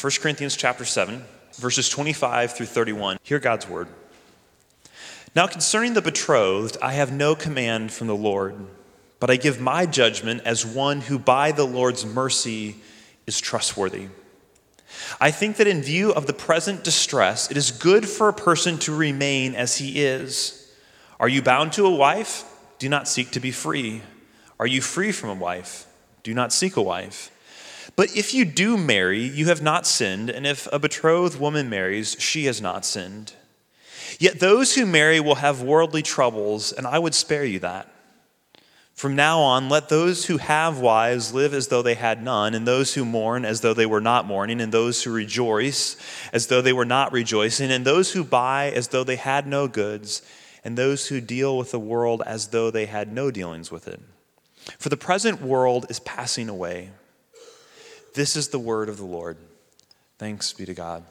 1 0.00 0.12
Corinthians 0.22 0.56
chapter 0.56 0.86
7, 0.86 1.22
verses 1.56 1.90
25 1.90 2.52
through 2.52 2.64
31. 2.64 3.18
Hear 3.22 3.38
God's 3.38 3.68
word. 3.68 3.86
Now, 5.36 5.46
concerning 5.46 5.92
the 5.92 6.00
betrothed, 6.00 6.78
I 6.80 6.94
have 6.94 7.12
no 7.12 7.34
command 7.34 7.92
from 7.92 8.06
the 8.06 8.16
Lord, 8.16 8.54
but 9.18 9.28
I 9.28 9.36
give 9.36 9.60
my 9.60 9.84
judgment 9.84 10.40
as 10.46 10.64
one 10.64 11.02
who 11.02 11.18
by 11.18 11.52
the 11.52 11.66
Lord's 11.66 12.06
mercy 12.06 12.76
is 13.26 13.42
trustworthy. 13.42 14.06
I 15.20 15.30
think 15.30 15.58
that 15.58 15.66
in 15.66 15.82
view 15.82 16.14
of 16.14 16.26
the 16.26 16.32
present 16.32 16.82
distress, 16.82 17.50
it 17.50 17.58
is 17.58 17.70
good 17.70 18.08
for 18.08 18.30
a 18.30 18.32
person 18.32 18.78
to 18.78 18.96
remain 18.96 19.54
as 19.54 19.76
he 19.76 20.02
is. 20.02 20.72
Are 21.20 21.28
you 21.28 21.42
bound 21.42 21.74
to 21.74 21.84
a 21.84 21.94
wife? 21.94 22.44
Do 22.78 22.88
not 22.88 23.06
seek 23.06 23.32
to 23.32 23.40
be 23.40 23.50
free. 23.50 24.00
Are 24.58 24.66
you 24.66 24.80
free 24.80 25.12
from 25.12 25.28
a 25.28 25.34
wife? 25.34 25.86
Do 26.22 26.32
not 26.32 26.54
seek 26.54 26.78
a 26.78 26.82
wife. 26.82 27.30
But 28.00 28.16
if 28.16 28.32
you 28.32 28.46
do 28.46 28.78
marry, 28.78 29.20
you 29.20 29.48
have 29.48 29.60
not 29.60 29.86
sinned, 29.86 30.30
and 30.30 30.46
if 30.46 30.66
a 30.72 30.78
betrothed 30.78 31.38
woman 31.38 31.68
marries, 31.68 32.16
she 32.18 32.46
has 32.46 32.58
not 32.58 32.86
sinned. 32.86 33.34
Yet 34.18 34.40
those 34.40 34.74
who 34.74 34.86
marry 34.86 35.20
will 35.20 35.34
have 35.34 35.60
worldly 35.60 36.00
troubles, 36.00 36.72
and 36.72 36.86
I 36.86 36.98
would 36.98 37.14
spare 37.14 37.44
you 37.44 37.58
that. 37.58 37.92
From 38.94 39.16
now 39.16 39.40
on, 39.40 39.68
let 39.68 39.90
those 39.90 40.24
who 40.24 40.38
have 40.38 40.78
wives 40.78 41.34
live 41.34 41.52
as 41.52 41.68
though 41.68 41.82
they 41.82 41.92
had 41.92 42.22
none, 42.22 42.54
and 42.54 42.66
those 42.66 42.94
who 42.94 43.04
mourn 43.04 43.44
as 43.44 43.60
though 43.60 43.74
they 43.74 43.84
were 43.84 44.00
not 44.00 44.24
mourning, 44.24 44.62
and 44.62 44.72
those 44.72 45.02
who 45.02 45.12
rejoice 45.12 45.94
as 46.32 46.46
though 46.46 46.62
they 46.62 46.72
were 46.72 46.86
not 46.86 47.12
rejoicing, 47.12 47.70
and 47.70 47.84
those 47.84 48.12
who 48.12 48.24
buy 48.24 48.70
as 48.70 48.88
though 48.88 49.04
they 49.04 49.16
had 49.16 49.46
no 49.46 49.68
goods, 49.68 50.22
and 50.64 50.78
those 50.78 51.08
who 51.08 51.20
deal 51.20 51.58
with 51.58 51.70
the 51.70 51.78
world 51.78 52.22
as 52.24 52.46
though 52.46 52.70
they 52.70 52.86
had 52.86 53.12
no 53.12 53.30
dealings 53.30 53.70
with 53.70 53.86
it. 53.86 54.00
For 54.78 54.88
the 54.88 54.96
present 54.96 55.42
world 55.42 55.84
is 55.90 56.00
passing 56.00 56.48
away. 56.48 56.92
This 58.12 58.34
is 58.34 58.48
the 58.48 58.58
word 58.58 58.88
of 58.88 58.96
the 58.96 59.04
Lord. 59.04 59.36
Thanks 60.18 60.52
be 60.52 60.64
to 60.66 60.74
God. 60.74 61.04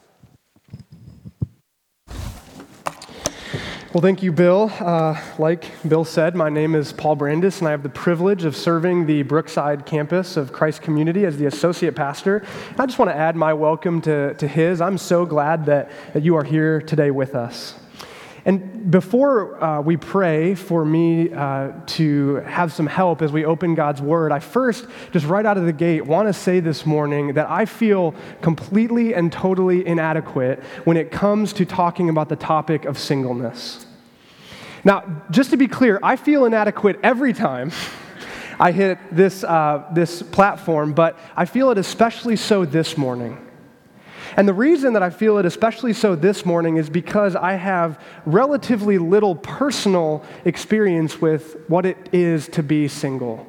Well, 3.92 4.02
thank 4.02 4.22
you, 4.22 4.30
Bill. 4.30 4.70
Uh, 4.78 5.20
like 5.38 5.64
Bill 5.88 6.04
said, 6.04 6.36
my 6.36 6.48
name 6.48 6.74
is 6.74 6.92
Paul 6.92 7.16
Brandis, 7.16 7.58
and 7.58 7.66
I 7.66 7.70
have 7.72 7.82
the 7.82 7.88
privilege 7.88 8.44
of 8.44 8.54
serving 8.54 9.06
the 9.06 9.22
Brookside 9.22 9.84
campus 9.84 10.36
of 10.36 10.52
Christ 10.52 10.82
Community 10.82 11.24
as 11.24 11.38
the 11.38 11.46
associate 11.46 11.96
pastor. 11.96 12.44
I 12.78 12.86
just 12.86 12.98
want 12.98 13.10
to 13.10 13.16
add 13.16 13.34
my 13.34 13.52
welcome 13.52 14.00
to, 14.02 14.34
to 14.34 14.46
his. 14.46 14.80
I'm 14.80 14.98
so 14.98 15.26
glad 15.26 15.66
that, 15.66 15.90
that 16.12 16.22
you 16.22 16.36
are 16.36 16.44
here 16.44 16.80
today 16.80 17.10
with 17.10 17.34
us. 17.34 17.74
And 18.44 18.90
before 18.90 19.62
uh, 19.62 19.80
we 19.82 19.96
pray 19.96 20.54
for 20.54 20.84
me 20.84 21.32
uh, 21.32 21.72
to 21.86 22.36
have 22.36 22.72
some 22.72 22.86
help 22.86 23.20
as 23.20 23.32
we 23.32 23.44
open 23.44 23.74
God's 23.74 24.00
Word, 24.00 24.32
I 24.32 24.38
first, 24.38 24.86
just 25.12 25.26
right 25.26 25.44
out 25.44 25.58
of 25.58 25.66
the 25.66 25.72
gate, 25.72 26.06
want 26.06 26.28
to 26.28 26.32
say 26.32 26.60
this 26.60 26.86
morning 26.86 27.34
that 27.34 27.50
I 27.50 27.66
feel 27.66 28.14
completely 28.40 29.14
and 29.14 29.30
totally 29.30 29.86
inadequate 29.86 30.62
when 30.84 30.96
it 30.96 31.10
comes 31.10 31.52
to 31.54 31.66
talking 31.66 32.08
about 32.08 32.28
the 32.28 32.36
topic 32.36 32.86
of 32.86 32.98
singleness. 32.98 33.86
Now, 34.84 35.22
just 35.30 35.50
to 35.50 35.58
be 35.58 35.68
clear, 35.68 35.98
I 36.02 36.16
feel 36.16 36.46
inadequate 36.46 37.00
every 37.02 37.34
time. 37.34 37.72
I 38.58 38.72
hit 38.72 38.98
this, 39.10 39.42
uh, 39.42 39.86
this 39.94 40.22
platform, 40.22 40.92
but 40.92 41.18
I 41.34 41.46
feel 41.46 41.70
it 41.70 41.78
especially 41.78 42.36
so 42.36 42.64
this 42.64 42.96
morning. 42.96 43.49
And 44.36 44.46
the 44.46 44.54
reason 44.54 44.92
that 44.92 45.02
I 45.02 45.10
feel 45.10 45.38
it 45.38 45.46
especially 45.46 45.92
so 45.92 46.14
this 46.14 46.44
morning 46.44 46.76
is 46.76 46.88
because 46.88 47.36
I 47.36 47.54
have 47.54 48.02
relatively 48.26 48.98
little 48.98 49.34
personal 49.34 50.24
experience 50.44 51.20
with 51.20 51.56
what 51.68 51.86
it 51.86 52.08
is 52.12 52.48
to 52.48 52.62
be 52.62 52.88
single. 52.88 53.46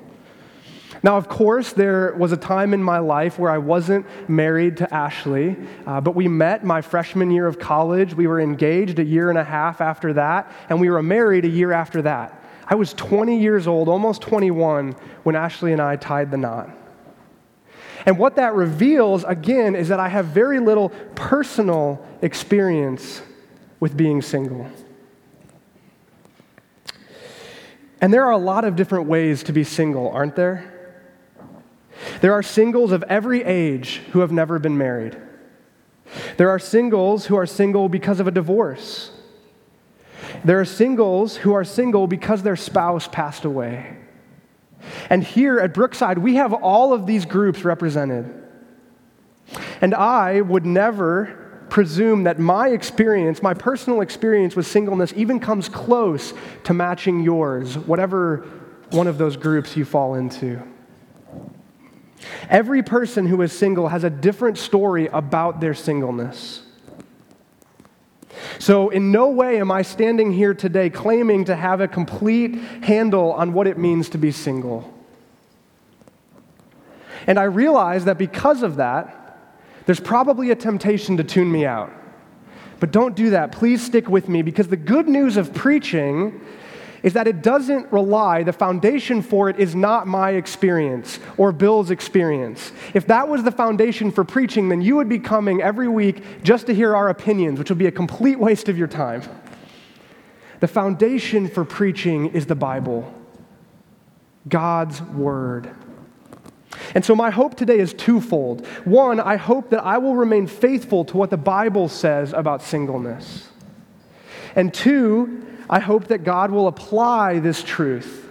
Now, 1.04 1.18
of 1.18 1.28
course, 1.28 1.74
there 1.74 2.14
was 2.16 2.32
a 2.32 2.38
time 2.38 2.74
in 2.76 2.84
my 2.84 3.00
life 3.00 3.40
where 3.40 3.50
I 3.50 3.58
wasn't 3.58 4.06
married 4.30 4.78
to 4.78 4.94
Ashley, 4.94 5.56
uh, 5.88 6.00
but 6.00 6.16
we 6.16 6.28
met 6.28 6.64
my 6.64 6.82
freshman 6.82 7.32
year 7.32 7.48
of 7.48 7.58
college. 7.58 8.14
We 8.14 8.28
were 8.28 8.40
engaged 8.40 9.00
a 9.00 9.04
year 9.04 9.30
and 9.30 9.38
a 9.38 9.44
half 9.44 9.82
after 9.82 10.14
that, 10.14 10.52
and 10.70 10.80
we 10.80 10.92
were 10.92 11.02
married 11.02 11.46
a 11.46 11.50
year 11.50 11.72
after 11.72 12.04
that. 12.04 12.44
I 12.68 12.76
was 12.76 12.94
20 12.94 13.40
years 13.40 13.66
old, 13.66 13.90
almost 13.90 14.22
21, 14.22 14.96
when 15.24 15.36
Ashley 15.36 15.74
and 15.74 15.82
I 15.82 15.96
tied 15.96 16.30
the 16.30 16.38
knot. 16.38 16.70
And 18.06 18.18
what 18.18 18.36
that 18.36 18.54
reveals, 18.54 19.24
again, 19.24 19.76
is 19.76 19.90
that 19.90 20.00
I 20.00 20.10
have 20.10 20.28
very 20.28 20.60
little 20.60 20.90
personal 21.16 22.06
experience 22.22 23.22
with 23.80 23.96
being 23.96 24.22
single. 24.22 24.70
And 28.00 28.12
there 28.12 28.26
are 28.26 28.32
a 28.32 28.38
lot 28.38 28.66
of 28.66 28.76
different 28.76 29.06
ways 29.08 29.44
to 29.44 29.54
be 29.54 29.64
single, 29.64 30.10
aren't 30.10 30.36
there? 30.36 30.68
There 32.22 32.34
are 32.34 32.42
singles 32.42 32.92
of 32.92 33.04
every 33.04 33.44
age 33.44 34.02
who 34.12 34.20
have 34.22 34.32
never 34.32 34.58
been 34.58 34.78
married. 34.78 35.16
There 36.38 36.50
are 36.50 36.60
singles 36.60 37.28
who 37.28 37.36
are 37.36 37.46
single 37.46 37.90
because 37.90 38.20
of 38.20 38.28
a 38.28 38.32
divorce. 38.32 39.12
There 40.44 40.60
are 40.60 40.66
singles 40.66 41.38
who 41.38 41.54
are 41.54 41.64
single 41.64 42.08
because 42.08 42.42
their 42.42 42.56
spouse 42.56 43.08
passed 43.08 43.46
away. 43.46 43.98
And 45.10 45.24
here 45.24 45.60
at 45.60 45.74
Brookside, 45.74 46.18
we 46.18 46.36
have 46.36 46.54
all 46.54 46.94
of 46.94 47.06
these 47.06 47.26
groups 47.26 47.64
represented. 47.64 48.34
And 49.82 49.94
I 49.94 50.42
would 50.42 50.66
never 50.66 51.66
presume 51.70 52.24
that 52.24 52.38
my 52.38 52.70
experience, 52.70 53.42
my 53.42 53.54
personal 53.54 54.02
experience 54.02 54.56
with 54.56 54.68
singleness, 54.68 55.14
even 55.16 55.40
comes 55.40 55.70
close 55.70 56.34
to 56.66 56.74
matching 56.74 57.22
yours, 57.22 57.78
whatever 57.78 58.46
one 58.92 59.08
of 59.08 59.18
those 59.18 59.38
groups 59.38 59.78
you 59.78 59.86
fall 59.86 60.16
into. 60.16 60.62
Every 62.50 62.84
person 62.84 63.26
who 63.26 63.42
is 63.42 63.52
single 63.54 63.88
has 63.88 64.04
a 64.04 64.10
different 64.10 64.58
story 64.58 65.08
about 65.08 65.62
their 65.62 65.74
singleness. 65.74 66.64
So, 68.60 68.90
in 68.90 69.12
no 69.12 69.30
way 69.30 69.60
am 69.60 69.72
I 69.72 69.82
standing 69.82 70.32
here 70.32 70.54
today 70.54 70.90
claiming 70.90 71.46
to 71.46 71.56
have 71.56 71.82
a 71.82 71.88
complete 71.88 72.56
handle 72.84 73.34
on 73.34 73.54
what 73.54 73.68
it 73.68 73.78
means 73.78 74.10
to 74.10 74.18
be 74.18 74.32
single. 74.32 74.94
And 77.28 77.40
I 77.40 77.44
realize 77.44 78.06
that 78.06 78.18
because 78.18 78.64
of 78.64 78.78
that, 78.78 79.18
there's 79.86 80.00
probably 80.00 80.52
a 80.52 80.56
temptation 80.56 81.18
to 81.18 81.24
tune 81.24 81.52
me 81.52 81.66
out. 81.66 81.92
But 82.80 82.92
don't 82.92 83.16
do 83.16 83.30
that. 83.32 83.52
Please 83.52 83.84
stick 83.84 84.10
with 84.10 84.28
me 84.28 84.42
because 84.42 84.68
the 84.68 84.78
good 84.78 85.08
news 85.08 85.38
of 85.38 85.54
preaching 85.54 86.42
is 87.04 87.14
that 87.14 87.28
it 87.28 87.42
doesn't 87.42 87.92
rely, 87.92 88.44
the 88.44 88.54
foundation 88.54 89.22
for 89.22 89.50
it 89.50 89.60
is 89.60 89.76
not 89.76 90.08
my 90.08 90.32
experience 90.32 91.20
or 91.38 91.52
Bill's 91.52 91.90
experience. 91.90 92.72
If 92.94 93.08
that 93.08 93.28
was 93.28 93.44
the 93.44 93.52
foundation 93.52 94.12
for 94.12 94.24
preaching, 94.24 94.70
then 94.70 94.82
you 94.82 94.96
would 94.98 95.10
be 95.10 95.20
coming 95.20 95.62
every 95.62 95.88
week 95.88 96.44
just 96.44 96.68
to 96.68 96.76
hear 96.76 96.96
our 96.96 97.10
opinions, 97.10 97.58
which 97.58 97.70
would 97.70 97.80
be 97.80 97.88
a 97.88 97.92
complete 97.92 98.40
waste 98.40 98.70
of 98.70 98.78
your 98.78 98.88
time. 98.88 99.24
The 100.60 100.68
foundation 100.68 101.48
for 101.48 101.66
preaching 101.66 102.28
is 102.28 102.46
the 102.46 102.56
Bible, 102.56 103.12
God's 104.48 105.02
Word. 105.02 105.72
And 106.94 107.04
so, 107.04 107.16
my 107.16 107.32
hope 107.32 107.56
today 107.56 107.80
is 107.80 107.94
twofold. 107.94 108.66
One, 108.86 109.20
I 109.20 109.38
hope 109.38 109.72
that 109.72 109.84
I 109.84 109.98
will 109.98 110.16
remain 110.16 110.46
faithful 110.46 111.06
to 111.06 111.18
what 111.18 111.30
the 111.30 111.38
Bible 111.38 111.90
says 111.90 112.34
about 112.34 112.62
singleness. 112.62 113.50
And 114.56 114.74
two, 114.74 115.51
I 115.72 115.80
hope 115.80 116.08
that 116.08 116.26
God 116.26 116.52
will 116.52 116.68
apply 116.68 117.40
this 117.40 117.64
truth 117.64 118.30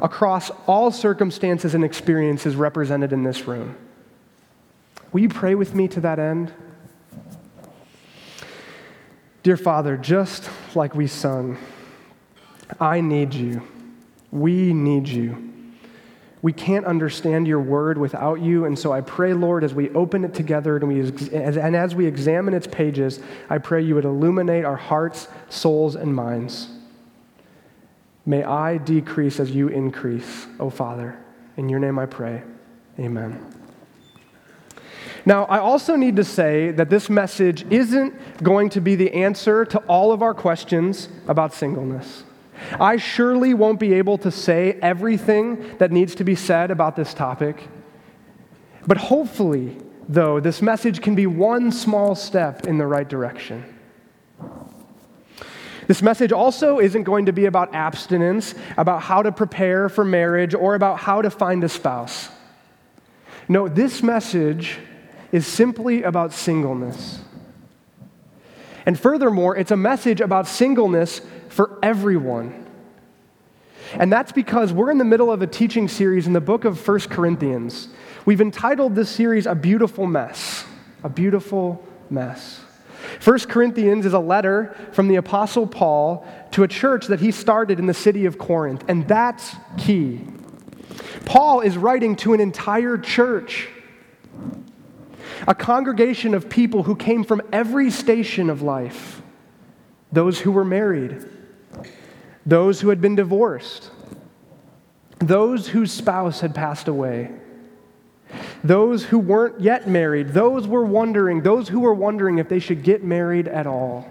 across 0.00 0.50
all 0.66 0.90
circumstances 0.90 1.74
and 1.74 1.84
experiences 1.84 2.56
represented 2.56 3.12
in 3.12 3.22
this 3.22 3.46
room. 3.46 3.76
Will 5.12 5.20
you 5.20 5.28
pray 5.28 5.54
with 5.54 5.74
me 5.74 5.86
to 5.88 6.00
that 6.00 6.18
end? 6.18 6.50
Dear 9.42 9.58
Father, 9.58 9.98
just 9.98 10.48
like 10.74 10.94
we 10.94 11.06
sung, 11.06 11.58
I 12.80 13.02
need 13.02 13.34
you. 13.34 13.62
We 14.30 14.72
need 14.72 15.08
you. 15.08 15.52
We 16.42 16.52
can't 16.52 16.84
understand 16.84 17.46
your 17.46 17.60
word 17.60 17.96
without 17.96 18.40
you, 18.40 18.64
and 18.64 18.76
so 18.76 18.92
I 18.92 19.00
pray, 19.00 19.32
Lord, 19.32 19.62
as 19.62 19.74
we 19.74 19.90
open 19.90 20.24
it 20.24 20.34
together 20.34 20.76
and, 20.76 20.88
we, 20.88 21.00
and 21.32 21.76
as 21.76 21.94
we 21.94 22.04
examine 22.04 22.52
its 22.52 22.66
pages, 22.66 23.20
I 23.48 23.58
pray 23.58 23.82
you 23.82 23.94
would 23.94 24.04
illuminate 24.04 24.64
our 24.64 24.76
hearts, 24.76 25.28
souls, 25.48 25.94
and 25.94 26.12
minds. 26.12 26.68
May 28.26 28.42
I 28.42 28.78
decrease 28.78 29.38
as 29.38 29.52
you 29.52 29.68
increase, 29.68 30.46
O 30.58 30.68
Father. 30.68 31.16
In 31.56 31.68
your 31.68 31.78
name 31.78 31.98
I 31.98 32.06
pray. 32.06 32.42
Amen. 32.98 33.54
Now, 35.24 35.44
I 35.44 35.58
also 35.60 35.94
need 35.94 36.16
to 36.16 36.24
say 36.24 36.72
that 36.72 36.90
this 36.90 37.08
message 37.08 37.64
isn't 37.70 38.42
going 38.42 38.68
to 38.70 38.80
be 38.80 38.96
the 38.96 39.12
answer 39.12 39.64
to 39.66 39.78
all 39.80 40.10
of 40.10 40.22
our 40.22 40.34
questions 40.34 41.08
about 41.28 41.54
singleness. 41.54 42.24
I 42.78 42.96
surely 42.96 43.54
won't 43.54 43.80
be 43.80 43.94
able 43.94 44.18
to 44.18 44.30
say 44.30 44.78
everything 44.82 45.76
that 45.78 45.92
needs 45.92 46.14
to 46.16 46.24
be 46.24 46.34
said 46.34 46.70
about 46.70 46.96
this 46.96 47.14
topic. 47.14 47.68
But 48.86 48.98
hopefully, 48.98 49.76
though, 50.08 50.40
this 50.40 50.62
message 50.62 51.00
can 51.00 51.14
be 51.14 51.26
one 51.26 51.72
small 51.72 52.14
step 52.14 52.66
in 52.66 52.78
the 52.78 52.86
right 52.86 53.08
direction. 53.08 53.64
This 55.86 56.02
message 56.02 56.32
also 56.32 56.78
isn't 56.78 57.02
going 57.02 57.26
to 57.26 57.32
be 57.32 57.46
about 57.46 57.74
abstinence, 57.74 58.54
about 58.76 59.02
how 59.02 59.22
to 59.22 59.32
prepare 59.32 59.88
for 59.88 60.04
marriage, 60.04 60.54
or 60.54 60.74
about 60.74 60.98
how 60.98 61.22
to 61.22 61.30
find 61.30 61.64
a 61.64 61.68
spouse. 61.68 62.30
No, 63.48 63.68
this 63.68 64.02
message 64.02 64.78
is 65.32 65.46
simply 65.46 66.02
about 66.02 66.32
singleness. 66.32 67.20
And 68.86 68.98
furthermore, 68.98 69.56
it's 69.56 69.70
a 69.70 69.76
message 69.76 70.20
about 70.20 70.46
singleness 70.46 71.20
for 71.52 71.78
everyone. 71.82 72.66
And 73.94 74.10
that's 74.10 74.32
because 74.32 74.72
we're 74.72 74.90
in 74.90 74.96
the 74.96 75.04
middle 75.04 75.30
of 75.30 75.42
a 75.42 75.46
teaching 75.46 75.86
series 75.86 76.26
in 76.26 76.32
the 76.32 76.40
book 76.40 76.64
of 76.64 76.86
1 76.86 77.00
Corinthians. 77.00 77.88
We've 78.24 78.40
entitled 78.40 78.94
this 78.94 79.10
series 79.10 79.44
A 79.44 79.54
Beautiful 79.54 80.06
Mess. 80.06 80.64
A 81.04 81.10
Beautiful 81.10 81.86
Mess. 82.08 82.60
1 83.22 83.40
Corinthians 83.40 84.06
is 84.06 84.14
a 84.14 84.18
letter 84.18 84.74
from 84.92 85.08
the 85.08 85.16
Apostle 85.16 85.66
Paul 85.66 86.26
to 86.52 86.62
a 86.62 86.68
church 86.68 87.08
that 87.08 87.20
he 87.20 87.30
started 87.30 87.78
in 87.78 87.84
the 87.86 87.94
city 87.94 88.24
of 88.24 88.38
Corinth, 88.38 88.84
and 88.88 89.06
that's 89.06 89.54
key. 89.76 90.22
Paul 91.26 91.60
is 91.60 91.76
writing 91.76 92.16
to 92.16 92.32
an 92.32 92.40
entire 92.40 92.96
church, 92.96 93.68
a 95.46 95.54
congregation 95.54 96.32
of 96.32 96.48
people 96.48 96.84
who 96.84 96.96
came 96.96 97.24
from 97.24 97.42
every 97.52 97.90
station 97.90 98.48
of 98.48 98.62
life 98.62 99.22
those 100.12 100.38
who 100.40 100.52
were 100.52 100.64
married, 100.64 101.26
those 102.44 102.80
who 102.80 102.88
had 102.88 103.00
been 103.00 103.14
divorced, 103.14 103.90
those 105.18 105.68
whose 105.68 105.92
spouse 105.92 106.40
had 106.40 106.54
passed 106.54 106.88
away. 106.88 107.30
Those 108.64 109.04
who 109.04 109.18
weren't 109.18 109.60
yet 109.60 109.88
married, 109.88 110.28
those 110.28 110.66
were 110.66 110.84
wondering, 110.84 111.42
those 111.42 111.68
who 111.68 111.80
were 111.80 111.94
wondering 111.94 112.38
if 112.38 112.48
they 112.48 112.60
should 112.60 112.82
get 112.82 113.04
married 113.04 113.46
at 113.46 113.66
all. 113.66 114.08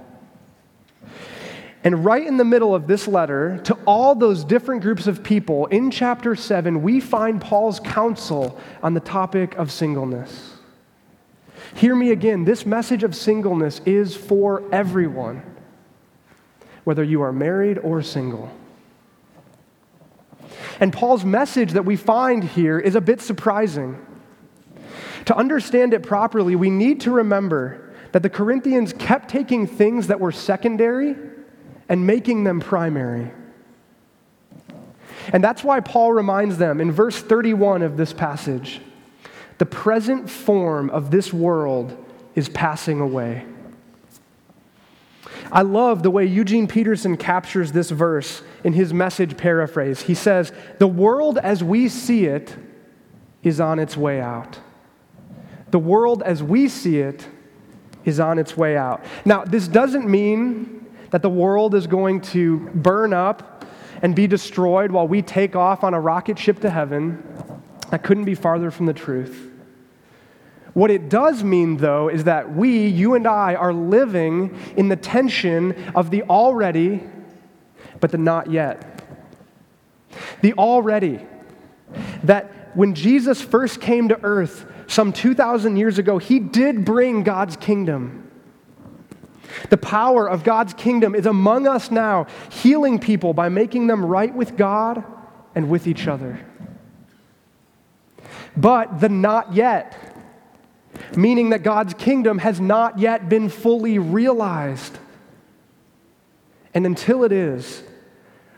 And 1.84 2.06
right 2.06 2.26
in 2.26 2.38
the 2.38 2.46
middle 2.46 2.76
of 2.76 2.86
this 2.86 3.08
letter, 3.08 3.60
to 3.64 3.74
all 3.88 4.14
those 4.14 4.44
different 4.44 4.84
groups 4.84 5.08
of 5.08 5.24
people, 5.24 5.66
in 5.68 5.90
chapter 5.90 6.36
7, 6.36 6.84
we 6.84 7.00
find 7.00 7.42
Paul's 7.42 7.80
counsel 7.80 8.60
on 8.84 8.94
the 8.94 9.00
topic 9.00 9.56
of 9.56 9.72
singleness. 9.72 10.54
Hear 11.74 11.96
me 11.96 12.12
again 12.12 12.44
this 12.44 12.66
message 12.66 13.04
of 13.04 13.16
singleness 13.16 13.82
is 13.86 14.16
for 14.16 14.64
everyone, 14.72 15.42
whether 16.84 17.04
you 17.04 17.22
are 17.22 17.32
married 17.32 17.78
or 17.78 18.02
single. 18.02 18.52
And 20.80 20.92
Paul's 20.92 21.24
message 21.24 21.72
that 21.74 21.86
we 21.86 21.96
find 21.96 22.44
here 22.44 22.80
is 22.80 22.96
a 22.96 23.02
bit 23.02 23.22
surprising. 23.22 24.04
To 25.26 25.36
understand 25.36 25.94
it 25.94 26.04
properly, 26.04 26.56
we 26.56 26.70
need 26.70 27.02
to 27.02 27.12
remember 27.12 27.94
that 28.12 28.24
the 28.24 28.30
Corinthians 28.30 28.94
kept 28.94 29.30
taking 29.30 29.68
things 29.68 30.08
that 30.08 30.20
were 30.20 30.32
secondary 30.32 31.16
and 31.88 32.08
making 32.08 32.44
them 32.44 32.60
primary. 32.60 33.32
And 35.32 35.44
that's 35.44 35.64
why 35.64 35.80
Paul 35.80 36.14
reminds 36.14 36.58
them 36.58 36.82
in 36.82 36.92
verse 36.92 37.22
31 37.22 37.84
of 37.84 37.98
this 37.98 38.14
passage 38.14 38.82
the 39.60 39.66
present 39.68 40.28
form 40.28 40.90
of 40.90 41.12
this 41.12 41.32
world 41.32 41.96
is 42.34 42.50
passing 42.50 43.00
away. 43.00 43.46
I 45.52 45.64
love 45.64 46.02
the 46.02 46.12
way 46.12 46.26
Eugene 46.26 46.68
Peterson 46.68 47.18
captures 47.18 47.72
this 47.74 47.90
verse 47.90 48.42
in 48.64 48.74
his 48.74 48.94
message 48.94 49.36
paraphrase. 49.36 50.02
He 50.02 50.16
says, 50.16 50.52
The 50.80 50.88
world 50.88 51.38
as 51.38 51.64
we 51.64 51.90
see 51.90 52.26
it 52.26 52.56
is 53.44 53.60
on 53.60 53.80
its 53.80 53.98
way 53.98 54.22
out. 54.22 54.60
The 55.72 55.80
world 55.80 56.24
as 56.24 56.42
we 56.42 56.70
see 56.70 57.00
it 57.00 57.28
is 58.06 58.20
on 58.20 58.40
its 58.40 58.56
way 58.56 58.78
out. 58.78 59.04
Now, 59.26 59.44
this 59.44 59.68
doesn't 59.68 60.10
mean 60.10 60.86
that 61.12 61.22
the 61.22 61.30
world 61.30 61.76
is 61.76 61.88
going 61.88 62.22
to 62.22 62.60
burn 62.70 63.14
up 63.14 63.66
and 64.02 64.16
be 64.16 64.28
destroyed 64.28 64.92
while 64.92 65.08
we 65.08 65.22
take 65.22 65.56
off 65.56 65.84
on 65.84 65.94
a 65.94 66.00
rocket 66.00 66.40
ship 66.40 66.60
to 66.62 66.70
heaven, 66.70 67.22
that 67.90 68.04
couldn't 68.04 68.24
be 68.24 68.36
farther 68.36 68.72
from 68.72 68.86
the 68.86 68.94
truth. 68.94 69.51
What 70.74 70.90
it 70.90 71.10
does 71.10 71.44
mean, 71.44 71.78
though, 71.78 72.08
is 72.08 72.24
that 72.24 72.56
we, 72.56 72.88
you 72.88 73.16
and 73.16 73.28
I, 73.28 73.56
are 73.56 73.74
living 73.74 74.58
in 74.78 74.88
the 74.88 74.96
tension 74.96 75.92
of 75.96 76.12
the 76.12 76.24
already, 76.24 77.04
but 78.00 78.12
the 78.12 78.18
not 78.18 78.50
yet. 78.50 79.04
The 80.42 80.54
already. 80.54 81.20
That 82.24 82.72
when 82.74 82.96
Jesus 82.96 83.42
first 83.42 83.82
came 83.82 84.10
to 84.10 84.20
earth 84.24 84.66
some 84.88 85.12
2,000 85.12 85.76
years 85.76 85.98
ago, 85.98 86.18
he 86.18 86.40
did 86.40 86.86
bring 86.86 87.24
God's 87.24 87.58
kingdom. 87.58 88.30
The 89.70 89.78
power 89.78 90.30
of 90.30 90.44
God's 90.46 90.74
kingdom 90.74 91.16
is 91.16 91.26
among 91.26 91.68
us 91.68 91.92
now, 91.92 92.28
healing 92.50 93.00
people 93.00 93.34
by 93.34 93.50
making 93.50 93.88
them 93.88 94.06
right 94.06 94.34
with 94.34 94.56
God 94.56 95.04
and 95.54 95.70
with 95.70 95.88
each 95.88 96.08
other. 96.08 96.46
But 98.56 99.00
the 99.00 99.10
not 99.10 99.54
yet, 99.54 100.11
meaning 101.18 101.50
that 101.50 101.64
God's 101.64 101.94
kingdom 101.94 102.38
has 102.40 102.60
not 102.60 103.00
yet 103.00 103.30
been 103.30 103.50
fully 103.50 104.00
realized. 104.00 104.98
And 106.74 106.86
until 106.86 107.24
it 107.24 107.32
is, 107.32 107.84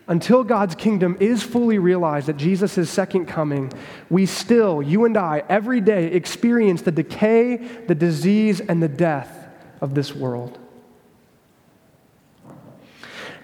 until 0.07 0.43
God's 0.43 0.75
kingdom 0.75 1.17
is 1.19 1.41
fully 1.43 1.79
realized 1.79 2.27
at 2.29 2.37
Jesus' 2.37 2.89
second 2.89 3.25
coming, 3.25 3.71
we 4.09 4.25
still, 4.25 4.81
you 4.81 5.05
and 5.05 5.17
I, 5.17 5.43
every 5.47 5.79
day 5.79 6.07
experience 6.07 6.81
the 6.81 6.91
decay, 6.91 7.57
the 7.87 7.95
disease, 7.95 8.59
and 8.59 8.83
the 8.83 8.89
death 8.89 9.47
of 9.79 9.95
this 9.95 10.13
world. 10.13 10.59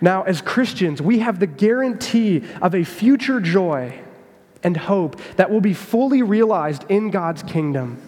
Now, 0.02 0.24
as 0.24 0.42
Christians, 0.42 1.02
we 1.02 1.20
have 1.20 1.40
the 1.40 1.48
guarantee 1.48 2.44
of 2.62 2.74
a 2.74 2.84
future 2.84 3.42
joy 3.42 4.00
and 4.64 4.76
hope 4.76 5.20
that 5.36 5.50
will 5.50 5.62
be 5.62 5.74
fully 5.74 6.22
realized 6.22 6.86
in 6.90 7.10
God's 7.10 7.44
kingdom. 7.44 8.02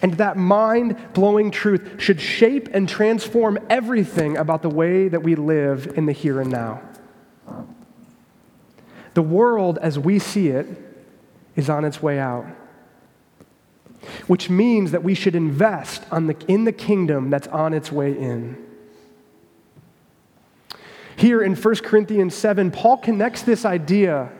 And 0.00 0.14
that 0.14 0.36
mind 0.36 0.96
blowing 1.12 1.50
truth 1.50 2.00
should 2.00 2.20
shape 2.20 2.68
and 2.72 2.88
transform 2.88 3.58
everything 3.68 4.36
about 4.36 4.62
the 4.62 4.68
way 4.68 5.08
that 5.08 5.22
we 5.22 5.34
live 5.34 5.92
in 5.96 6.06
the 6.06 6.12
here 6.12 6.40
and 6.40 6.50
now. 6.50 6.80
The 9.14 9.22
world, 9.22 9.78
as 9.78 9.98
we 9.98 10.20
see 10.20 10.48
it, 10.48 10.66
is 11.56 11.68
on 11.68 11.84
its 11.84 12.00
way 12.00 12.20
out, 12.20 12.46
which 14.28 14.48
means 14.48 14.92
that 14.92 15.02
we 15.02 15.14
should 15.14 15.34
invest 15.34 16.08
the, 16.10 16.36
in 16.46 16.62
the 16.62 16.72
kingdom 16.72 17.30
that's 17.30 17.48
on 17.48 17.74
its 17.74 17.90
way 17.90 18.16
in. 18.16 18.56
Here 21.16 21.42
in 21.42 21.56
1 21.56 21.74
Corinthians 21.76 22.36
7, 22.36 22.70
Paul 22.70 22.98
connects 22.98 23.42
this 23.42 23.64
idea, 23.64 24.30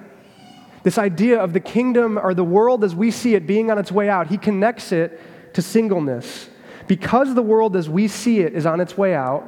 this 0.85 0.97
idea 0.97 1.41
of 1.41 1.53
the 1.53 1.59
kingdom 1.59 2.17
or 2.17 2.35
the 2.35 2.45
world 2.45 2.85
as 2.85 2.95
we 2.95 3.11
see 3.11 3.35
it 3.35 3.49
being 3.49 3.73
on 3.73 3.79
its 3.79 3.91
way 3.91 4.09
out, 4.09 4.29
he 4.29 4.39
connects 4.39 4.93
it 4.93 5.21
to 5.59 5.63
singleness. 5.63 6.49
Because 6.87 7.35
the 7.35 7.43
world 7.43 7.75
as 7.75 7.89
we 7.89 8.07
see 8.07 8.39
it 8.39 8.55
is 8.55 8.65
on 8.65 8.81
its 8.81 8.97
way 8.97 9.13
out, 9.13 9.43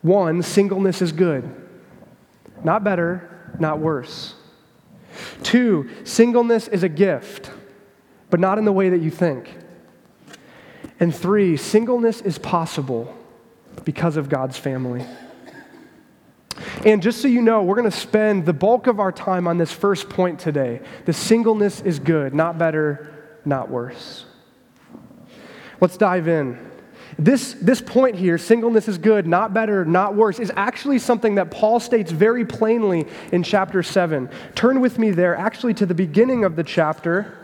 one, 0.00 0.40
singleness 0.40 1.02
is 1.02 1.10
good. 1.10 1.52
Not 2.62 2.84
better, 2.84 3.52
not 3.58 3.80
worse. 3.80 4.36
Two, 5.42 5.90
singleness 6.04 6.68
is 6.68 6.84
a 6.84 6.88
gift, 6.88 7.50
but 8.30 8.38
not 8.38 8.56
in 8.56 8.64
the 8.64 8.72
way 8.72 8.88
that 8.90 9.00
you 9.00 9.10
think. 9.10 9.52
And 11.00 11.12
three, 11.12 11.56
singleness 11.56 12.20
is 12.20 12.38
possible 12.38 13.12
because 13.84 14.16
of 14.16 14.28
God's 14.28 14.56
family. 14.56 15.04
And 16.84 17.02
just 17.02 17.20
so 17.20 17.26
you 17.26 17.42
know, 17.42 17.64
we're 17.64 17.74
going 17.74 17.90
to 17.90 17.96
spend 17.96 18.46
the 18.46 18.52
bulk 18.52 18.86
of 18.86 19.00
our 19.00 19.10
time 19.10 19.48
on 19.48 19.58
this 19.58 19.72
first 19.72 20.08
point 20.08 20.38
today. 20.38 20.82
The 21.04 21.12
singleness 21.12 21.80
is 21.80 21.98
good, 21.98 22.32
not 22.32 22.58
better, 22.58 23.40
not 23.44 23.68
worse. 23.68 24.24
Let's 25.80 25.96
dive 25.96 26.28
in. 26.28 26.58
This, 27.18 27.54
this 27.54 27.80
point 27.80 28.16
here, 28.16 28.36
singleness 28.36 28.88
is 28.88 28.98
good, 28.98 29.26
not 29.26 29.54
better, 29.54 29.84
not 29.84 30.14
worse, 30.14 30.38
is 30.38 30.52
actually 30.56 30.98
something 30.98 31.36
that 31.36 31.50
Paul 31.50 31.80
states 31.80 32.10
very 32.10 32.44
plainly 32.44 33.06
in 33.32 33.42
chapter 33.42 33.82
7. 33.82 34.28
Turn 34.54 34.80
with 34.80 34.98
me 34.98 35.10
there, 35.12 35.34
actually, 35.34 35.74
to 35.74 35.86
the 35.86 35.94
beginning 35.94 36.44
of 36.44 36.56
the 36.56 36.64
chapter, 36.64 37.36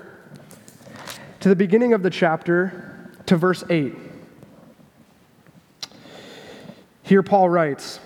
to 1.40 1.48
the 1.48 1.56
beginning 1.56 1.94
of 1.94 2.02
the 2.02 2.10
chapter, 2.10 3.10
to 3.26 3.36
verse 3.36 3.64
8. 3.70 3.94
Here 7.02 7.22
Paul 7.22 7.48
writes, 7.48 8.00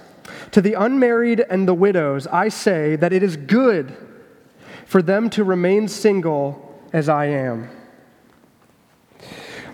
to 0.53 0.61
the 0.61 0.75
unmarried 0.75 1.41
and 1.41 1.67
the 1.67 1.75
widows, 1.75 2.27
I 2.27 2.49
say 2.49 2.97
that 2.97 3.13
it 3.13 3.23
is 3.23 3.37
good 3.37 3.97
for 4.87 5.03
them 5.03 5.31
to 5.31 5.45
remain 5.45 5.89
single 5.89 6.81
as 6.93 7.09
I 7.09 7.27
am. 7.27 7.71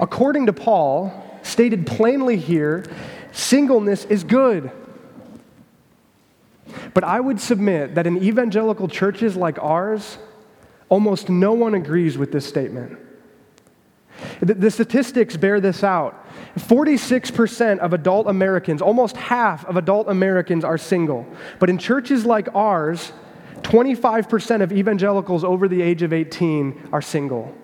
According 0.02 0.46
to 0.46 0.52
Paul, 0.52 1.14
stated 1.42 1.86
plainly 1.86 2.36
here, 2.36 2.84
singleness 3.30 4.04
is 4.04 4.24
good. 4.24 4.72
But 6.92 7.04
I 7.04 7.20
would 7.20 7.40
submit 7.40 7.94
that 7.94 8.06
in 8.06 8.20
evangelical 8.20 8.88
churches 8.88 9.36
like 9.36 9.62
ours, 9.62 10.18
almost 10.88 11.28
no 11.28 11.52
one 11.52 11.74
agrees 11.74 12.18
with 12.18 12.32
this 12.32 12.44
statement. 12.44 12.98
The, 14.40 14.70
statistics 14.72 15.36
bear 15.36 15.60
this 15.60 15.84
out. 15.84 16.26
46% 16.56 17.78
of 17.78 17.92
adult 17.92 18.26
Americans, 18.26 18.82
almost 18.82 19.16
half 19.16 19.64
of 19.66 19.76
adult 19.76 20.08
Americans, 20.08 20.64
are 20.64 20.78
single. 20.78 21.26
But 21.60 21.70
in 21.70 21.78
churches 21.78 22.26
like 22.26 22.48
ours, 22.54 23.12
25% 23.62 24.62
of 24.62 24.72
evangelicals 24.72 25.44
over 25.44 25.68
the 25.68 25.80
age 25.80 26.02
of 26.02 26.12
18 26.12 26.88
are 26.92 27.00
single. 27.00 27.54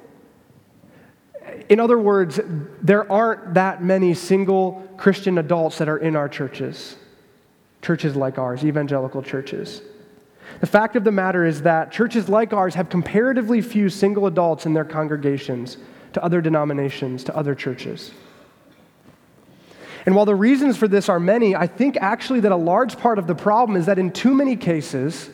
In 1.69 1.81
other 1.81 1.99
words, 1.99 2.41
there 2.83 3.11
aren't 3.11 3.55
that 3.55 3.83
many 3.83 4.15
single 4.15 4.89
Christian 4.97 5.39
adults 5.39 5.79
that 5.79 5.89
are 5.89 5.99
in 5.99 6.17
our 6.17 6.29
churches, 6.29 6.97
churches 7.83 8.17
like 8.17 8.39
ours, 8.39 8.65
evangelical 8.65 9.23
churches. 9.23 9.83
The 10.61 10.67
fact 10.67 10.97
of 10.97 11.05
the 11.05 11.13
matter 11.13 11.45
is 11.45 11.63
that 11.63 11.93
churches 11.93 12.29
like 12.29 12.53
ours 12.53 12.75
have 12.75 12.89
comparatively 12.89 13.61
few 13.61 13.91
single 13.91 14.27
adults 14.27 14.65
in 14.65 14.73
their 14.73 14.85
congregations 14.85 15.77
to 16.15 16.25
other 16.25 16.41
denominations, 16.41 17.23
to 17.25 17.37
other 17.37 17.55
churches. 17.55 18.13
And 20.07 20.15
while 20.15 20.25
the 20.25 20.35
reasons 20.35 20.79
for 20.79 20.89
this 20.89 21.11
are 21.11 21.21
many, 21.21 21.55
I 21.55 21.67
think 21.67 21.99
actually 21.99 22.41
that 22.41 22.53
a 22.53 22.57
large 22.57 22.97
part 22.99 23.19
of 23.19 23.27
the 23.27 23.35
problem 23.35 23.77
is 23.77 23.85
that 23.87 23.99
in 23.99 24.11
too 24.11 24.33
many 24.33 24.57
cases, 24.57 25.29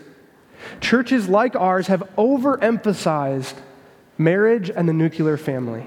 churches 0.81 1.29
like 1.29 1.55
ours 1.55 1.87
have 1.87 2.00
overemphasized 2.17 3.55
marriage 4.19 4.71
and 4.71 4.88
the 4.88 4.93
nuclear 4.93 5.37
family. 5.37 5.87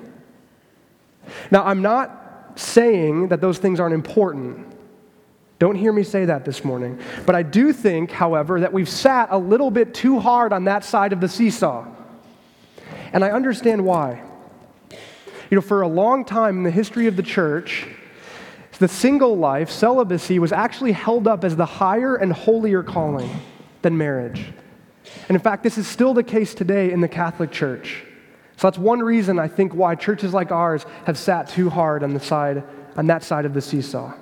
Now, 1.51 1.63
I'm 1.63 1.81
not 1.81 2.53
saying 2.55 3.29
that 3.29 3.41
those 3.41 3.57
things 3.57 3.79
aren't 3.79 3.93
important. 3.93 4.65
Don't 5.59 5.75
hear 5.75 5.91
me 5.91 6.03
say 6.03 6.25
that 6.25 6.45
this 6.45 6.63
morning. 6.63 6.99
But 7.25 7.35
I 7.35 7.43
do 7.43 7.73
think, 7.73 8.11
however, 8.11 8.59
that 8.59 8.71
we've 8.71 8.89
sat 8.89 9.29
a 9.31 9.37
little 9.37 9.71
bit 9.71 9.93
too 9.93 10.19
hard 10.19 10.53
on 10.53 10.65
that 10.65 10.83
side 10.83 11.13
of 11.13 11.21
the 11.21 11.27
seesaw. 11.27 11.85
And 13.13 13.23
I 13.23 13.31
understand 13.31 13.83
why. 13.83 14.21
You 15.49 15.55
know, 15.55 15.61
for 15.61 15.81
a 15.81 15.87
long 15.87 16.25
time 16.25 16.57
in 16.57 16.63
the 16.63 16.71
history 16.71 17.07
of 17.07 17.15
the 17.15 17.23
church, 17.23 17.87
the 18.79 18.87
single 18.87 19.35
life, 19.37 19.69
celibacy, 19.69 20.39
was 20.39 20.51
actually 20.51 20.91
held 20.91 21.27
up 21.27 21.43
as 21.43 21.55
the 21.55 21.65
higher 21.65 22.15
and 22.15 22.31
holier 22.31 22.83
calling 22.83 23.29
than 23.81 23.97
marriage. 23.97 24.45
And 25.27 25.35
in 25.35 25.39
fact, 25.39 25.63
this 25.63 25.77
is 25.77 25.87
still 25.87 26.13
the 26.13 26.23
case 26.23 26.53
today 26.53 26.91
in 26.91 27.01
the 27.01 27.07
Catholic 27.07 27.51
Church. 27.51 28.03
So 28.57 28.67
that's 28.67 28.79
one 28.79 29.01
reason 29.01 29.37
I 29.37 29.47
think 29.47 29.73
why 29.73 29.93
churches 29.93 30.33
like 30.33 30.51
ours 30.51 30.85
have 31.05 31.17
sat 31.17 31.47
too 31.47 31.69
hard 31.69 32.03
on 32.03 32.13
the 32.13 32.19
side 32.19 32.63
on 32.97 33.05
that 33.05 33.23
side 33.23 33.45
of 33.45 33.53
the 33.53 33.61
seesaw. 33.61 34.13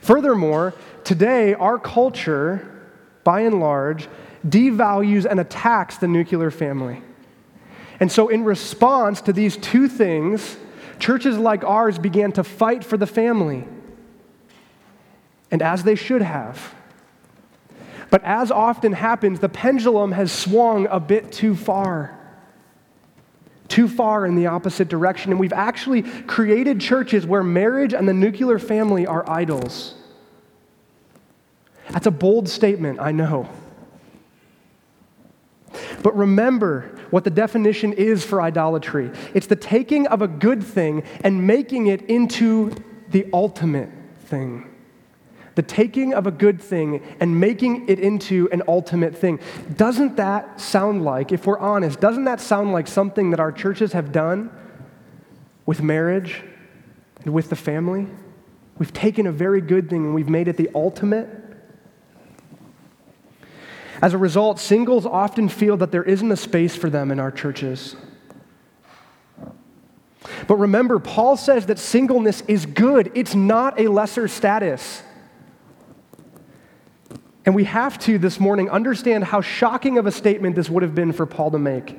Furthermore, 0.00 0.74
today 1.04 1.54
our 1.54 1.78
culture 1.78 2.68
by 3.22 3.42
and 3.42 3.60
large 3.60 4.08
devalues 4.44 5.24
and 5.24 5.38
attacks 5.38 5.96
the 5.98 6.08
nuclear 6.08 6.50
family. 6.50 7.02
And 8.00 8.10
so 8.10 8.28
in 8.28 8.44
response 8.44 9.20
to 9.22 9.32
these 9.32 9.56
two 9.56 9.88
things, 9.88 10.56
churches 10.98 11.38
like 11.38 11.62
ours 11.62 11.98
began 11.98 12.32
to 12.32 12.42
fight 12.42 12.82
for 12.82 12.96
the 12.96 13.06
family. 13.06 13.66
And 15.52 15.62
as 15.62 15.84
they 15.84 15.94
should 15.94 16.22
have. 16.22 16.74
But 18.10 18.24
as 18.24 18.50
often 18.50 18.92
happens, 18.92 19.38
the 19.38 19.48
pendulum 19.48 20.12
has 20.12 20.32
swung 20.32 20.88
a 20.88 20.98
bit 20.98 21.30
too 21.30 21.54
far 21.54 22.15
too 23.68 23.88
far 23.88 24.26
in 24.26 24.34
the 24.36 24.46
opposite 24.46 24.88
direction. 24.88 25.32
And 25.32 25.40
we've 25.40 25.52
actually 25.52 26.02
created 26.02 26.80
churches 26.80 27.26
where 27.26 27.42
marriage 27.42 27.94
and 27.94 28.08
the 28.08 28.14
nuclear 28.14 28.58
family 28.58 29.06
are 29.06 29.28
idols. 29.28 29.94
That's 31.90 32.06
a 32.06 32.10
bold 32.10 32.48
statement, 32.48 33.00
I 33.00 33.12
know. 33.12 33.48
But 36.02 36.16
remember 36.16 36.98
what 37.10 37.24
the 37.24 37.30
definition 37.30 37.92
is 37.92 38.24
for 38.24 38.40
idolatry 38.42 39.10
it's 39.34 39.46
the 39.46 39.56
taking 39.56 40.06
of 40.08 40.22
a 40.22 40.28
good 40.28 40.62
thing 40.62 41.02
and 41.22 41.46
making 41.46 41.86
it 41.86 42.02
into 42.02 42.72
the 43.10 43.26
ultimate 43.32 43.90
thing 44.20 44.68
the 45.56 45.62
taking 45.62 46.12
of 46.12 46.26
a 46.26 46.30
good 46.30 46.60
thing 46.60 47.02
and 47.18 47.40
making 47.40 47.88
it 47.88 47.98
into 47.98 48.48
an 48.52 48.62
ultimate 48.68 49.16
thing. 49.16 49.40
Doesn't 49.74 50.16
that 50.16 50.60
sound 50.60 51.02
like, 51.02 51.32
if 51.32 51.46
we're 51.46 51.58
honest, 51.58 51.98
doesn't 51.98 52.24
that 52.24 52.40
sound 52.40 52.72
like 52.72 52.86
something 52.86 53.30
that 53.30 53.40
our 53.40 53.50
churches 53.50 53.92
have 53.92 54.12
done 54.12 54.50
with 55.64 55.82
marriage 55.82 56.42
and 57.24 57.32
with 57.32 57.48
the 57.48 57.56
family? 57.56 58.06
We've 58.78 58.92
taken 58.92 59.26
a 59.26 59.32
very 59.32 59.62
good 59.62 59.88
thing 59.88 60.04
and 60.04 60.14
we've 60.14 60.28
made 60.28 60.46
it 60.46 60.58
the 60.58 60.68
ultimate. 60.74 61.28
As 64.02 64.12
a 64.12 64.18
result, 64.18 64.60
singles 64.60 65.06
often 65.06 65.48
feel 65.48 65.78
that 65.78 65.90
there 65.90 66.04
isn't 66.04 66.30
a 66.30 66.36
space 66.36 66.76
for 66.76 66.90
them 66.90 67.10
in 67.10 67.18
our 67.18 67.30
churches. 67.30 67.96
But 70.46 70.56
remember, 70.56 70.98
Paul 70.98 71.38
says 71.38 71.64
that 71.66 71.78
singleness 71.78 72.42
is 72.42 72.66
good, 72.66 73.10
it's 73.14 73.34
not 73.34 73.80
a 73.80 73.88
lesser 73.88 74.28
status. 74.28 75.02
And 77.46 77.54
we 77.54 77.64
have 77.64 77.98
to 78.00 78.18
this 78.18 78.40
morning 78.40 78.68
understand 78.68 79.22
how 79.22 79.40
shocking 79.40 79.98
of 79.98 80.06
a 80.06 80.12
statement 80.12 80.56
this 80.56 80.68
would 80.68 80.82
have 80.82 80.96
been 80.96 81.12
for 81.12 81.26
Paul 81.26 81.52
to 81.52 81.58
make. 81.58 81.96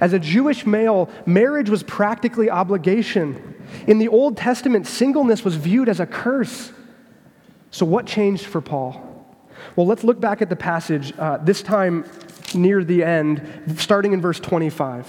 As 0.00 0.12
a 0.12 0.18
Jewish 0.18 0.66
male, 0.66 1.08
marriage 1.26 1.70
was 1.70 1.84
practically 1.84 2.50
obligation. 2.50 3.54
In 3.86 3.98
the 3.98 4.08
Old 4.08 4.36
Testament, 4.36 4.88
singleness 4.88 5.44
was 5.44 5.54
viewed 5.54 5.88
as 5.88 6.00
a 6.00 6.06
curse. 6.06 6.72
So, 7.70 7.86
what 7.86 8.06
changed 8.06 8.46
for 8.46 8.60
Paul? 8.60 9.06
Well, 9.76 9.86
let's 9.86 10.02
look 10.02 10.20
back 10.20 10.42
at 10.42 10.48
the 10.48 10.56
passage, 10.56 11.12
uh, 11.18 11.36
this 11.36 11.62
time 11.62 12.04
near 12.52 12.82
the 12.82 13.04
end, 13.04 13.76
starting 13.76 14.12
in 14.12 14.20
verse 14.20 14.40
25. 14.40 15.06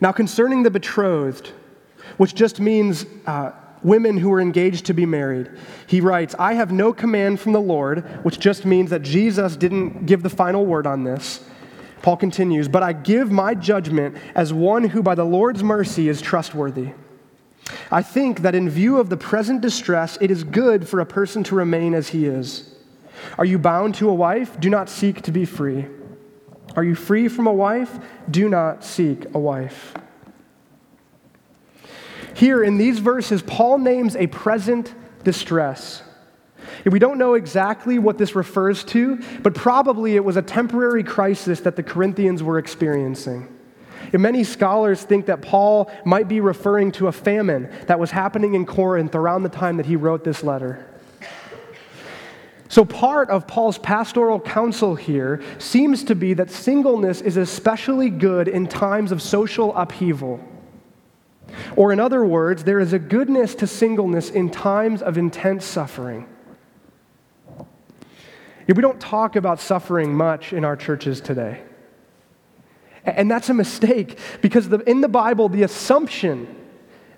Now, 0.00 0.12
concerning 0.12 0.62
the 0.62 0.70
betrothed, 0.70 1.52
which 2.16 2.34
just 2.34 2.60
means 2.60 3.04
uh, 3.26 3.50
women 3.82 4.16
who 4.16 4.32
are 4.32 4.40
engaged 4.40 4.86
to 4.86 4.94
be 4.94 5.06
married. 5.06 5.50
He 5.86 6.00
writes, 6.00 6.34
I 6.38 6.54
have 6.54 6.72
no 6.72 6.92
command 6.92 7.40
from 7.40 7.52
the 7.52 7.60
Lord, 7.60 8.04
which 8.24 8.38
just 8.38 8.64
means 8.64 8.90
that 8.90 9.02
Jesus 9.02 9.56
didn't 9.56 10.06
give 10.06 10.22
the 10.22 10.30
final 10.30 10.66
word 10.66 10.86
on 10.86 11.04
this. 11.04 11.44
Paul 12.02 12.16
continues, 12.16 12.68
but 12.68 12.82
I 12.82 12.92
give 12.92 13.30
my 13.30 13.54
judgment 13.54 14.16
as 14.34 14.52
one 14.52 14.84
who 14.84 15.02
by 15.02 15.14
the 15.14 15.24
Lord's 15.24 15.62
mercy 15.62 16.08
is 16.08 16.20
trustworthy. 16.20 16.92
I 17.90 18.02
think 18.02 18.40
that 18.42 18.54
in 18.54 18.70
view 18.70 18.98
of 18.98 19.10
the 19.10 19.16
present 19.16 19.60
distress, 19.60 20.16
it 20.20 20.30
is 20.30 20.44
good 20.44 20.88
for 20.88 21.00
a 21.00 21.06
person 21.06 21.42
to 21.44 21.54
remain 21.54 21.94
as 21.94 22.08
he 22.08 22.26
is. 22.26 22.74
Are 23.36 23.44
you 23.44 23.58
bound 23.58 23.94
to 23.96 24.08
a 24.08 24.14
wife? 24.14 24.58
Do 24.60 24.70
not 24.70 24.88
seek 24.88 25.22
to 25.22 25.32
be 25.32 25.44
free. 25.44 25.86
Are 26.76 26.84
you 26.84 26.94
free 26.94 27.28
from 27.28 27.46
a 27.46 27.52
wife? 27.52 27.98
Do 28.30 28.48
not 28.48 28.84
seek 28.84 29.26
a 29.34 29.38
wife. 29.38 29.94
Here 32.38 32.62
in 32.62 32.78
these 32.78 33.00
verses, 33.00 33.42
Paul 33.42 33.78
names 33.78 34.14
a 34.14 34.28
present 34.28 34.94
distress. 35.24 36.04
We 36.86 37.00
don't 37.00 37.18
know 37.18 37.34
exactly 37.34 37.98
what 37.98 38.16
this 38.16 38.36
refers 38.36 38.84
to, 38.84 39.20
but 39.42 39.56
probably 39.56 40.14
it 40.14 40.24
was 40.24 40.36
a 40.36 40.42
temporary 40.42 41.02
crisis 41.02 41.58
that 41.62 41.74
the 41.74 41.82
Corinthians 41.82 42.40
were 42.44 42.58
experiencing. 42.58 43.52
And 44.12 44.22
many 44.22 44.44
scholars 44.44 45.02
think 45.02 45.26
that 45.26 45.42
Paul 45.42 45.90
might 46.04 46.28
be 46.28 46.38
referring 46.38 46.92
to 46.92 47.08
a 47.08 47.12
famine 47.12 47.72
that 47.88 47.98
was 47.98 48.12
happening 48.12 48.54
in 48.54 48.66
Corinth 48.66 49.16
around 49.16 49.42
the 49.42 49.48
time 49.48 49.76
that 49.78 49.86
he 49.86 49.96
wrote 49.96 50.22
this 50.22 50.44
letter. 50.44 50.86
So, 52.68 52.84
part 52.84 53.30
of 53.30 53.48
Paul's 53.48 53.78
pastoral 53.78 54.38
counsel 54.38 54.94
here 54.94 55.42
seems 55.58 56.04
to 56.04 56.14
be 56.14 56.34
that 56.34 56.52
singleness 56.52 57.20
is 57.20 57.36
especially 57.36 58.10
good 58.10 58.46
in 58.46 58.68
times 58.68 59.10
of 59.10 59.20
social 59.20 59.76
upheaval. 59.76 60.38
Or, 61.78 61.92
in 61.92 62.00
other 62.00 62.24
words, 62.24 62.64
there 62.64 62.80
is 62.80 62.92
a 62.92 62.98
goodness 62.98 63.54
to 63.54 63.68
singleness 63.68 64.30
in 64.30 64.50
times 64.50 65.00
of 65.00 65.16
intense 65.16 65.64
suffering. 65.64 66.26
We 68.66 68.82
don't 68.82 68.98
talk 68.98 69.36
about 69.36 69.60
suffering 69.60 70.12
much 70.12 70.52
in 70.52 70.64
our 70.64 70.74
churches 70.74 71.20
today. 71.20 71.62
And 73.04 73.30
that's 73.30 73.48
a 73.48 73.54
mistake 73.54 74.18
because 74.40 74.68
the, 74.68 74.78
in 74.90 75.02
the 75.02 75.08
Bible, 75.08 75.48
the 75.48 75.62
assumption, 75.62 76.52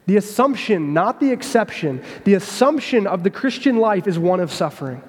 the 0.05 0.19
assumption, 0.19 0.93
not 0.93 1.21
the 1.21 1.33
exception, 1.33 2.05
the 2.25 2.35
assumption 2.35 3.07
of 3.07 3.23
the 3.23 3.31
Christian 3.31 3.79
life 3.79 4.07
is 4.07 4.19
one 4.19 4.41
of 4.41 4.53
suffering 4.53 5.03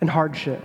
and 0.00 0.10
hardship. 0.10 0.60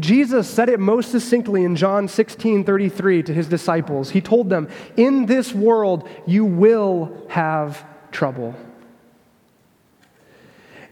Jesus 0.00 0.48
said 0.48 0.68
it 0.68 0.80
most 0.80 1.12
succinctly 1.12 1.64
in 1.64 1.76
John 1.76 2.08
16 2.08 2.64
33 2.64 3.22
to 3.24 3.34
his 3.34 3.46
disciples. 3.46 4.10
He 4.10 4.20
told 4.20 4.50
them, 4.50 4.68
In 4.96 5.26
this 5.26 5.54
world 5.54 6.08
you 6.26 6.44
will 6.44 7.26
have 7.28 7.84
trouble. 8.10 8.54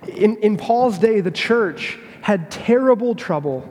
In, 0.09 0.37
in 0.39 0.57
Paul's 0.57 0.99
day, 0.99 1.21
the 1.21 1.31
church 1.31 1.99
had 2.21 2.51
terrible 2.51 3.15
trouble. 3.15 3.69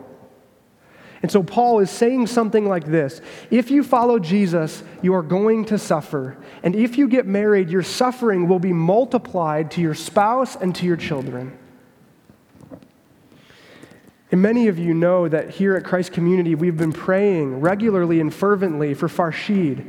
And 1.21 1.31
so 1.31 1.43
Paul 1.43 1.79
is 1.79 1.91
saying 1.91 2.27
something 2.27 2.67
like 2.67 2.85
this 2.85 3.21
If 3.49 3.71
you 3.71 3.83
follow 3.83 4.19
Jesus, 4.19 4.83
you 5.01 5.13
are 5.13 5.23
going 5.23 5.65
to 5.65 5.77
suffer. 5.77 6.37
And 6.63 6.75
if 6.75 6.97
you 6.97 7.07
get 7.07 7.25
married, 7.25 7.69
your 7.69 7.83
suffering 7.83 8.47
will 8.47 8.59
be 8.59 8.73
multiplied 8.73 9.71
to 9.71 9.81
your 9.81 9.93
spouse 9.93 10.55
and 10.55 10.75
to 10.75 10.85
your 10.85 10.97
children. 10.97 11.57
And 14.31 14.41
many 14.41 14.69
of 14.69 14.79
you 14.79 14.93
know 14.93 15.27
that 15.27 15.49
here 15.49 15.75
at 15.75 15.83
Christ 15.83 16.13
Community, 16.13 16.55
we've 16.55 16.77
been 16.77 16.93
praying 16.93 17.59
regularly 17.59 18.21
and 18.21 18.33
fervently 18.33 18.93
for 18.93 19.09
Farshid. 19.09 19.85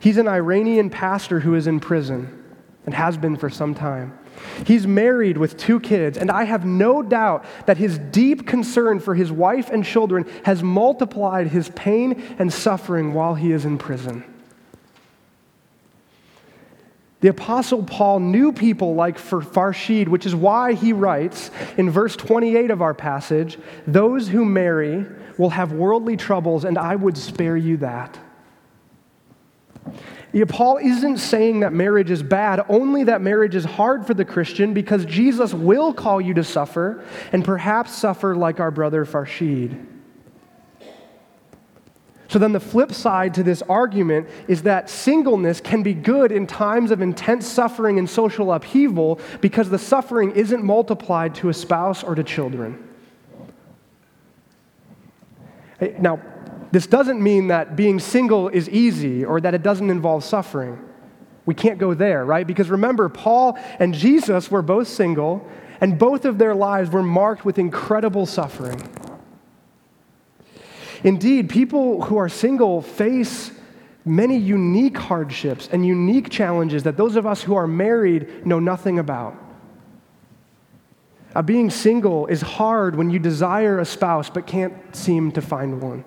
He's 0.00 0.16
an 0.16 0.26
Iranian 0.28 0.90
pastor 0.90 1.40
who 1.40 1.54
is 1.54 1.66
in 1.66 1.78
prison 1.78 2.44
and 2.86 2.94
has 2.94 3.16
been 3.16 3.36
for 3.36 3.48
some 3.48 3.74
time. 3.74 4.18
He's 4.64 4.86
married 4.86 5.36
with 5.36 5.56
two 5.56 5.80
kids, 5.80 6.16
and 6.18 6.30
I 6.30 6.44
have 6.44 6.64
no 6.64 7.02
doubt 7.02 7.44
that 7.66 7.76
his 7.76 7.98
deep 7.98 8.46
concern 8.46 9.00
for 9.00 9.14
his 9.14 9.30
wife 9.30 9.70
and 9.70 9.84
children 9.84 10.26
has 10.44 10.62
multiplied 10.62 11.48
his 11.48 11.68
pain 11.70 12.22
and 12.38 12.52
suffering 12.52 13.14
while 13.14 13.34
he 13.34 13.52
is 13.52 13.64
in 13.64 13.78
prison. 13.78 14.24
The 17.20 17.28
Apostle 17.28 17.82
Paul 17.82 18.20
knew 18.20 18.52
people 18.52 18.94
like 18.94 19.18
Farshid, 19.18 20.06
which 20.06 20.24
is 20.24 20.36
why 20.36 20.74
he 20.74 20.92
writes 20.92 21.50
in 21.76 21.90
verse 21.90 22.14
28 22.14 22.70
of 22.70 22.80
our 22.80 22.94
passage 22.94 23.58
Those 23.86 24.28
who 24.28 24.44
marry 24.44 25.04
will 25.36 25.50
have 25.50 25.72
worldly 25.72 26.16
troubles, 26.16 26.64
and 26.64 26.78
I 26.78 26.94
would 26.94 27.16
spare 27.16 27.56
you 27.56 27.78
that. 27.78 28.18
Yeah, 30.32 30.44
Paul 30.46 30.76
isn't 30.76 31.18
saying 31.18 31.60
that 31.60 31.72
marriage 31.72 32.10
is 32.10 32.22
bad, 32.22 32.60
only 32.68 33.04
that 33.04 33.22
marriage 33.22 33.54
is 33.54 33.64
hard 33.64 34.06
for 34.06 34.14
the 34.14 34.24
Christian 34.24 34.74
because 34.74 35.04
Jesus 35.06 35.54
will 35.54 35.92
call 35.94 36.20
you 36.20 36.34
to 36.34 36.44
suffer 36.44 37.04
and 37.32 37.44
perhaps 37.44 37.96
suffer 37.96 38.36
like 38.36 38.60
our 38.60 38.70
brother 38.70 39.04
Farshid. 39.06 39.86
So 42.28 42.38
then, 42.38 42.52
the 42.52 42.60
flip 42.60 42.92
side 42.92 43.32
to 43.34 43.42
this 43.42 43.62
argument 43.62 44.28
is 44.48 44.62
that 44.62 44.90
singleness 44.90 45.62
can 45.62 45.82
be 45.82 45.94
good 45.94 46.30
in 46.30 46.46
times 46.46 46.90
of 46.90 47.00
intense 47.00 47.46
suffering 47.46 47.98
and 47.98 48.08
social 48.08 48.52
upheaval 48.52 49.18
because 49.40 49.70
the 49.70 49.78
suffering 49.78 50.32
isn't 50.32 50.62
multiplied 50.62 51.34
to 51.36 51.48
a 51.48 51.54
spouse 51.54 52.04
or 52.04 52.14
to 52.14 52.22
children. 52.22 52.86
Now, 55.98 56.20
this 56.70 56.86
doesn't 56.86 57.22
mean 57.22 57.48
that 57.48 57.76
being 57.76 57.98
single 57.98 58.48
is 58.48 58.68
easy 58.68 59.24
or 59.24 59.40
that 59.40 59.54
it 59.54 59.62
doesn't 59.62 59.88
involve 59.88 60.22
suffering. 60.22 60.78
We 61.46 61.54
can't 61.54 61.78
go 61.78 61.94
there, 61.94 62.26
right? 62.26 62.46
Because 62.46 62.68
remember, 62.68 63.08
Paul 63.08 63.58
and 63.78 63.94
Jesus 63.94 64.50
were 64.50 64.60
both 64.60 64.86
single, 64.86 65.48
and 65.80 65.98
both 65.98 66.26
of 66.26 66.36
their 66.36 66.54
lives 66.54 66.90
were 66.90 67.02
marked 67.02 67.46
with 67.46 67.58
incredible 67.58 68.26
suffering. 68.26 68.82
Indeed, 71.04 71.48
people 71.48 72.02
who 72.02 72.16
are 72.16 72.28
single 72.28 72.82
face 72.82 73.52
many 74.04 74.36
unique 74.36 74.96
hardships 74.96 75.68
and 75.70 75.86
unique 75.86 76.30
challenges 76.30 76.82
that 76.84 76.96
those 76.96 77.16
of 77.16 77.26
us 77.26 77.42
who 77.42 77.54
are 77.54 77.66
married 77.66 78.46
know 78.46 78.58
nothing 78.58 78.98
about. 78.98 79.36
Uh, 81.34 81.42
being 81.42 81.70
single 81.70 82.26
is 82.26 82.40
hard 82.40 82.96
when 82.96 83.10
you 83.10 83.18
desire 83.18 83.78
a 83.78 83.84
spouse 83.84 84.30
but 84.30 84.46
can't 84.46 84.74
seem 84.96 85.30
to 85.32 85.42
find 85.42 85.80
one. 85.80 86.04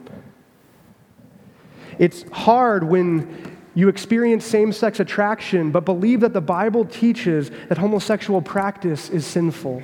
It's 2.00 2.24
hard 2.32 2.84
when 2.84 3.58
you 3.76 3.88
experience 3.88 4.44
same 4.46 4.74
sex 4.74 5.00
attraction 5.00 5.72
but 5.72 5.86
believe 5.86 6.20
that 6.22 6.34
the 6.34 6.42
Bible 6.42 6.84
teaches 6.84 7.52
that 7.70 7.78
homosexual 7.78 8.42
practice 8.42 9.10
is 9.10 9.26
sinful. 9.26 9.82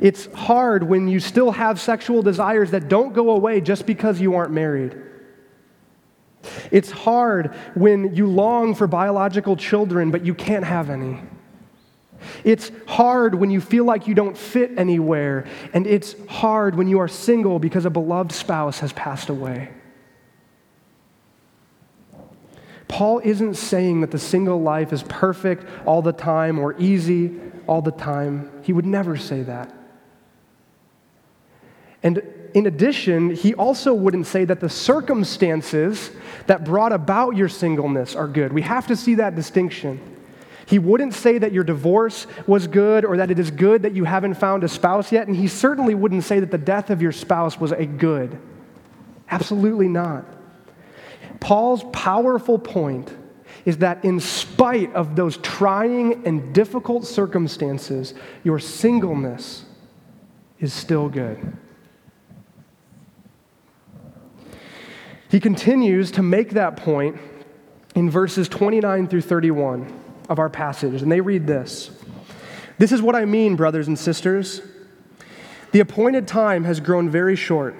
It's 0.00 0.26
hard 0.34 0.82
when 0.82 1.08
you 1.08 1.20
still 1.20 1.52
have 1.52 1.80
sexual 1.80 2.22
desires 2.22 2.70
that 2.72 2.88
don't 2.88 3.12
go 3.12 3.30
away 3.30 3.60
just 3.60 3.86
because 3.86 4.20
you 4.20 4.34
aren't 4.34 4.52
married. 4.52 4.96
It's 6.70 6.90
hard 6.90 7.54
when 7.74 8.14
you 8.14 8.26
long 8.26 8.74
for 8.74 8.86
biological 8.86 9.56
children 9.56 10.10
but 10.10 10.24
you 10.24 10.34
can't 10.34 10.64
have 10.64 10.90
any. 10.90 11.20
It's 12.44 12.70
hard 12.86 13.34
when 13.34 13.50
you 13.50 13.60
feel 13.60 13.84
like 13.84 14.06
you 14.06 14.14
don't 14.14 14.36
fit 14.36 14.78
anywhere, 14.78 15.46
and 15.74 15.86
it's 15.86 16.14
hard 16.28 16.74
when 16.74 16.88
you 16.88 16.98
are 17.00 17.08
single 17.08 17.58
because 17.58 17.84
a 17.84 17.90
beloved 17.90 18.32
spouse 18.32 18.78
has 18.80 18.92
passed 18.94 19.28
away. 19.28 19.70
Paul 22.88 23.20
isn't 23.24 23.54
saying 23.54 24.00
that 24.00 24.12
the 24.12 24.18
single 24.18 24.62
life 24.62 24.92
is 24.92 25.02
perfect 25.02 25.66
all 25.84 26.02
the 26.02 26.12
time 26.12 26.58
or 26.58 26.74
easy 26.78 27.38
all 27.66 27.82
the 27.82 27.90
time. 27.90 28.50
He 28.62 28.72
would 28.72 28.86
never 28.86 29.16
say 29.16 29.42
that. 29.42 29.75
And 32.06 32.22
in 32.54 32.66
addition, 32.66 33.30
he 33.34 33.52
also 33.54 33.92
wouldn't 33.92 34.28
say 34.28 34.44
that 34.44 34.60
the 34.60 34.68
circumstances 34.68 36.12
that 36.46 36.64
brought 36.64 36.92
about 36.92 37.34
your 37.36 37.48
singleness 37.48 38.14
are 38.14 38.28
good. 38.28 38.52
We 38.52 38.62
have 38.62 38.86
to 38.86 38.94
see 38.94 39.16
that 39.16 39.34
distinction. 39.34 40.00
He 40.66 40.78
wouldn't 40.78 41.14
say 41.14 41.36
that 41.38 41.50
your 41.50 41.64
divorce 41.64 42.28
was 42.46 42.68
good 42.68 43.04
or 43.04 43.16
that 43.16 43.32
it 43.32 43.40
is 43.40 43.50
good 43.50 43.82
that 43.82 43.92
you 43.96 44.04
haven't 44.04 44.34
found 44.34 44.62
a 44.62 44.68
spouse 44.68 45.10
yet, 45.10 45.26
and 45.26 45.34
he 45.34 45.48
certainly 45.48 45.96
wouldn't 45.96 46.22
say 46.22 46.38
that 46.38 46.52
the 46.52 46.58
death 46.58 46.90
of 46.90 47.02
your 47.02 47.10
spouse 47.10 47.58
was 47.58 47.72
a 47.72 47.84
good. 47.84 48.38
Absolutely 49.28 49.88
not. 49.88 50.24
Paul's 51.40 51.82
powerful 51.92 52.56
point 52.56 53.12
is 53.64 53.78
that 53.78 54.04
in 54.04 54.20
spite 54.20 54.94
of 54.94 55.16
those 55.16 55.38
trying 55.38 56.24
and 56.24 56.54
difficult 56.54 57.04
circumstances, 57.04 58.14
your 58.44 58.60
singleness 58.60 59.64
is 60.60 60.72
still 60.72 61.08
good. 61.08 61.58
He 65.28 65.40
continues 65.40 66.12
to 66.12 66.22
make 66.22 66.50
that 66.50 66.76
point 66.76 67.18
in 67.94 68.10
verses 68.10 68.48
29 68.48 69.08
through 69.08 69.22
31 69.22 69.92
of 70.28 70.38
our 70.38 70.50
passage, 70.50 71.02
and 71.02 71.10
they 71.10 71.20
read 71.20 71.46
this 71.46 71.90
This 72.78 72.92
is 72.92 73.02
what 73.02 73.16
I 73.16 73.24
mean, 73.24 73.56
brothers 73.56 73.88
and 73.88 73.98
sisters. 73.98 74.62
The 75.72 75.80
appointed 75.80 76.26
time 76.28 76.64
has 76.64 76.80
grown 76.80 77.10
very 77.10 77.36
short. 77.36 77.74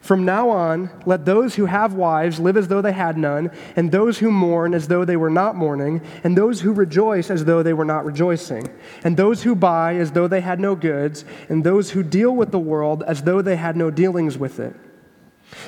From 0.00 0.24
now 0.24 0.50
on, 0.50 0.88
let 1.04 1.24
those 1.24 1.56
who 1.56 1.66
have 1.66 1.94
wives 1.94 2.38
live 2.38 2.56
as 2.56 2.68
though 2.68 2.80
they 2.80 2.92
had 2.92 3.18
none, 3.18 3.50
and 3.74 3.90
those 3.90 4.18
who 4.18 4.30
mourn 4.30 4.72
as 4.72 4.86
though 4.86 5.04
they 5.04 5.16
were 5.16 5.30
not 5.30 5.56
mourning, 5.56 6.00
and 6.22 6.38
those 6.38 6.60
who 6.60 6.72
rejoice 6.72 7.28
as 7.28 7.44
though 7.44 7.64
they 7.64 7.72
were 7.72 7.84
not 7.84 8.04
rejoicing, 8.04 8.68
and 9.02 9.16
those 9.16 9.42
who 9.42 9.56
buy 9.56 9.96
as 9.96 10.12
though 10.12 10.28
they 10.28 10.40
had 10.40 10.60
no 10.60 10.76
goods, 10.76 11.24
and 11.48 11.64
those 11.64 11.90
who 11.90 12.04
deal 12.04 12.30
with 12.30 12.52
the 12.52 12.58
world 12.58 13.02
as 13.02 13.22
though 13.24 13.42
they 13.42 13.56
had 13.56 13.76
no 13.76 13.90
dealings 13.90 14.38
with 14.38 14.60
it. 14.60 14.76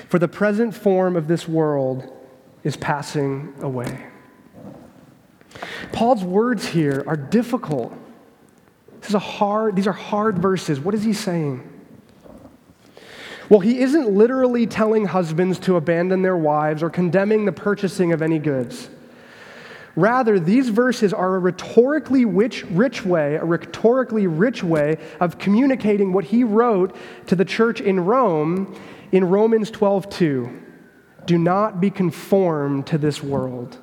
For 0.09 0.19
the 0.19 0.29
present 0.29 0.75
form 0.75 1.17
of 1.17 1.29
this 1.29 1.47
world 1.49 2.11
is 2.65 2.77
passing 2.77 3.55
away. 3.61 4.07
Paul's 5.93 6.25
words 6.25 6.67
here 6.67 7.05
are 7.07 7.17
difficult. 7.17 7.93
This 9.01 9.11
is 9.11 9.15
a 9.15 9.21
hard, 9.21 9.77
these 9.77 9.87
are 9.87 9.93
hard 9.93 10.39
verses. 10.39 10.81
What 10.81 10.95
is 10.95 11.03
he 11.03 11.13
saying? 11.13 11.69
Well, 13.49 13.61
he 13.61 13.81
isn't 13.81 14.11
literally 14.11 14.67
telling 14.67 15.07
husbands 15.07 15.59
to 15.61 15.77
abandon 15.77 16.21
their 16.23 16.37
wives 16.37 16.83
or 16.83 16.91
condemning 16.91 17.47
the 17.47 17.53
purchasing 17.53 18.13
of 18.13 18.21
any 18.21 18.39
goods. 18.39 18.91
Rather, 19.97 20.39
these 20.39 20.69
verses 20.69 21.13
are 21.13 21.37
a 21.37 21.39
rhetorically 21.39 22.25
rich, 22.25 22.65
rich 22.67 23.05
way, 23.05 23.37
a 23.37 23.45
rhetorically 23.45 24.27
rich 24.27 24.63
way 24.63 24.99
of 25.19 25.39
communicating 25.39 26.13
what 26.13 26.27
he 26.27 26.45
wrote 26.45 26.95
to 27.27 27.35
the 27.35 27.45
church 27.45 27.81
in 27.81 28.05
Rome 28.05 28.79
in 29.13 29.29
Romans 29.29 29.71
12:2. 29.71 30.51
Do 31.27 31.39
not 31.39 31.81
be 31.81 31.91
conformed 31.91 32.87
to 32.87 32.99
this 32.99 33.23
world 33.23 33.79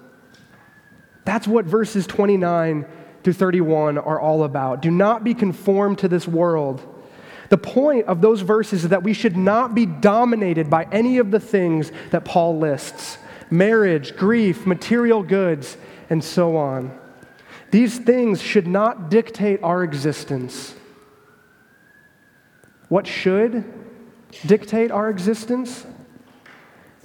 that's 1.26 1.48
what 1.48 1.66
verses 1.66 2.08
29 2.08 2.86
through 3.24 3.34
31 3.34 3.98
are 3.98 4.20
all 4.20 4.44
about. 4.44 4.82
Do 4.82 4.92
not 4.92 5.24
be 5.24 5.34
conformed 5.34 5.98
to 6.00 6.08
this 6.08 6.28
world. 6.28 6.82
The 7.50 7.58
point 7.58 8.06
of 8.06 8.22
those 8.22 8.42
verses 8.42 8.84
is 8.84 8.90
that 8.90 9.04
we 9.04 9.14
should 9.14 9.36
not 9.36 9.76
be 9.76 9.86
dominated 9.86 10.70
by 10.70 10.88
any 10.92 11.18
of 11.18 11.32
the 11.32 11.40
things 11.40 11.92
that 12.12 12.24
Paul 12.24 12.58
lists 12.60 13.18
marriage, 13.52 14.16
grief, 14.18 14.66
material 14.66 15.22
goods, 15.22 15.78
and 16.10 16.24
so 16.24 16.58
on. 16.58 16.98
These 17.70 18.00
things 18.00 18.42
should 18.42 18.66
not 18.66 19.10
dictate 19.10 19.62
our 19.62 19.84
existence. 19.84 20.74
What 22.90 23.06
should 23.06 23.64
dictate 24.46 24.92
our 24.92 25.10
existence? 25.10 25.86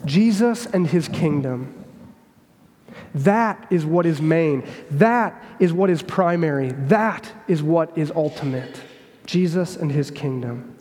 Jesus 0.04 0.66
and 0.66 0.86
his 0.86 1.08
kingdom. 1.08 1.84
That 3.14 3.66
is 3.70 3.84
what 3.84 4.06
is 4.06 4.20
main. 4.20 4.66
That 4.92 5.42
is 5.58 5.72
what 5.72 5.90
is 5.90 6.02
primary. 6.02 6.70
That 6.72 7.30
is 7.48 7.62
what 7.62 7.96
is 7.96 8.10
ultimate 8.10 8.80
Jesus 9.26 9.76
and 9.76 9.92
his 9.92 10.10
kingdom. 10.10 10.76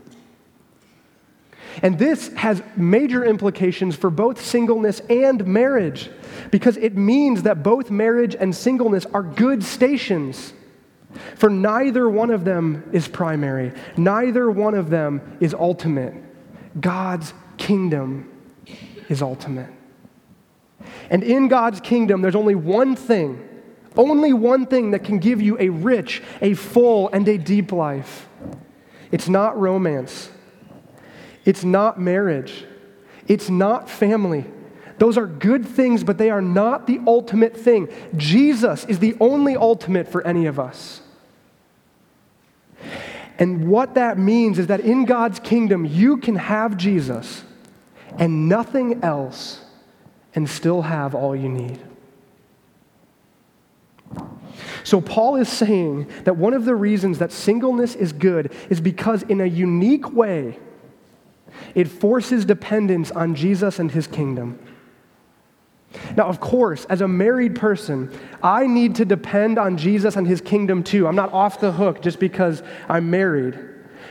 And 1.84 2.00
this 2.00 2.30
has 2.34 2.64
major 2.76 3.24
implications 3.24 3.96
for 3.96 4.10
both 4.10 4.44
singleness 4.44 5.02
and 5.02 5.46
marriage 5.46 6.10
because 6.52 6.76
it 6.78 6.98
means 6.98 7.44
that 7.44 7.64
both 7.64 7.92
marriage 7.92 8.36
and 8.36 8.56
singleness 8.56 9.06
are 9.14 9.24
good 9.24 9.64
stations. 9.64 10.54
For 11.36 11.50
neither 11.50 12.10
one 12.10 12.32
of 12.32 12.44
them 12.44 12.90
is 12.92 13.08
primary, 13.08 13.72
neither 13.98 14.50
one 14.50 14.74
of 14.74 14.90
them 14.90 15.38
is 15.40 15.54
ultimate. 15.54 16.14
God's 16.80 17.34
kingdom 17.58 18.30
is 19.08 19.22
ultimate. 19.22 19.70
And 21.10 21.24
in 21.24 21.48
God's 21.48 21.80
kingdom, 21.82 22.22
there's 22.22 22.36
only 22.36 22.56
one 22.56 22.96
thing, 22.96 23.48
only 23.98 24.34
one 24.34 24.66
thing 24.66 24.92
that 24.92 25.04
can 25.04 25.20
give 25.20 25.42
you 25.42 25.58
a 25.60 25.70
rich, 25.70 26.22
a 26.42 26.54
full, 26.54 27.10
and 27.10 27.28
a 27.28 27.38
deep 27.38 27.72
life. 27.72 28.28
It's 29.12 29.28
not 29.28 29.60
romance, 29.60 30.30
it's 31.46 31.64
not 31.64 32.00
marriage, 32.00 32.66
it's 33.28 33.50
not 33.50 33.90
family. 33.90 34.46
Those 35.00 35.18
are 35.18 35.26
good 35.26 35.66
things, 35.66 36.04
but 36.04 36.18
they 36.18 36.30
are 36.30 36.42
not 36.42 36.86
the 36.86 37.00
ultimate 37.08 37.56
thing. 37.56 37.88
Jesus 38.18 38.84
is 38.86 39.00
the 39.00 39.16
only 39.22 39.56
ultimate 39.56 40.10
for 40.10 40.26
any 40.28 40.46
of 40.46 40.60
us. 40.60 41.02
And 43.40 43.70
what 43.70 43.96
that 43.96 44.20
means 44.20 44.60
is 44.60 44.68
that 44.68 44.82
in 44.82 45.06
God's 45.06 45.40
kingdom, 45.40 45.86
you 45.86 46.18
can 46.18 46.36
have 46.36 46.76
Jesus 46.76 47.44
and 48.18 48.50
nothing 48.50 49.02
else 49.02 49.62
and 50.36 50.48
still 50.48 50.82
have 50.82 51.16
all 51.16 51.36
you 51.36 51.48
need. 51.48 51.80
So, 54.84 55.00
Paul 55.00 55.36
is 55.38 55.48
saying 55.48 56.10
that 56.24 56.36
one 56.36 56.54
of 56.54 56.66
the 56.66 56.76
reasons 56.76 57.20
that 57.20 57.32
singleness 57.32 57.96
is 57.96 58.12
good 58.12 58.52
is 58.70 58.82
because, 58.82 59.24
in 59.24 59.40
a 59.40 59.46
unique 59.46 60.12
way, 60.12 60.58
it 61.76 61.88
forces 61.88 62.44
dependence 62.46 63.12
on 63.12 63.36
Jesus 63.36 63.80
and 63.80 63.92
his 63.92 64.08
kingdom. 64.08 64.60
Now, 66.16 66.28
of 66.28 66.40
course, 66.40 66.86
as 66.86 67.02
a 67.02 67.08
married 67.08 67.56
person, 67.56 68.12
I 68.44 68.68
need 68.68 68.96
to 68.96 69.06
depend 69.06 69.58
on 69.58 69.78
Jesus 69.78 70.16
and 70.16 70.28
his 70.28 70.42
kingdom 70.42 70.84
too. 70.84 71.08
I'm 71.08 71.16
not 71.16 71.34
off 71.34 71.60
the 71.60 71.72
hook 71.72 72.02
just 72.02 72.20
because 72.20 72.62
I'm 72.88 73.10
married. 73.10 73.60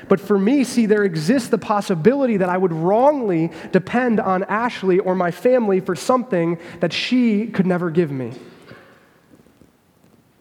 But 0.09 0.21
for 0.21 0.39
me, 0.39 0.65
see, 0.65 0.87
there 0.87 1.05
exists 1.05 1.49
the 1.49 1.59
possibility 1.59 2.39
that 2.39 2.49
I 2.49 2.57
would 2.57 2.73
wrongly 2.73 3.51
depend 3.73 4.21
on 4.21 4.45
Ashley 4.45 4.99
or 4.99 5.15
my 5.15 5.31
family 5.31 5.81
for 5.81 5.95
something 5.95 6.59
that 6.81 6.93
she 6.93 7.47
could 7.47 7.67
never 7.67 7.91
give 7.91 8.11
me. 8.11 8.33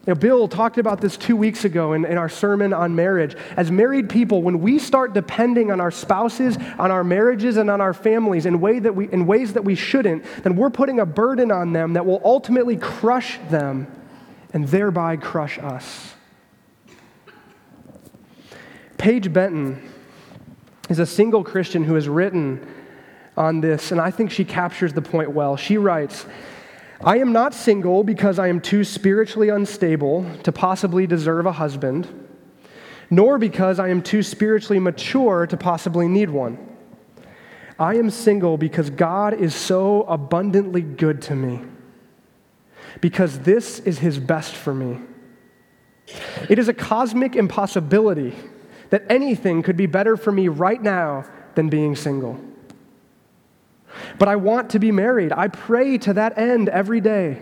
Know, 0.08 0.16
Bill 0.16 0.48
talked 0.48 0.78
about 0.78 1.02
this 1.02 1.18
two 1.18 1.36
weeks 1.36 1.66
ago 1.66 1.92
in, 1.92 2.06
in 2.06 2.18
our 2.18 2.30
sermon 2.30 2.72
on 2.72 2.96
marriage. 2.96 3.36
As 3.58 3.70
married 3.70 4.10
people, 4.10 4.42
when 4.42 4.62
we 4.62 4.80
start 4.80 5.14
depending 5.14 5.70
on 5.70 5.82
our 5.82 5.92
spouses, 5.92 6.58
on 6.80 6.92
our 6.92 7.04
marriages, 7.04 7.58
and 7.58 7.70
on 7.70 7.82
our 7.82 7.94
families 7.94 8.46
in, 8.46 8.62
way 8.62 8.80
that 8.80 8.96
we, 8.96 9.12
in 9.12 9.28
ways 9.28 9.52
that 9.54 9.66
we 9.66 9.76
shouldn't, 9.76 10.24
then 10.44 10.56
we're 10.56 10.70
putting 10.70 11.02
a 11.02 11.06
burden 11.06 11.52
on 11.52 11.74
them 11.74 11.94
that 11.94 12.06
will 12.06 12.22
ultimately 12.24 12.78
crush 12.78 13.38
them 13.50 13.86
and 14.54 14.70
thereby 14.70 15.18
crush 15.18 15.60
us. 15.60 16.14
Paige 18.98 19.34
Benton 19.34 19.92
is 20.90 21.00
a 21.00 21.06
single 21.06 21.44
Christian 21.44 21.84
who 21.84 21.96
has 21.96 22.08
written 22.08 22.66
on 23.36 23.60
this, 23.60 23.92
and 23.92 24.00
I 24.00 24.10
think 24.10 24.32
she 24.32 24.46
captures 24.46 24.94
the 24.94 25.02
point 25.02 25.32
well. 25.32 25.58
She 25.58 25.78
writes, 25.78 26.26
I 27.04 27.20
am 27.20 27.32
not 27.32 27.54
single 27.54 28.04
because 28.04 28.40
I 28.40 28.48
am 28.48 28.60
too 28.60 28.84
spiritually 28.84 29.50
unstable 29.50 30.26
to 30.44 30.52
possibly 30.52 31.06
deserve 31.06 31.46
a 31.46 31.52
husband, 31.52 32.08
nor 33.10 33.38
because 33.38 33.80
I 33.80 33.90
am 33.90 34.02
too 34.02 34.24
spiritually 34.24 34.80
mature 34.80 35.46
to 35.46 35.58
possibly 35.58 36.08
need 36.08 36.30
one. 36.30 36.58
I 37.80 37.96
am 37.96 38.10
single 38.10 38.58
because 38.58 38.90
God 38.90 39.36
is 39.36 39.54
so 39.54 40.04
abundantly 40.04 40.82
good 40.82 41.22
to 41.24 41.36
me, 41.36 41.62
because 43.00 43.40
this 43.40 43.80
is 43.80 44.00
His 44.00 44.18
best 44.18 44.56
for 44.56 44.74
me. 44.74 45.00
It 46.50 46.58
is 46.58 46.68
a 46.68 46.74
cosmic 46.74 47.36
impossibility 47.36 48.34
that 48.90 49.04
anything 49.10 49.62
could 49.62 49.78
be 49.78 49.86
better 49.86 50.18
for 50.18 50.32
me 50.32 50.48
right 50.48 50.82
now 50.82 51.26
than 51.54 51.70
being 51.70 51.96
single. 51.96 52.40
But 54.20 54.28
I 54.28 54.36
want 54.36 54.70
to 54.72 54.80
be 54.80 54.92
married. 54.92 55.32
I 55.32 55.48
pray 55.48 55.98
to 56.00 56.14
that 56.14 56.38
end 56.38 56.70
every 56.70 57.02
day. 57.02 57.42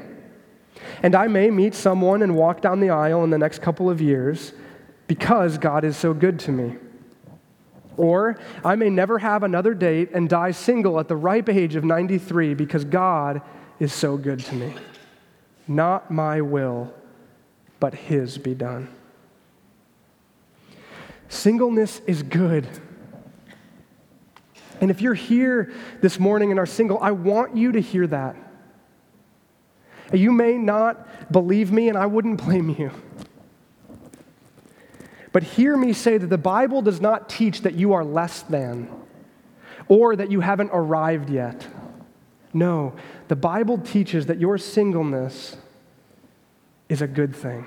And 1.02 1.16
I 1.16 1.28
may 1.28 1.50
meet 1.52 1.76
someone 1.76 2.22
and 2.22 2.36
walk 2.36 2.62
down 2.62 2.80
the 2.80 2.90
aisle 2.90 3.24
in 3.24 3.30
the 3.30 3.38
next 3.38 3.62
couple 3.62 3.90
of 3.90 4.02
years 4.02 4.54
because 5.08 5.58
God 5.58 5.84
is 5.84 5.96
so 5.98 6.14
good 6.14 6.40
to 6.40 6.52
me. 6.52 6.76
Or 7.98 8.38
I 8.64 8.76
may 8.76 8.90
never 8.90 9.20
have 9.20 9.44
another 9.44 9.74
date 9.74 10.10
and 10.14 10.28
die 10.28 10.52
single 10.52 11.00
at 11.00 11.08
the 11.08 11.16
ripe 11.16 11.50
age 11.50 11.76
of 11.76 11.84
93 11.84 12.54
because 12.54 12.84
God 12.84 13.42
is 13.80 13.94
so 13.94 14.18
good 14.18 14.40
to 14.40 14.56
me. 14.56 14.74
Not 15.68 16.12
my 16.12 16.42
will, 16.42 16.94
but 17.80 17.94
His 17.94 18.38
be 18.38 18.54
done. 18.54 18.90
Singleness 21.30 22.02
is 22.06 22.24
good. 22.24 22.68
And 24.86 24.92
if 24.92 25.02
you're 25.02 25.16
here 25.16 25.74
this 26.02 26.20
morning 26.20 26.52
and 26.52 26.60
are 26.60 26.68
single, 26.68 27.00
I 27.00 27.10
want 27.10 27.58
you 27.58 27.72
to 27.72 27.80
hear 27.80 28.06
that. 28.06 28.36
You 30.14 30.32
may 30.32 30.60
not 30.60 31.32
believe 31.32 31.72
me, 31.72 31.90
and 31.90 31.98
I 31.98 32.06
wouldn't 32.06 32.46
blame 32.46 32.70
you. 32.70 32.92
But 35.32 35.42
hear 35.42 35.76
me 35.76 35.92
say 35.92 36.20
that 36.20 36.28
the 36.28 36.38
Bible 36.38 36.84
does 36.84 37.02
not 37.02 37.30
teach 37.30 37.62
that 37.62 37.74
you 37.74 37.94
are 37.94 38.06
less 38.06 38.44
than 38.44 38.88
or 39.88 40.16
that 40.16 40.30
you 40.30 40.42
haven't 40.42 40.70
arrived 40.72 41.32
yet. 41.32 41.66
No, 42.54 42.94
the 43.28 43.36
Bible 43.36 43.80
teaches 43.80 44.28
that 44.28 44.40
your 44.40 44.60
singleness 44.60 45.58
is 46.90 47.02
a 47.02 47.08
good 47.08 47.36
thing. 47.36 47.66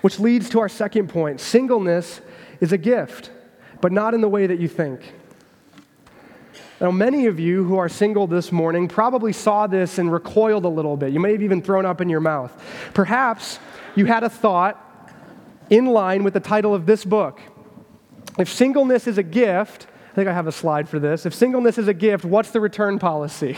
Which 0.00 0.18
leads 0.18 0.50
to 0.50 0.58
our 0.58 0.68
second 0.68 1.08
point 1.08 1.40
singleness 1.40 2.20
is 2.60 2.72
a 2.72 2.78
gift 2.78 3.30
but 3.82 3.92
not 3.92 4.14
in 4.14 4.22
the 4.22 4.28
way 4.28 4.46
that 4.46 4.58
you 4.58 4.68
think. 4.68 5.12
Now, 6.80 6.90
many 6.90 7.26
of 7.26 7.38
you 7.38 7.64
who 7.64 7.76
are 7.76 7.88
single 7.88 8.26
this 8.26 8.50
morning 8.50 8.88
probably 8.88 9.32
saw 9.32 9.66
this 9.66 9.98
and 9.98 10.10
recoiled 10.10 10.64
a 10.64 10.68
little 10.68 10.96
bit. 10.96 11.12
You 11.12 11.20
may 11.20 11.32
have 11.32 11.42
even 11.42 11.60
thrown 11.60 11.84
up 11.84 12.00
in 12.00 12.08
your 12.08 12.20
mouth. 12.20 12.52
Perhaps 12.94 13.58
you 13.94 14.06
had 14.06 14.24
a 14.24 14.30
thought 14.30 14.78
in 15.68 15.86
line 15.86 16.24
with 16.24 16.34
the 16.34 16.40
title 16.40 16.74
of 16.74 16.86
this 16.86 17.04
book. 17.04 17.40
If 18.38 18.48
singleness 18.48 19.06
is 19.06 19.18
a 19.18 19.22
gift, 19.22 19.86
I 20.12 20.14
think 20.14 20.28
I 20.28 20.32
have 20.32 20.46
a 20.46 20.52
slide 20.52 20.88
for 20.88 20.98
this. 20.98 21.26
If 21.26 21.34
singleness 21.34 21.76
is 21.76 21.88
a 21.88 21.94
gift, 21.94 22.24
what's 22.24 22.50
the 22.50 22.60
return 22.60 22.98
policy? 22.98 23.56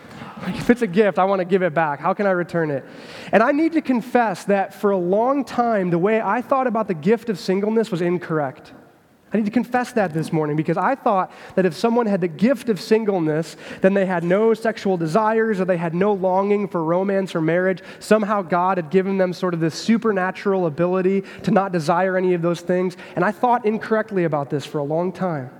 if 0.46 0.70
it's 0.70 0.82
a 0.82 0.86
gift, 0.86 1.18
I 1.18 1.24
want 1.24 1.40
to 1.40 1.44
give 1.44 1.62
it 1.62 1.74
back. 1.74 2.00
How 2.00 2.14
can 2.14 2.26
I 2.26 2.30
return 2.30 2.70
it? 2.70 2.84
And 3.32 3.42
I 3.42 3.52
need 3.52 3.72
to 3.72 3.82
confess 3.82 4.44
that 4.44 4.74
for 4.74 4.90
a 4.90 4.98
long 4.98 5.44
time, 5.44 5.90
the 5.90 5.98
way 5.98 6.20
I 6.20 6.40
thought 6.42 6.66
about 6.66 6.88
the 6.88 6.94
gift 6.94 7.28
of 7.28 7.38
singleness 7.38 7.90
was 7.90 8.00
incorrect. 8.00 8.72
I 9.32 9.38
need 9.38 9.46
to 9.46 9.50
confess 9.50 9.92
that 9.92 10.14
this 10.14 10.32
morning 10.32 10.56
because 10.56 10.76
I 10.76 10.94
thought 10.94 11.32
that 11.56 11.66
if 11.66 11.74
someone 11.74 12.06
had 12.06 12.20
the 12.20 12.28
gift 12.28 12.68
of 12.68 12.80
singleness, 12.80 13.56
then 13.80 13.92
they 13.92 14.06
had 14.06 14.22
no 14.22 14.54
sexual 14.54 14.96
desires 14.96 15.60
or 15.60 15.64
they 15.64 15.76
had 15.76 15.94
no 15.94 16.12
longing 16.12 16.68
for 16.68 16.82
romance 16.84 17.34
or 17.34 17.40
marriage. 17.40 17.82
Somehow 17.98 18.42
God 18.42 18.78
had 18.78 18.90
given 18.90 19.18
them 19.18 19.32
sort 19.32 19.52
of 19.52 19.58
this 19.58 19.74
supernatural 19.74 20.66
ability 20.66 21.24
to 21.42 21.50
not 21.50 21.72
desire 21.72 22.16
any 22.16 22.34
of 22.34 22.42
those 22.42 22.60
things. 22.60 22.96
And 23.16 23.24
I 23.24 23.32
thought 23.32 23.66
incorrectly 23.66 24.24
about 24.24 24.48
this 24.48 24.64
for 24.64 24.78
a 24.78 24.84
long 24.84 25.12
time. 25.12 25.50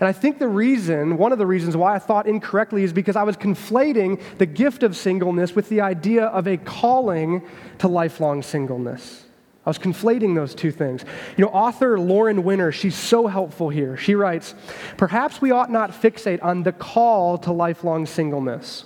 And 0.00 0.08
I 0.08 0.12
think 0.12 0.38
the 0.38 0.48
reason, 0.48 1.18
one 1.18 1.32
of 1.32 1.38
the 1.38 1.46
reasons 1.46 1.76
why 1.76 1.94
I 1.94 1.98
thought 1.98 2.26
incorrectly 2.26 2.82
is 2.82 2.92
because 2.92 3.14
I 3.14 3.22
was 3.22 3.36
conflating 3.36 4.20
the 4.38 4.46
gift 4.46 4.82
of 4.82 4.96
singleness 4.96 5.54
with 5.54 5.68
the 5.68 5.82
idea 5.82 6.24
of 6.24 6.48
a 6.48 6.56
calling 6.56 7.46
to 7.78 7.88
lifelong 7.88 8.42
singleness. 8.42 9.23
I 9.66 9.70
was 9.70 9.78
conflating 9.78 10.34
those 10.34 10.54
two 10.54 10.70
things. 10.70 11.04
You 11.38 11.44
know, 11.44 11.50
author 11.50 11.98
Lauren 11.98 12.44
Winner, 12.44 12.70
she's 12.70 12.94
so 12.94 13.26
helpful 13.26 13.70
here. 13.70 13.96
She 13.96 14.14
writes 14.14 14.54
Perhaps 14.98 15.40
we 15.40 15.52
ought 15.52 15.70
not 15.70 15.90
fixate 15.90 16.42
on 16.42 16.62
the 16.62 16.72
call 16.72 17.38
to 17.38 17.52
lifelong 17.52 18.04
singleness. 18.04 18.84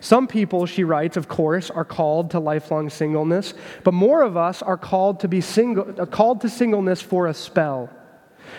Some 0.00 0.26
people, 0.26 0.66
she 0.66 0.82
writes, 0.82 1.16
of 1.16 1.28
course, 1.28 1.70
are 1.70 1.84
called 1.84 2.32
to 2.32 2.40
lifelong 2.40 2.90
singleness, 2.90 3.54
but 3.84 3.94
more 3.94 4.22
of 4.22 4.36
us 4.36 4.60
are 4.60 4.76
called 4.76 5.20
to 5.20 5.28
be 5.28 5.40
single, 5.40 5.94
uh, 5.96 6.06
called 6.06 6.40
to 6.40 6.48
singleness 6.48 7.00
for 7.00 7.28
a 7.28 7.34
spell. 7.34 7.88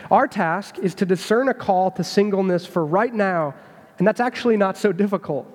Our 0.09 0.27
task 0.27 0.79
is 0.79 0.95
to 0.95 1.05
discern 1.05 1.49
a 1.49 1.53
call 1.53 1.91
to 1.91 2.03
singleness 2.03 2.65
for 2.65 2.85
right 2.85 3.13
now, 3.13 3.55
and 3.99 4.07
that's 4.07 4.21
actually 4.21 4.55
not 4.55 4.77
so 4.77 4.93
difficult. 4.93 5.45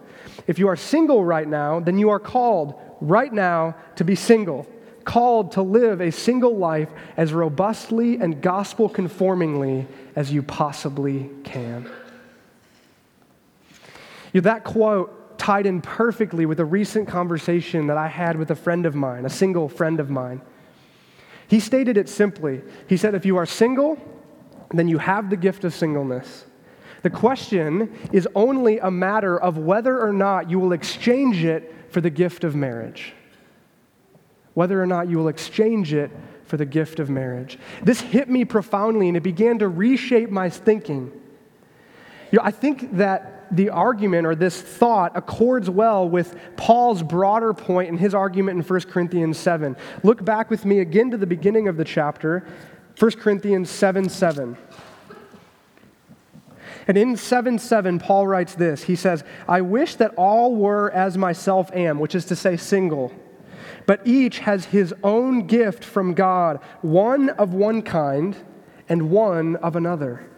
If 0.46 0.58
you 0.58 0.68
are 0.68 0.76
single 0.76 1.24
right 1.24 1.48
now, 1.48 1.80
then 1.80 1.98
you 1.98 2.10
are 2.10 2.20
called 2.20 2.80
right 3.00 3.32
now 3.32 3.74
to 3.96 4.04
be 4.04 4.14
single 4.14 4.66
called 5.08 5.52
to 5.52 5.62
live 5.62 6.02
a 6.02 6.12
single 6.12 6.54
life 6.54 6.90
as 7.16 7.32
robustly 7.32 8.18
and 8.18 8.42
gospel 8.42 8.90
conformingly 8.90 9.86
as 10.14 10.30
you 10.30 10.42
possibly 10.42 11.30
can. 11.44 11.90
You 14.34 14.42
know, 14.42 14.42
that 14.42 14.64
quote 14.64 15.38
tied 15.38 15.64
in 15.64 15.80
perfectly 15.80 16.44
with 16.44 16.60
a 16.60 16.64
recent 16.64 17.08
conversation 17.08 17.86
that 17.86 17.96
I 17.96 18.06
had 18.06 18.36
with 18.36 18.50
a 18.50 18.54
friend 18.54 18.84
of 18.84 18.94
mine, 18.94 19.24
a 19.24 19.30
single 19.30 19.66
friend 19.66 19.98
of 19.98 20.10
mine. 20.10 20.42
He 21.46 21.58
stated 21.58 21.96
it 21.96 22.10
simply. 22.10 22.60
He 22.86 22.98
said, 22.98 23.14
If 23.14 23.24
you 23.24 23.38
are 23.38 23.46
single, 23.46 23.96
then 24.74 24.88
you 24.88 24.98
have 24.98 25.30
the 25.30 25.38
gift 25.38 25.64
of 25.64 25.72
singleness. 25.72 26.44
The 27.02 27.08
question 27.08 27.96
is 28.12 28.28
only 28.34 28.78
a 28.78 28.90
matter 28.90 29.40
of 29.40 29.56
whether 29.56 29.98
or 29.98 30.12
not 30.12 30.50
you 30.50 30.58
will 30.58 30.72
exchange 30.72 31.44
it 31.44 31.74
for 31.88 32.02
the 32.02 32.10
gift 32.10 32.44
of 32.44 32.54
marriage 32.54 33.14
whether 34.58 34.82
or 34.82 34.86
not 34.86 35.08
you 35.08 35.16
will 35.18 35.28
exchange 35.28 35.94
it 35.94 36.10
for 36.42 36.56
the 36.56 36.66
gift 36.66 36.98
of 36.98 37.08
marriage. 37.08 37.60
This 37.84 38.00
hit 38.00 38.28
me 38.28 38.44
profoundly 38.44 39.06
and 39.06 39.16
it 39.16 39.22
began 39.22 39.60
to 39.60 39.68
reshape 39.68 40.30
my 40.30 40.50
thinking. 40.50 41.12
You 42.32 42.38
know, 42.38 42.44
I 42.44 42.50
think 42.50 42.96
that 42.96 43.46
the 43.52 43.70
argument 43.70 44.26
or 44.26 44.34
this 44.34 44.60
thought 44.60 45.16
accords 45.16 45.70
well 45.70 46.08
with 46.08 46.36
Paul's 46.56 47.04
broader 47.04 47.54
point 47.54 47.88
in 47.88 47.98
his 47.98 48.16
argument 48.16 48.58
in 48.58 48.64
1 48.64 48.80
Corinthians 48.90 49.38
7. 49.38 49.76
Look 50.02 50.24
back 50.24 50.50
with 50.50 50.64
me 50.64 50.80
again 50.80 51.12
to 51.12 51.16
the 51.16 51.24
beginning 51.24 51.68
of 51.68 51.76
the 51.76 51.84
chapter, 51.84 52.44
1 52.98 53.12
Corinthians 53.12 53.70
7 53.70 54.08
7. 54.08 54.56
And 56.88 56.98
in 56.98 57.16
7 57.16 57.60
7, 57.60 58.00
Paul 58.00 58.26
writes 58.26 58.56
this 58.56 58.82
He 58.82 58.96
says, 58.96 59.22
I 59.46 59.60
wish 59.60 59.94
that 59.94 60.14
all 60.16 60.56
were 60.56 60.90
as 60.90 61.16
myself 61.16 61.70
am, 61.72 62.00
which 62.00 62.16
is 62.16 62.24
to 62.24 62.34
say, 62.34 62.56
single. 62.56 63.12
But 63.86 64.00
each 64.06 64.40
has 64.40 64.66
his 64.66 64.94
own 65.02 65.46
gift 65.46 65.84
from 65.84 66.14
God, 66.14 66.60
one 66.82 67.30
of 67.30 67.54
one 67.54 67.82
kind 67.82 68.36
and 68.88 69.10
one 69.10 69.56
of 69.56 69.76
another. 69.76 70.28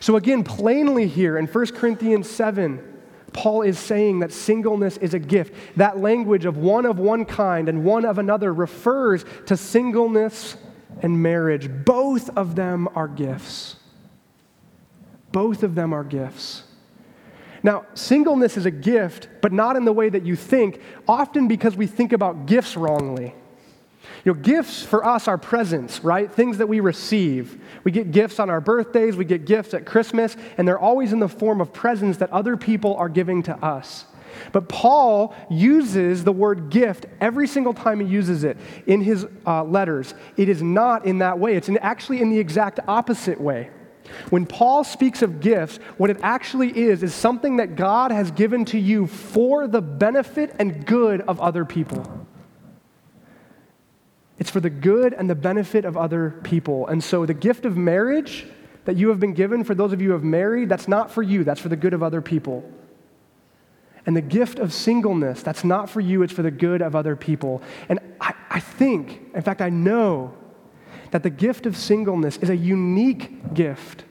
So, 0.00 0.16
again, 0.16 0.44
plainly 0.44 1.06
here 1.06 1.38
in 1.38 1.46
1 1.46 1.66
Corinthians 1.68 2.28
7, 2.28 2.94
Paul 3.32 3.62
is 3.62 3.78
saying 3.78 4.20
that 4.20 4.32
singleness 4.32 4.96
is 4.96 5.14
a 5.14 5.18
gift. 5.18 5.54
That 5.76 5.98
language 5.98 6.44
of 6.44 6.56
one 6.56 6.86
of 6.86 6.98
one 6.98 7.24
kind 7.24 7.68
and 7.68 7.84
one 7.84 8.04
of 8.04 8.18
another 8.18 8.52
refers 8.52 9.24
to 9.46 9.56
singleness 9.56 10.56
and 11.02 11.22
marriage. 11.22 11.70
Both 11.84 12.36
of 12.36 12.56
them 12.56 12.88
are 12.94 13.08
gifts. 13.08 13.76
Both 15.32 15.62
of 15.62 15.74
them 15.74 15.92
are 15.92 16.04
gifts. 16.04 16.62
Now, 17.62 17.86
singleness 17.94 18.56
is 18.56 18.66
a 18.66 18.70
gift, 18.70 19.28
but 19.40 19.52
not 19.52 19.76
in 19.76 19.84
the 19.84 19.92
way 19.92 20.08
that 20.08 20.24
you 20.24 20.36
think, 20.36 20.80
often 21.08 21.48
because 21.48 21.76
we 21.76 21.86
think 21.86 22.12
about 22.12 22.46
gifts 22.46 22.76
wrongly. 22.76 23.34
You 24.24 24.34
know, 24.34 24.40
gifts 24.40 24.82
for 24.82 25.04
us 25.04 25.28
are 25.28 25.38
presents, 25.38 26.02
right? 26.02 26.30
Things 26.30 26.58
that 26.58 26.68
we 26.68 26.80
receive. 26.80 27.60
We 27.84 27.92
get 27.92 28.10
gifts 28.10 28.40
on 28.40 28.50
our 28.50 28.60
birthdays, 28.60 29.16
we 29.16 29.24
get 29.24 29.46
gifts 29.46 29.74
at 29.74 29.86
Christmas, 29.86 30.36
and 30.58 30.66
they're 30.66 30.78
always 30.78 31.12
in 31.12 31.20
the 31.20 31.28
form 31.28 31.60
of 31.60 31.72
presents 31.72 32.18
that 32.18 32.32
other 32.32 32.56
people 32.56 32.96
are 32.96 33.08
giving 33.08 33.42
to 33.44 33.56
us. 33.64 34.04
But 34.52 34.68
Paul 34.68 35.34
uses 35.48 36.24
the 36.24 36.32
word 36.32 36.70
gift 36.70 37.06
every 37.20 37.46
single 37.46 37.72
time 37.72 38.00
he 38.00 38.06
uses 38.06 38.44
it 38.44 38.56
in 38.86 39.00
his 39.00 39.26
uh, 39.46 39.64
letters. 39.64 40.14
It 40.36 40.48
is 40.48 40.62
not 40.62 41.06
in 41.06 41.18
that 41.18 41.38
way, 41.38 41.56
it's 41.56 41.68
in, 41.68 41.78
actually 41.78 42.20
in 42.20 42.30
the 42.30 42.38
exact 42.38 42.80
opposite 42.86 43.40
way. 43.40 43.70
When 44.30 44.46
Paul 44.46 44.84
speaks 44.84 45.22
of 45.22 45.40
gifts, 45.40 45.78
what 45.96 46.10
it 46.10 46.18
actually 46.22 46.76
is 46.76 47.02
is 47.02 47.14
something 47.14 47.56
that 47.56 47.76
God 47.76 48.10
has 48.10 48.30
given 48.30 48.64
to 48.66 48.78
you 48.78 49.06
for 49.06 49.66
the 49.66 49.80
benefit 49.80 50.54
and 50.58 50.86
good 50.86 51.20
of 51.22 51.40
other 51.40 51.64
people. 51.64 52.26
It's 54.38 54.50
for 54.50 54.60
the 54.60 54.70
good 54.70 55.12
and 55.14 55.30
the 55.30 55.34
benefit 55.34 55.84
of 55.84 55.96
other 55.96 56.40
people. 56.42 56.86
And 56.86 57.02
so 57.02 57.24
the 57.24 57.34
gift 57.34 57.64
of 57.64 57.76
marriage 57.76 58.46
that 58.84 58.96
you 58.96 59.08
have 59.08 59.18
been 59.18 59.34
given, 59.34 59.64
for 59.64 59.74
those 59.74 59.92
of 59.92 60.00
you 60.00 60.08
who 60.08 60.14
have 60.14 60.24
married, 60.24 60.68
that's 60.68 60.88
not 60.88 61.10
for 61.10 61.22
you, 61.22 61.42
that's 61.44 61.60
for 61.60 61.68
the 61.68 61.76
good 61.76 61.94
of 61.94 62.02
other 62.02 62.20
people. 62.20 62.70
And 64.04 64.16
the 64.16 64.22
gift 64.22 64.60
of 64.60 64.72
singleness, 64.72 65.42
that's 65.42 65.64
not 65.64 65.90
for 65.90 66.00
you, 66.00 66.22
it's 66.22 66.32
for 66.32 66.42
the 66.42 66.50
good 66.50 66.80
of 66.80 66.94
other 66.94 67.16
people. 67.16 67.62
And 67.88 67.98
I, 68.20 68.34
I 68.50 68.60
think, 68.60 69.22
in 69.34 69.42
fact, 69.42 69.60
I 69.60 69.68
know 69.68 70.34
that 71.16 71.22
the 71.22 71.30
gift 71.30 71.64
of 71.64 71.74
singleness 71.74 72.36
is 72.42 72.50
a 72.50 72.56
unique 72.56 73.54
gift 73.54 74.04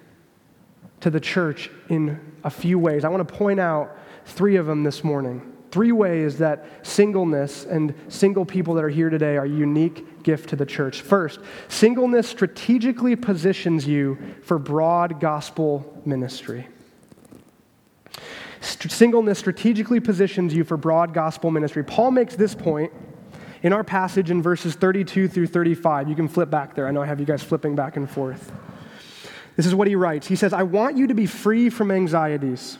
to 1.01 1.11
the 1.11 1.19
church 1.19 1.69
in 1.87 2.19
a 2.43 2.49
few 2.49 2.79
ways. 2.79 3.05
I 3.05 3.09
want 3.09 3.27
to 3.27 3.31
point 3.31 3.59
out 3.59 3.95
three 4.25 4.55
of 4.55 4.65
them 4.65 4.81
this 4.81 5.03
morning. 5.03 5.53
Three 5.69 5.91
ways 5.91 6.39
that 6.39 6.65
singleness 6.81 7.65
and 7.65 7.93
single 8.07 8.43
people 8.43 8.73
that 8.73 8.83
are 8.83 8.89
here 8.89 9.11
today 9.11 9.37
are 9.37 9.45
a 9.45 9.47
unique 9.47 10.23
gift 10.23 10.49
to 10.49 10.55
the 10.55 10.65
church. 10.65 11.01
First, 11.01 11.41
singleness 11.67 12.27
strategically 12.27 13.15
positions 13.15 13.85
you 13.85 14.17
for 14.41 14.57
broad 14.57 15.19
gospel 15.19 16.01
ministry. 16.05 16.67
Singleness 18.61 19.37
strategically 19.37 19.99
positions 19.99 20.55
you 20.55 20.63
for 20.63 20.75
broad 20.75 21.13
gospel 21.13 21.51
ministry. 21.51 21.83
Paul 21.83 22.09
makes 22.09 22.35
this 22.35 22.55
point 22.55 22.91
in 23.65 23.73
our 23.73 23.83
passage 23.83 24.29
in 24.29 24.43
verses 24.43 24.75
32 24.75 25.27
through 25.27 25.47
35. 25.47 26.07
You 26.07 26.13
can 26.13 26.27
flip 26.27 26.51
back 26.51 26.75
there. 26.75 26.87
I 26.87 26.91
know 26.91 27.01
I 27.01 27.07
have 27.07 27.19
you 27.19 27.25
guys 27.25 27.41
flipping 27.41 27.75
back 27.75 27.97
and 27.97 28.07
forth. 28.07 28.51
This 29.55 29.65
is 29.65 29.73
what 29.73 29.87
he 29.87 29.95
writes. 29.95 30.27
He 30.27 30.35
says, 30.35 30.53
I 30.53 30.61
want 30.61 30.97
you 30.97 31.07
to 31.07 31.15
be 31.15 31.25
free 31.25 31.71
from 31.71 31.89
anxieties. 31.89 32.77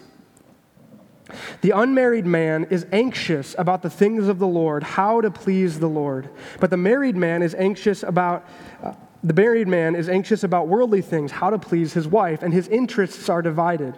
The 1.62 1.71
unmarried 1.71 2.28
man 2.28 2.67
is 2.69 2.86
anxious 2.91 3.56
about 3.58 3.82
the 3.82 3.89
things 3.89 4.28
of 4.28 4.38
the 4.38 4.45
Lord, 4.45 4.84
how 4.84 5.21
to 5.21 5.32
please 5.32 5.80
the 5.80 5.88
Lord. 5.88 6.30
But 6.60 6.69
the 6.69 6.78
married 6.78 7.15
man 7.15 7.41
is 7.41 7.56
anxious 7.56 8.04
about 8.04 8.48
uh, 8.84 8.93
the 9.24 9.34
married 9.34 9.67
man 9.67 9.95
is 9.95 10.08
anxious 10.08 10.43
about 10.43 10.67
worldly 10.67 11.02
things, 11.02 11.32
how 11.32 11.50
to 11.50 11.58
please 11.58 11.93
his 11.93 12.08
wife, 12.08 12.43
and 12.43 12.54
his 12.54 12.67
interests 12.67 13.28
are 13.28 13.41
divided. 13.41 13.98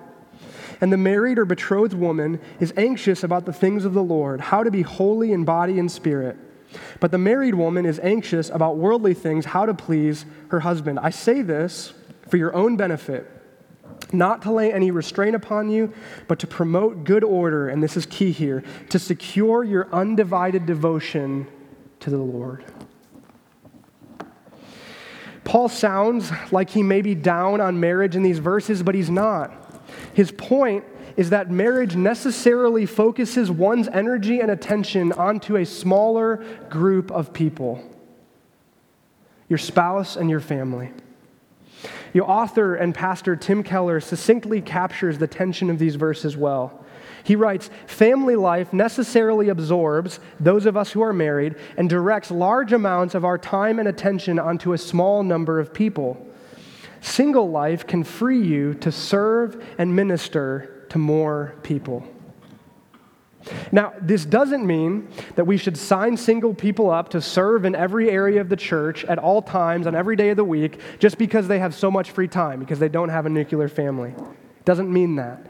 And 0.79 0.93
the 0.93 0.97
married 0.97 1.37
or 1.37 1.43
betrothed 1.43 1.95
woman 1.95 2.39
is 2.61 2.73
anxious 2.77 3.25
about 3.25 3.45
the 3.45 3.51
things 3.51 3.83
of 3.83 3.93
the 3.93 4.03
Lord, 4.03 4.39
how 4.39 4.63
to 4.63 4.71
be 4.71 4.83
holy 4.83 5.33
in 5.33 5.43
body 5.43 5.79
and 5.79 5.91
spirit. 5.91 6.37
But 6.99 7.11
the 7.11 7.17
married 7.17 7.55
woman 7.55 7.85
is 7.85 7.99
anxious 7.99 8.49
about 8.49 8.77
worldly 8.77 9.13
things, 9.13 9.45
how 9.45 9.65
to 9.65 9.73
please 9.73 10.25
her 10.49 10.61
husband. 10.61 10.99
I 10.99 11.09
say 11.09 11.41
this 11.41 11.93
for 12.27 12.37
your 12.37 12.53
own 12.55 12.75
benefit 12.75 13.31
not 14.13 14.41
to 14.43 14.51
lay 14.51 14.71
any 14.71 14.91
restraint 14.91 15.35
upon 15.35 15.69
you, 15.69 15.91
but 16.27 16.39
to 16.39 16.47
promote 16.47 17.03
good 17.03 17.23
order, 17.23 17.69
and 17.69 17.83
this 17.83 17.97
is 17.97 18.05
key 18.05 18.31
here, 18.31 18.63
to 18.89 18.99
secure 18.99 19.63
your 19.63 19.87
undivided 19.93 20.65
devotion 20.65 21.47
to 21.99 22.09
the 22.09 22.17
Lord. 22.17 22.63
Paul 25.43 25.69
sounds 25.69 26.31
like 26.51 26.69
he 26.69 26.83
may 26.83 27.01
be 27.01 27.15
down 27.15 27.61
on 27.61 27.79
marriage 27.79 28.15
in 28.15 28.23
these 28.23 28.39
verses, 28.39 28.83
but 28.83 28.95
he's 28.95 29.09
not. 29.09 29.66
His 30.17 30.31
point 30.31 30.83
is 31.15 31.29
that 31.29 31.51
marriage 31.51 31.95
necessarily 31.95 32.87
focuses 32.87 33.51
one's 33.51 33.87
energy 33.87 34.39
and 34.39 34.49
attention 34.49 35.11
onto 35.11 35.57
a 35.57 35.63
smaller 35.63 36.43
group 36.71 37.11
of 37.11 37.33
people 37.33 37.83
your 39.47 39.59
spouse 39.59 40.15
and 40.15 40.27
your 40.27 40.39
family. 40.39 40.89
The 42.13 42.21
author 42.21 42.73
and 42.73 42.95
pastor 42.95 43.35
Tim 43.35 43.61
Keller 43.61 43.99
succinctly 43.99 44.59
captures 44.59 45.19
the 45.19 45.27
tension 45.27 45.69
of 45.69 45.77
these 45.77 45.93
verses 45.93 46.35
well. 46.35 46.83
He 47.23 47.35
writes 47.35 47.69
Family 47.85 48.35
life 48.35 48.73
necessarily 48.73 49.49
absorbs 49.49 50.19
those 50.39 50.65
of 50.65 50.75
us 50.75 50.91
who 50.91 51.03
are 51.03 51.13
married 51.13 51.57
and 51.77 51.87
directs 51.87 52.31
large 52.31 52.73
amounts 52.73 53.13
of 53.13 53.23
our 53.23 53.37
time 53.37 53.77
and 53.77 53.87
attention 53.87 54.39
onto 54.39 54.73
a 54.73 54.79
small 54.79 55.21
number 55.21 55.59
of 55.59 55.75
people. 55.75 56.26
Single 57.01 57.49
life 57.49 57.85
can 57.85 58.03
free 58.03 58.41
you 58.41 58.73
to 58.75 58.91
serve 58.91 59.63
and 59.77 59.95
minister 59.95 60.85
to 60.89 60.97
more 60.97 61.55
people. 61.63 62.07
Now, 63.71 63.93
this 64.01 64.25
doesn't 64.25 64.65
mean 64.65 65.07
that 65.35 65.45
we 65.45 65.57
should 65.57 65.77
sign 65.77 66.17
single 66.17 66.53
people 66.53 66.89
up 66.89 67.09
to 67.09 67.21
serve 67.21 67.65
in 67.65 67.75
every 67.75 68.09
area 68.09 68.41
of 68.41 68.49
the 68.49 68.55
church 68.55 69.05
at 69.05 69.19
all 69.19 69.41
times 69.41 69.87
on 69.87 69.95
every 69.95 70.15
day 70.15 70.29
of 70.29 70.37
the 70.37 70.43
week 70.43 70.79
just 70.99 71.17
because 71.17 71.47
they 71.47 71.59
have 71.59 71.73
so 71.73 71.89
much 71.89 72.11
free 72.11 72.27
time, 72.27 72.59
because 72.59 72.79
they 72.79 72.89
don't 72.89 73.09
have 73.09 73.25
a 73.25 73.29
nuclear 73.29 73.69
family. 73.69 74.09
It 74.09 74.65
doesn't 74.65 74.91
mean 74.91 75.15
that. 75.15 75.47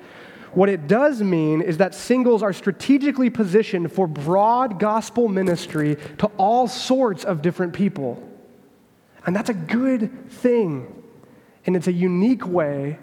What 0.53 0.69
it 0.69 0.87
does 0.87 1.21
mean 1.21 1.61
is 1.61 1.77
that 1.77 1.93
singles 1.93 2.41
are 2.41 2.53
strategically 2.53 3.29
positioned 3.29 3.91
for 3.91 4.07
broad 4.07 4.79
gospel 4.79 5.27
ministry 5.27 5.97
to 6.19 6.27
all 6.37 6.67
sorts 6.67 7.23
of 7.23 7.41
different 7.41 7.73
people. 7.73 8.23
And 9.25 9.35
that's 9.35 9.49
a 9.49 9.53
good 9.53 10.29
thing. 10.31 11.03
And 11.67 11.75
it's 11.75 11.87
a 11.87 11.91
unique 11.91 12.47
way 12.47 12.97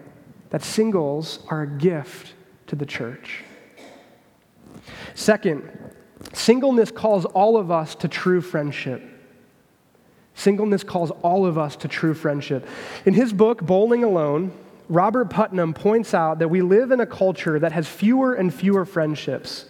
that 0.49 0.63
singles 0.63 1.39
are 1.49 1.61
a 1.61 1.67
gift 1.67 2.33
to 2.67 2.75
the 2.75 2.85
church. 2.85 3.43
Second, 5.13 5.93
singleness 6.33 6.91
calls 6.91 7.25
all 7.25 7.57
of 7.57 7.71
us 7.71 7.95
to 7.95 8.07
true 8.07 8.41
friendship. 8.41 9.03
Singleness 10.33 10.83
calls 10.83 11.11
all 11.21 11.45
of 11.45 11.57
us 11.57 11.75
to 11.77 11.87
true 11.87 12.13
friendship. 12.13 12.67
In 13.05 13.13
his 13.13 13.31
book, 13.31 13.61
Bowling 13.61 14.03
Alone, 14.03 14.51
Robert 14.89 15.29
Putnam 15.29 15.73
points 15.73 16.13
out 16.13 16.39
that 16.39 16.49
we 16.49 16.61
live 16.61 16.91
in 16.91 16.99
a 16.99 17.05
culture 17.05 17.57
that 17.59 17.71
has 17.71 17.87
fewer 17.87 18.33
and 18.33 18.53
fewer 18.53 18.85
friendships. 18.85 19.65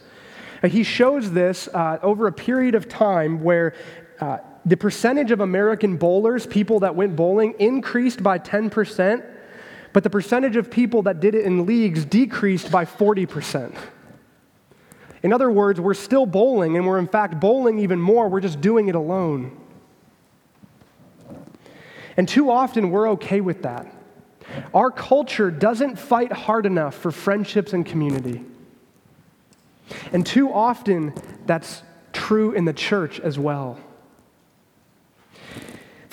He 0.64 0.84
shows 0.84 1.32
this 1.32 1.68
uh, 1.68 2.00
over 2.02 2.28
a 2.28 2.32
period 2.32 2.76
of 2.76 2.90
time 2.90 3.44
where 3.44 3.76
uh, 4.20 4.40
the 4.66 4.76
percentage 4.76 5.32
of 5.32 5.42
American 5.42 5.98
bowlers, 5.98 6.48
people 6.48 6.80
that 6.80 6.96
went 6.96 7.16
bowling, 7.16 7.54
increased 7.60 8.24
by 8.24 8.40
10%, 8.40 9.24
but 9.94 10.04
the 10.04 10.10
percentage 10.10 10.56
of 10.56 10.72
people 10.72 11.04
that 11.04 11.20
did 11.20 11.36
it 11.36 11.46
in 11.46 11.66
leagues 11.66 12.04
decreased 12.04 12.72
by 12.72 12.84
40%. 12.84 13.76
In 15.22 15.32
other 15.32 15.50
words, 15.50 15.80
we're 15.80 15.94
still 15.94 16.26
bowling, 16.26 16.76
and 16.78 16.86
we're 16.86 17.00
in 17.00 17.08
fact 17.08 17.40
bowling 17.40 17.80
even 17.80 18.00
more. 18.00 18.28
We're 18.28 18.42
just 18.42 18.60
doing 18.60 18.88
it 18.88 18.96
alone. 18.96 19.56
And 22.18 22.28
too 22.28 22.50
often, 22.50 22.92
we're 22.92 23.10
okay 23.12 23.42
with 23.42 23.64
that. 23.64 23.92
Our 24.74 24.92
culture 24.92 25.52
doesn't 25.52 25.98
fight 25.98 26.32
hard 26.32 26.66
enough 26.66 26.96
for 26.96 27.12
friendships 27.12 27.74
and 27.74 27.86
community. 27.86 28.44
And 30.12 30.26
too 30.26 30.52
often, 30.52 31.14
that's 31.46 31.84
true 32.14 32.52
in 32.52 32.66
the 32.66 32.74
church 32.74 33.20
as 33.20 33.38
well. 33.38 33.80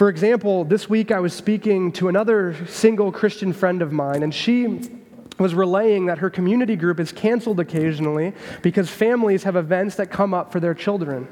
For 0.02 0.08
example, 0.08 0.64
this 0.64 0.90
week 0.90 1.12
I 1.12 1.20
was 1.20 1.32
speaking 1.32 1.92
to 1.92 2.08
another 2.08 2.56
single 2.66 3.12
Christian 3.12 3.52
friend 3.52 3.80
of 3.82 3.92
mine, 3.92 4.24
and 4.24 4.34
she 4.34 4.90
was 5.38 5.54
relaying 5.54 6.06
that 6.06 6.18
her 6.18 6.28
community 6.28 6.74
group 6.74 6.98
is 6.98 7.12
canceled 7.12 7.60
occasionally 7.60 8.32
because 8.62 8.90
families 8.90 9.44
have 9.44 9.54
events 9.54 9.94
that 9.94 10.10
come 10.10 10.34
up 10.34 10.50
for 10.50 10.58
their 10.58 10.74
children. 10.74 11.28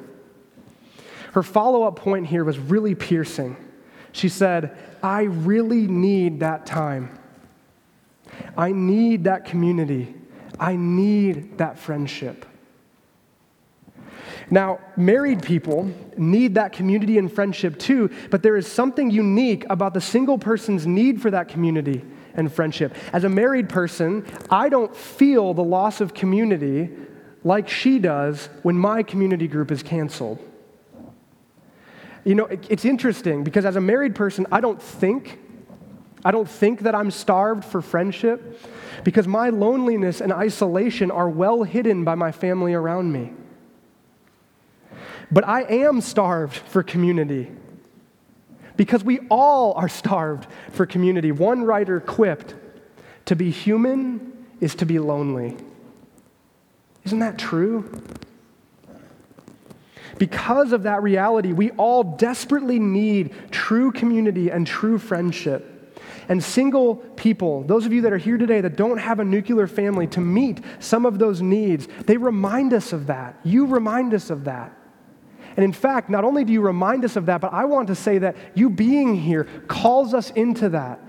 Her 1.33 1.43
follow 1.43 1.83
up 1.83 1.97
point 1.97 2.29
here 2.29 2.45
was 2.45 2.61
really 2.61 2.95
piercing. 2.95 3.57
She 4.13 4.29
said, 4.29 4.79
I 5.03 5.23
really 5.23 5.89
need 5.89 6.39
that 6.39 6.65
time. 6.65 7.19
I 8.57 8.71
need 8.71 9.25
that 9.25 9.47
community. 9.47 10.15
I 10.61 10.77
need 10.77 11.59
that 11.59 11.77
friendship. 11.77 12.47
Now, 14.51 14.81
married 14.97 15.43
people 15.43 15.91
need 16.17 16.57
that 16.57 16.73
community 16.73 17.19
and 17.19 17.33
friendship 17.33 17.79
too, 17.79 18.11
but 18.31 18.43
there 18.43 18.57
is 18.57 18.67
something 18.67 19.11
unique 19.11 19.65
about 19.71 19.95
the 19.95 20.01
single 20.01 20.39
person's 20.39 20.87
need 20.87 21.23
for 21.23 21.31
that 21.31 21.49
community 21.49 22.05
and 22.35 22.53
friendship. 22.53 22.95
As 23.13 23.25
a 23.25 23.29
married 23.29 23.69
person, 23.69 24.27
I 24.51 24.69
don't 24.69 24.95
feel 24.95 25.55
the 25.55 25.63
loss 25.63 26.01
of 26.01 26.15
community 26.15 26.91
like 27.45 27.69
she 27.69 27.99
does 27.99 28.49
when 28.63 28.77
my 28.77 29.03
community 29.03 29.47
group 29.47 29.71
is 29.71 29.83
canceled. 29.83 30.39
You 32.25 32.35
know, 32.35 32.47
it's 32.47 32.85
interesting 32.85 33.45
because 33.45 33.65
as 33.65 33.77
a 33.77 33.81
married 33.81 34.15
person, 34.15 34.47
I 34.53 34.61
don't 34.61 34.81
think 34.83 35.39
I 36.23 36.33
don't 36.33 36.49
think 36.49 36.81
that 36.81 36.95
I'm 36.95 37.11
starved 37.11 37.65
for 37.65 37.81
friendship 37.81 38.61
because 39.05 39.27
my 39.27 39.49
loneliness 39.49 40.21
and 40.21 40.35
isolation 40.35 41.11
are 41.11 41.31
well 41.31 41.63
hidden 41.63 42.05
by 42.05 42.15
my 42.15 42.31
family 42.31 42.75
around 42.75 43.11
me. 43.11 43.33
But 45.33 45.47
I 45.47 45.62
am 45.62 46.01
starved 46.01 46.57
for 46.57 46.83
community 46.83 47.51
because 48.77 49.05
we 49.05 49.21
all 49.31 49.75
are 49.75 49.88
starved 49.88 50.47
for 50.73 50.87
community. 50.87 51.33
One 51.33 51.64
writer 51.64 52.01
quipped, 52.01 52.55
To 53.27 53.37
be 53.37 53.51
human 53.51 54.47
is 54.61 54.75
to 54.77 54.87
be 54.87 54.99
lonely. 54.99 55.57
Isn't 57.05 57.21
that 57.21 57.38
true? 57.38 58.03
Because 60.19 60.73
of 60.73 60.83
that 60.83 61.03
reality, 61.03 61.53
we 61.53 61.71
all 61.73 62.03
desperately 62.03 62.79
need 62.79 63.35
true 63.51 63.90
community 63.93 64.51
and 64.51 64.66
true 64.66 64.99
friendship. 64.99 65.99
And 66.29 66.43
single 66.43 66.97
people, 66.97 67.64
those 67.64 67.87
of 67.87 67.93
you 67.93 68.03
that 68.03 68.12
are 68.12 68.19
here 68.19 68.37
today 68.37 68.61
that 68.61 68.77
don't 68.77 68.99
have 68.99 69.19
a 69.19 69.25
nuclear 69.25 69.66
family, 69.66 70.07
to 70.09 70.21
meet 70.21 70.61
some 70.79 71.07
of 71.07 71.19
those 71.19 71.40
needs, 71.40 71.88
they 72.07 72.16
remind 72.16 72.73
us 72.75 72.93
of 72.93 73.07
that. 73.07 73.40
You 73.45 73.66
remind 73.66 74.14
us 74.14 74.31
of 74.31 74.45
that. 74.45 74.77
And 75.57 75.65
in 75.65 75.73
fact, 75.73 76.09
not 76.09 76.25
only 76.25 76.45
do 76.45 76.53
you 76.53 76.61
remind 76.61 77.05
us 77.05 77.17
of 77.17 77.27
that, 77.27 77.41
but 77.41 77.53
I 77.53 77.65
want 77.65 77.89
to 77.89 77.95
say 77.95 78.19
that 78.19 78.37
you 78.55 78.71
being 78.71 79.15
here 79.15 79.45
calls 79.67 80.15
us 80.15 80.31
into 80.31 80.69
that. 80.71 81.01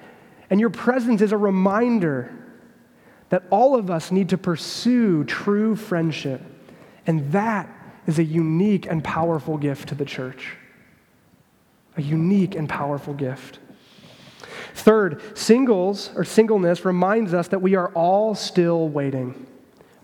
And 0.50 0.60
your 0.60 0.70
presence 0.70 1.22
is 1.22 1.32
a 1.32 1.38
reminder 1.38 2.34
that 3.30 3.44
all 3.50 3.76
of 3.76 3.90
us 3.90 4.12
need 4.12 4.30
to 4.30 4.38
pursue 4.38 5.24
true 5.24 5.76
friendship. 5.76 6.42
And 7.08 7.32
that 7.32 7.70
is 8.08 8.20
a 8.20 8.24
unique 8.24 8.88
and 8.88 9.04
powerful 9.04 9.58
gift 9.58 9.90
to 9.90 9.96
the 9.96 10.06
church. 10.06 10.58
A 11.98 12.02
unique 12.02 12.56
and 12.56 12.68
powerful 12.68 13.14
gift. 13.14 13.60
Third, 14.74 15.38
singles 15.38 16.12
or 16.16 16.24
singleness 16.24 16.84
reminds 16.84 17.34
us 17.34 17.48
that 17.50 17.62
we 17.62 17.76
are 17.76 17.90
all 17.90 18.36
still 18.36 18.90
waiting. 18.90 19.48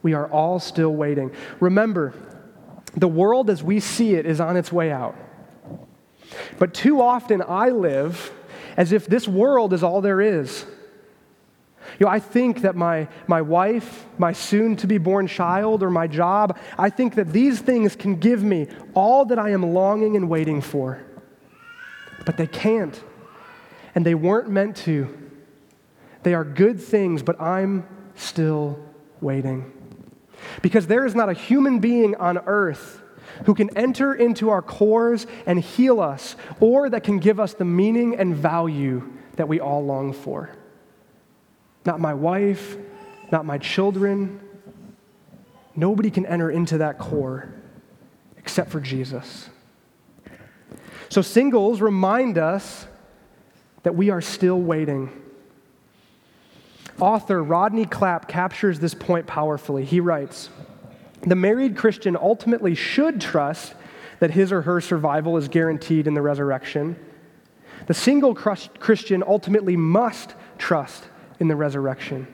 We 0.03 0.13
are 0.13 0.27
all 0.31 0.59
still 0.59 0.93
waiting. 0.93 1.31
Remember, 1.59 2.13
the 2.97 3.07
world 3.07 3.49
as 3.49 3.63
we 3.63 3.79
see 3.79 4.15
it 4.15 4.25
is 4.25 4.41
on 4.41 4.57
its 4.57 4.71
way 4.71 4.91
out. 4.91 5.15
But 6.57 6.73
too 6.73 7.01
often 7.01 7.43
I 7.47 7.69
live 7.69 8.31
as 8.75 8.91
if 8.91 9.05
this 9.07 9.27
world 9.27 9.71
is 9.71 9.83
all 9.83 10.01
there 10.01 10.19
is. 10.19 10.65
You 11.99 12.05
know, 12.05 12.11
I 12.11 12.19
think 12.19 12.61
that 12.61 12.75
my, 12.75 13.07
my 13.27 13.41
wife, 13.41 14.05
my 14.17 14.33
soon 14.33 14.75
to 14.77 14.87
be 14.87 14.97
born 14.97 15.27
child, 15.27 15.83
or 15.83 15.89
my 15.89 16.05
job, 16.07 16.57
I 16.77 16.89
think 16.89 17.15
that 17.15 17.31
these 17.31 17.59
things 17.59 17.95
can 17.95 18.17
give 18.17 18.43
me 18.43 18.67
all 18.93 19.25
that 19.25 19.39
I 19.39 19.51
am 19.51 19.73
longing 19.73 20.15
and 20.15 20.27
waiting 20.27 20.61
for. 20.61 21.01
But 22.25 22.35
they 22.35 22.47
can't 22.47 23.01
and 23.95 24.05
they 24.05 24.15
weren't 24.15 24.49
meant 24.49 24.75
to. 24.77 25.07
They 26.23 26.33
are 26.33 26.43
good 26.43 26.81
things, 26.81 27.23
but 27.23 27.39
I'm 27.39 27.87
still 28.15 28.77
waiting. 29.21 29.76
Because 30.61 30.87
there 30.87 31.05
is 31.05 31.15
not 31.15 31.29
a 31.29 31.33
human 31.33 31.79
being 31.79 32.15
on 32.15 32.37
earth 32.39 33.01
who 33.45 33.53
can 33.53 33.75
enter 33.77 34.13
into 34.13 34.49
our 34.49 34.61
cores 34.61 35.27
and 35.45 35.59
heal 35.59 35.99
us, 35.99 36.35
or 36.59 36.89
that 36.89 37.03
can 37.03 37.19
give 37.19 37.39
us 37.39 37.53
the 37.53 37.65
meaning 37.65 38.15
and 38.15 38.35
value 38.35 39.11
that 39.35 39.47
we 39.47 39.59
all 39.59 39.85
long 39.85 40.13
for. 40.13 40.49
Not 41.85 41.99
my 41.99 42.13
wife, 42.13 42.77
not 43.31 43.45
my 43.45 43.57
children. 43.57 44.39
Nobody 45.75 46.09
can 46.09 46.25
enter 46.25 46.49
into 46.49 46.79
that 46.79 46.97
core 46.97 47.53
except 48.37 48.71
for 48.71 48.79
Jesus. 48.79 49.49
So, 51.09 51.21
singles 51.21 51.79
remind 51.79 52.37
us 52.37 52.87
that 53.83 53.95
we 53.95 54.09
are 54.09 54.21
still 54.21 54.59
waiting. 54.59 55.09
Author 56.99 57.43
Rodney 57.43 57.85
Clapp 57.85 58.27
captures 58.27 58.79
this 58.79 58.93
point 58.93 59.27
powerfully. 59.27 59.85
He 59.85 59.99
writes 59.99 60.49
The 61.21 61.35
married 61.35 61.77
Christian 61.77 62.17
ultimately 62.17 62.73
should 62.73 63.21
trust 63.21 63.75
that 64.19 64.31
his 64.31 64.51
or 64.51 64.63
her 64.63 64.81
survival 64.81 65.37
is 65.37 65.47
guaranteed 65.47 66.07
in 66.07 66.15
the 66.15 66.21
resurrection. 66.21 66.95
The 67.85 67.93
single 67.93 68.33
Christian 68.33 69.23
ultimately 69.25 69.77
must 69.77 70.33
trust 70.57 71.07
in 71.39 71.47
the 71.47 71.55
resurrection. 71.55 72.27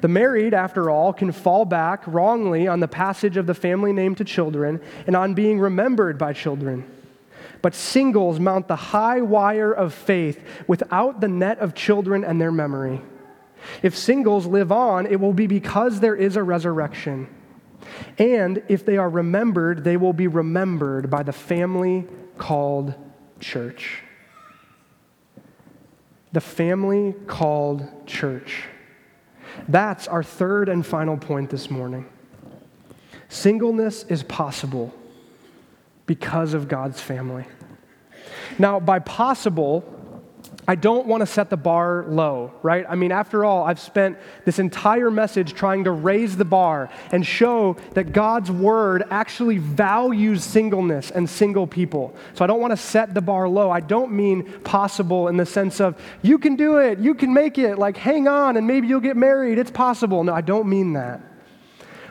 The 0.00 0.08
married, 0.08 0.54
after 0.54 0.90
all, 0.90 1.12
can 1.12 1.32
fall 1.32 1.64
back 1.64 2.04
wrongly 2.06 2.68
on 2.68 2.78
the 2.78 2.86
passage 2.86 3.36
of 3.36 3.46
the 3.46 3.54
family 3.54 3.92
name 3.92 4.14
to 4.14 4.24
children 4.24 4.80
and 5.08 5.16
on 5.16 5.34
being 5.34 5.58
remembered 5.58 6.18
by 6.18 6.32
children 6.32 6.88
but 7.62 7.74
singles 7.74 8.38
mount 8.38 8.68
the 8.68 8.76
high 8.76 9.20
wire 9.20 9.72
of 9.72 9.92
faith 9.92 10.42
without 10.66 11.20
the 11.20 11.28
net 11.28 11.58
of 11.58 11.74
children 11.74 12.24
and 12.24 12.40
their 12.40 12.52
memory. 12.52 13.00
If 13.82 13.96
singles 13.96 14.46
live 14.46 14.72
on, 14.72 15.06
it 15.06 15.20
will 15.20 15.32
be 15.32 15.46
because 15.46 16.00
there 16.00 16.16
is 16.16 16.36
a 16.36 16.42
resurrection. 16.42 17.28
And 18.18 18.62
if 18.68 18.84
they 18.84 18.96
are 18.96 19.08
remembered, 19.08 19.84
they 19.84 19.96
will 19.96 20.12
be 20.12 20.26
remembered 20.26 21.10
by 21.10 21.22
the 21.22 21.32
family 21.32 22.06
called 22.36 22.94
church. 23.40 24.02
The 26.32 26.40
family 26.40 27.14
called 27.26 28.06
church. 28.06 28.64
That's 29.68 30.06
our 30.06 30.22
third 30.22 30.68
and 30.68 30.84
final 30.84 31.16
point 31.16 31.50
this 31.50 31.70
morning. 31.70 32.06
Singleness 33.28 34.04
is 34.04 34.22
possible 34.22 34.94
because 36.06 36.54
of 36.54 36.68
God's 36.68 37.00
family. 37.00 37.46
Now, 38.58 38.80
by 38.80 38.98
possible, 38.98 39.97
I 40.68 40.74
don't 40.74 41.06
want 41.06 41.22
to 41.22 41.26
set 41.26 41.48
the 41.48 41.56
bar 41.56 42.04
low, 42.06 42.52
right? 42.62 42.84
I 42.86 42.94
mean, 42.94 43.10
after 43.10 43.42
all, 43.42 43.64
I've 43.64 43.80
spent 43.80 44.18
this 44.44 44.58
entire 44.58 45.10
message 45.10 45.54
trying 45.54 45.84
to 45.84 45.90
raise 45.90 46.36
the 46.36 46.44
bar 46.44 46.90
and 47.10 47.26
show 47.26 47.78
that 47.94 48.12
God's 48.12 48.50
word 48.50 49.04
actually 49.10 49.56
values 49.56 50.44
singleness 50.44 51.10
and 51.10 51.28
single 51.28 51.66
people. 51.66 52.14
So 52.34 52.44
I 52.44 52.46
don't 52.46 52.60
want 52.60 52.72
to 52.72 52.76
set 52.76 53.14
the 53.14 53.22
bar 53.22 53.48
low. 53.48 53.70
I 53.70 53.80
don't 53.80 54.12
mean 54.12 54.44
possible 54.60 55.28
in 55.28 55.38
the 55.38 55.46
sense 55.46 55.80
of 55.80 55.98
you 56.20 56.36
can 56.36 56.54
do 56.54 56.76
it, 56.76 56.98
you 56.98 57.14
can 57.14 57.32
make 57.32 57.56
it, 57.56 57.78
like 57.78 57.96
hang 57.96 58.28
on 58.28 58.58
and 58.58 58.66
maybe 58.66 58.88
you'll 58.88 59.00
get 59.00 59.16
married. 59.16 59.58
It's 59.58 59.70
possible. 59.70 60.22
No, 60.22 60.34
I 60.34 60.42
don't 60.42 60.68
mean 60.68 60.92
that. 60.92 61.27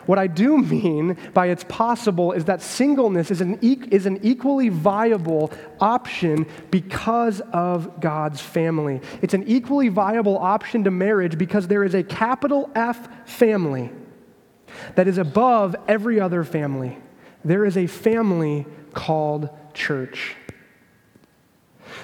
What 0.08 0.18
I 0.18 0.26
do 0.26 0.56
mean 0.56 1.18
by 1.34 1.48
it's 1.48 1.64
possible 1.64 2.32
is 2.32 2.46
that 2.46 2.62
singleness 2.62 3.30
is 3.30 3.42
an, 3.42 3.58
e- 3.60 3.82
is 3.90 4.06
an 4.06 4.20
equally 4.22 4.70
viable 4.70 5.52
option 5.82 6.46
because 6.70 7.42
of 7.52 8.00
God's 8.00 8.40
family. 8.40 9.02
It's 9.20 9.34
an 9.34 9.46
equally 9.46 9.90
viable 9.90 10.38
option 10.38 10.84
to 10.84 10.90
marriage 10.90 11.36
because 11.36 11.68
there 11.68 11.84
is 11.84 11.94
a 11.94 12.02
capital 12.02 12.70
F 12.74 13.06
family 13.28 13.90
that 14.94 15.08
is 15.08 15.18
above 15.18 15.76
every 15.86 16.18
other 16.18 16.42
family. 16.42 16.96
There 17.44 17.66
is 17.66 17.76
a 17.76 17.86
family 17.86 18.64
called 18.94 19.50
church. 19.74 20.36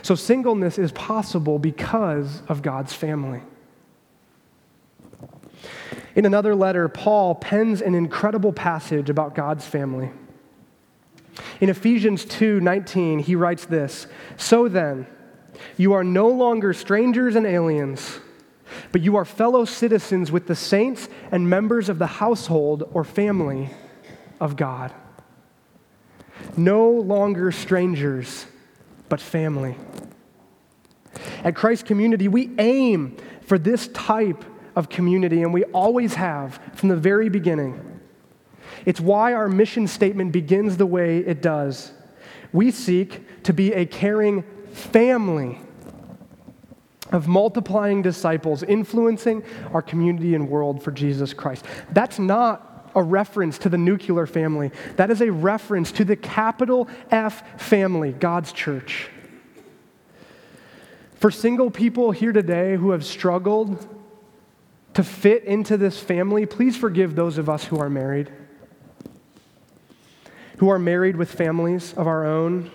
So, 0.02 0.14
singleness 0.14 0.76
is 0.78 0.92
possible 0.92 1.58
because 1.58 2.42
of 2.48 2.60
God's 2.60 2.92
family. 2.92 3.40
In 6.14 6.26
another 6.26 6.54
letter, 6.54 6.88
Paul 6.88 7.34
pens 7.34 7.82
an 7.82 7.94
incredible 7.94 8.52
passage 8.52 9.10
about 9.10 9.34
God's 9.34 9.66
family. 9.66 10.10
In 11.60 11.68
Ephesians 11.68 12.24
2 12.24 12.60
19, 12.60 13.18
he 13.18 13.34
writes 13.34 13.66
this 13.66 14.06
So 14.36 14.68
then, 14.68 15.06
you 15.76 15.92
are 15.92 16.04
no 16.04 16.28
longer 16.28 16.72
strangers 16.72 17.34
and 17.34 17.46
aliens, 17.46 18.20
but 18.92 19.00
you 19.00 19.16
are 19.16 19.24
fellow 19.24 19.64
citizens 19.64 20.30
with 20.30 20.46
the 20.46 20.54
saints 20.54 21.08
and 21.32 21.48
members 21.48 21.88
of 21.88 21.98
the 21.98 22.06
household 22.06 22.88
or 22.92 23.04
family 23.04 23.70
of 24.40 24.56
God. 24.56 24.92
No 26.56 26.90
longer 26.90 27.50
strangers, 27.50 28.46
but 29.08 29.20
family. 29.20 29.76
At 31.42 31.54
Christ 31.54 31.86
Community, 31.86 32.28
we 32.28 32.50
aim 32.58 33.16
for 33.42 33.58
this 33.58 33.88
type 33.88 34.44
of 34.76 34.88
community, 34.88 35.42
and 35.42 35.52
we 35.52 35.64
always 35.64 36.14
have 36.14 36.60
from 36.74 36.88
the 36.88 36.96
very 36.96 37.28
beginning. 37.28 38.00
It's 38.86 39.00
why 39.00 39.32
our 39.32 39.48
mission 39.48 39.86
statement 39.86 40.32
begins 40.32 40.76
the 40.76 40.86
way 40.86 41.18
it 41.18 41.40
does. 41.40 41.92
We 42.52 42.70
seek 42.70 43.42
to 43.44 43.52
be 43.52 43.72
a 43.72 43.86
caring 43.86 44.44
family. 44.72 45.60
of 47.14 47.28
multiplying 47.28 48.02
disciples, 48.02 48.62
influencing 48.62 49.44
our 49.72 49.82
community 49.82 50.34
and 50.34 50.48
world 50.48 50.82
for 50.82 50.90
Jesus 50.90 51.32
Christ. 51.32 51.64
That's 51.92 52.18
not 52.18 52.90
a 52.96 53.02
reference 53.02 53.58
to 53.58 53.68
the 53.68 53.78
nuclear 53.78 54.26
family, 54.26 54.70
that 54.96 55.10
is 55.10 55.20
a 55.20 55.30
reference 55.30 55.92
to 55.92 56.04
the 56.04 56.16
capital 56.16 56.88
F 57.10 57.60
family, 57.60 58.12
God's 58.12 58.52
church. 58.52 59.08
For 61.14 61.30
single 61.30 61.70
people 61.70 62.10
here 62.10 62.32
today 62.32 62.76
who 62.76 62.90
have 62.90 63.04
struggled 63.04 63.88
to 64.94 65.02
fit 65.02 65.44
into 65.44 65.76
this 65.76 65.98
family, 65.98 66.46
please 66.46 66.76
forgive 66.76 67.14
those 67.14 67.38
of 67.38 67.48
us 67.48 67.64
who 67.64 67.78
are 67.78 67.90
married, 67.90 68.30
who 70.58 70.68
are 70.68 70.78
married 70.78 71.16
with 71.16 71.30
families 71.30 71.92
of 71.94 72.06
our 72.06 72.24
own. 72.24 72.70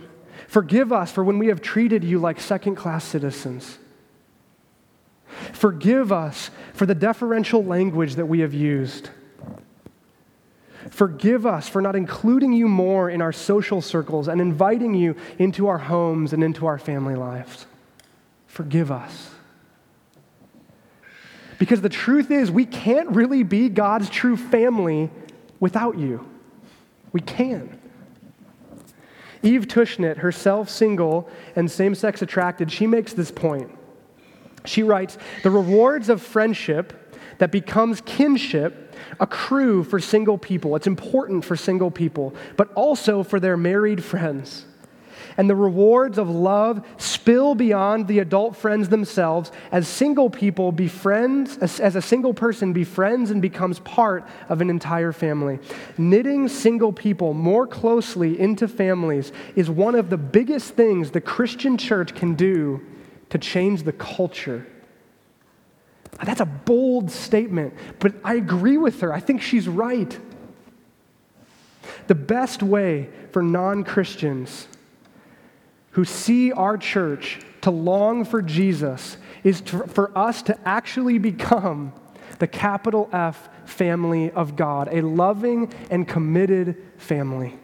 Forgive 0.48 0.92
us 0.92 1.12
for 1.12 1.24
when 1.24 1.40
we 1.40 1.48
have 1.48 1.62
treated 1.62 2.04
you 2.04 2.20
like 2.20 2.40
second 2.40 2.76
class 2.76 3.06
citizens. 3.06 3.78
Forgive 5.54 6.12
us 6.12 6.50
for 6.74 6.86
the 6.86 6.96
deferential 6.96 7.64
language 7.64 8.16
that 8.16 8.26
we 8.26 8.40
have 8.40 8.54
used. 8.54 9.10
Forgive 10.90 11.46
us 11.46 11.70
for 11.70 11.82
not 11.82 11.96
including 11.96 12.52
you 12.52 12.68
more 12.68 13.10
in 13.10 13.22
our 13.22 13.32
social 13.32 13.82
circles 13.82 14.28
and 14.28 14.42
inviting 14.42 14.94
you 14.94 15.16
into 15.38 15.68
our 15.68 15.78
homes 15.78 16.34
and 16.34 16.44
into 16.44 16.66
our 16.66 16.80
family 16.80 17.16
lives. 17.16 17.66
Forgive 18.48 18.92
us. 18.92 19.30
Because 21.60 21.82
the 21.82 21.90
truth 21.90 22.32
is, 22.32 22.50
we 22.50 22.66
can't 22.66 23.10
really 23.10 23.44
be 23.44 23.70
God's 23.70 24.10
true 24.10 24.38
family 24.38 25.12
without 25.60 26.00
you. 26.00 26.28
We 27.12 27.22
can. 27.22 27.78
Eve 29.44 29.68
Tushnet, 29.68 30.18
herself 30.18 30.70
single 30.70 31.30
and 31.56 31.70
same 31.70 31.96
sex 31.96 32.22
attracted, 32.22 32.72
she 32.72 32.88
makes 32.88 33.14
this 33.14 33.30
point. 33.30 33.70
She 34.66 34.84
writes 34.84 35.18
The 35.44 35.52
rewards 35.52 36.10
of 36.10 36.22
friendship 36.22 37.18
that 37.38 37.52
becomes 37.52 38.02
kinship 38.02 38.96
accrue 39.20 39.84
for 39.84 40.00
single 40.00 40.38
people. 40.38 40.76
It's 40.76 40.88
important 40.88 41.44
for 41.46 41.56
single 41.56 41.92
people, 41.92 42.34
but 42.58 42.72
also 42.74 43.24
for 43.24 43.40
their 43.40 43.58
married 43.58 44.04
friends. 44.04 44.66
And 45.38 45.50
the 45.50 45.56
rewards 45.56 46.18
of 46.18 46.30
love 46.30 46.86
spill 46.98 47.56
beyond 47.56 48.08
the 48.08 48.20
adult 48.20 48.56
friends 48.56 48.90
themselves 48.90 49.52
as 49.72 49.88
single 49.88 50.30
people 50.30 50.72
befriends, 50.72 51.58
as, 51.58 51.80
as 51.80 51.96
a 51.96 52.02
single 52.02 52.34
person 52.34 52.74
befriends 52.74 53.32
and 53.32 53.42
becomes 53.42 53.80
part 53.80 54.28
of 54.50 54.62
an 54.62 54.70
entire 54.70 55.12
family. 55.12 55.60
Knitting 55.98 56.48
single 56.48 56.94
people 56.94 57.34
more 57.34 57.68
closely 57.68 58.40
into 58.40 58.68
families 58.68 59.32
is 59.56 59.70
one 59.70 59.96
of 59.96 60.10
the 60.10 60.18
biggest 60.18 60.74
things 60.74 61.12
the 61.12 61.22
Christian 61.22 61.78
church 61.78 62.16
can 62.16 62.36
do 62.36 62.82
to 63.30 63.38
change 63.38 63.84
the 63.84 63.94
culture. 63.94 64.66
That's 66.24 66.42
a 66.42 66.46
bold 66.46 67.12
statement, 67.12 67.74
but 68.00 68.14
I 68.24 68.36
agree 68.36 68.78
with 68.78 69.02
her. 69.02 69.14
I 69.14 69.20
think 69.20 69.42
she's 69.42 69.68
right. 69.68 70.18
The 72.08 72.16
best 72.16 72.64
way 72.64 73.10
for 73.32 73.44
non 73.44 73.84
Christians 73.84 74.68
who 75.92 76.06
see 76.06 76.52
our 76.52 76.78
church 76.78 77.40
to 77.62 77.72
long 77.72 78.26
for 78.26 78.42
Jesus 78.42 79.18
is 79.44 79.62
to, 79.62 79.88
for 79.88 80.18
us 80.18 80.42
to 80.44 80.58
actually 80.68 81.18
become 81.18 81.94
the 82.40 82.48
capital 82.48 83.10
F 83.12 83.50
family 83.66 84.32
of 84.32 84.56
God, 84.56 84.90
a 84.92 85.02
loving 85.02 85.72
and 85.90 86.08
committed 86.08 86.78
family. 86.98 87.58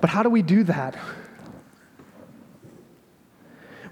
But 0.00 0.10
how 0.10 0.22
do 0.22 0.30
we 0.30 0.42
do 0.42 0.64
that? 0.64 0.96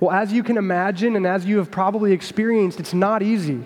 Well, 0.00 0.10
as 0.10 0.32
you 0.32 0.42
can 0.42 0.56
imagine, 0.56 1.14
and 1.14 1.26
as 1.26 1.44
you 1.44 1.58
have 1.58 1.70
probably 1.70 2.12
experienced, 2.12 2.80
it's 2.80 2.94
not 2.94 3.22
easy. 3.22 3.62